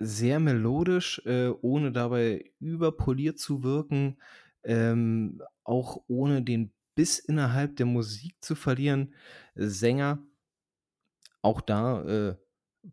[0.00, 4.18] sehr melodisch, äh, ohne dabei überpoliert zu wirken,
[4.64, 9.14] ähm, auch ohne den Biss innerhalb der Musik zu verlieren.
[9.54, 10.24] Sänger,
[11.42, 12.36] auch da äh,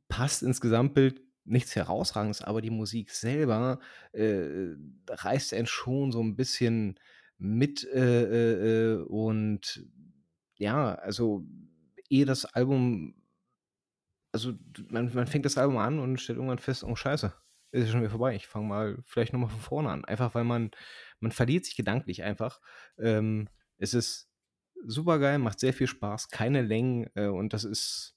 [0.09, 3.79] passt ins Gesamtbild nichts Herausragendes, aber die Musik selber
[4.11, 4.75] äh,
[5.09, 6.99] reißt einen schon so ein bisschen
[7.37, 9.85] mit äh, äh, äh, und
[10.57, 11.45] ja, also
[12.09, 13.15] ehe das Album,
[14.31, 14.53] also
[14.89, 17.33] man, man fängt das Album an und stellt irgendwann fest, oh scheiße,
[17.71, 18.35] ist ja schon wieder vorbei.
[18.35, 20.05] Ich fange mal vielleicht nochmal von vorne an.
[20.05, 20.71] Einfach weil man,
[21.19, 22.59] man verliert sich gedanklich einfach.
[22.97, 24.29] Ähm, es ist
[24.85, 28.16] super geil, macht sehr viel Spaß, keine Längen äh, und das ist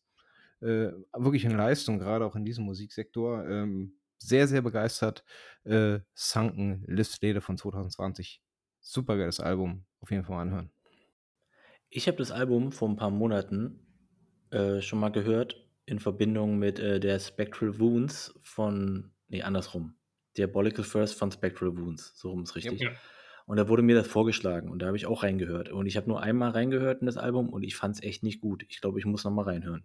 [0.60, 3.46] äh, wirklich eine Leistung, gerade auch in diesem Musiksektor.
[3.48, 5.24] Ähm, sehr, sehr begeistert.
[5.64, 8.42] Äh, Sunken Listlede von 2020.
[8.80, 9.86] Super geiles Album.
[10.00, 10.70] Auf jeden Fall mal anhören.
[11.88, 13.80] Ich habe das Album vor ein paar Monaten
[14.50, 19.94] äh, schon mal gehört in Verbindung mit äh, der Spectral Wounds von, nee, andersrum.
[20.36, 22.12] Diabolical First von Spectral Wounds.
[22.16, 22.80] So rum ist richtig.
[22.80, 22.96] Ja, ja.
[23.46, 25.70] Und da wurde mir das vorgeschlagen und da habe ich auch reingehört.
[25.70, 28.40] Und ich habe nur einmal reingehört in das Album und ich fand es echt nicht
[28.40, 28.64] gut.
[28.68, 29.84] Ich glaube, ich muss nochmal reinhören.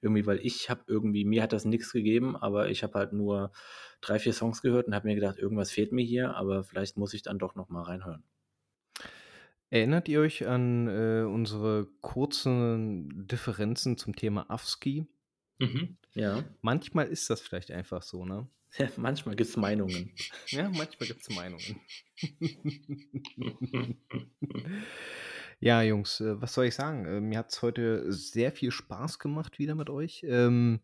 [0.00, 3.52] Irgendwie, weil ich habe irgendwie, mir hat das nichts gegeben, aber ich habe halt nur
[4.00, 7.14] drei, vier Songs gehört und habe mir gedacht, irgendwas fehlt mir hier, aber vielleicht muss
[7.14, 8.24] ich dann doch nochmal reinhören.
[9.70, 15.06] Erinnert ihr euch an, äh, unsere kurzen Differenzen zum Thema Afski?
[15.58, 15.96] Mhm.
[16.14, 16.44] Ja.
[16.62, 18.48] Manchmal ist das vielleicht einfach so, ne?
[18.78, 20.12] Ja, manchmal gibt's Meinungen.
[20.50, 21.80] Ja, manchmal gibt's Meinungen.
[25.62, 27.06] Ja, Jungs, äh, was soll ich sagen?
[27.06, 30.22] Äh, mir hat's heute sehr viel Spaß gemacht wieder mit euch.
[30.28, 30.80] Ähm,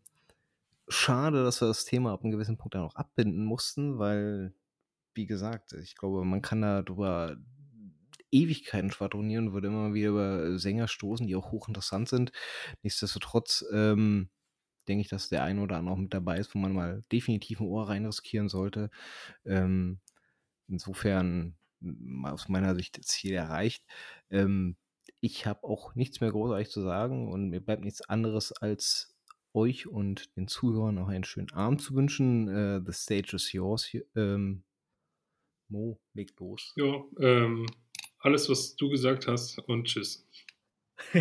[0.89, 4.53] schade, dass wir das Thema ab 'nem gewissen Punkt dann auch abbinden mussten, weil,
[5.15, 7.37] wie gesagt, ich glaube, man kann da drüber
[8.31, 12.31] Ewigkeiten schwadronieren, würde immer wieder über Sänger stoßen, die auch hochinteressant sind.
[12.83, 14.29] Nichtsdestotrotz, ähm,
[14.89, 17.61] denke ich, dass der eine oder andere auch mit dabei ist, wo man mal definitiv
[17.61, 18.89] 'n Ohr rein riskieren sollte.
[19.45, 19.99] Ähm,
[20.69, 21.57] insofern
[22.23, 23.85] aus meiner Sicht Ziel erreicht.
[24.29, 24.77] Ähm,
[25.19, 29.15] ich habe auch nichts mehr großartig zu sagen und mir bleibt nichts anderes, als
[29.53, 32.47] euch und den Zuhörern noch einen schönen Abend zu wünschen.
[32.47, 34.63] Äh, the stage is yours ähm,
[35.69, 36.73] Mo, leg los.
[36.75, 37.65] Ja, ähm,
[38.19, 40.27] alles, was du gesagt hast und tschüss.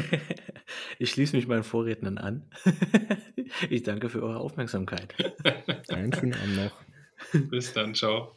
[0.99, 2.51] Ich schließe mich meinen Vorrednern an.
[3.69, 5.15] Ich danke für eure Aufmerksamkeit.
[5.89, 7.51] Einen schönen Abend noch.
[7.51, 7.93] Bis dann.
[7.93, 8.35] Tschau.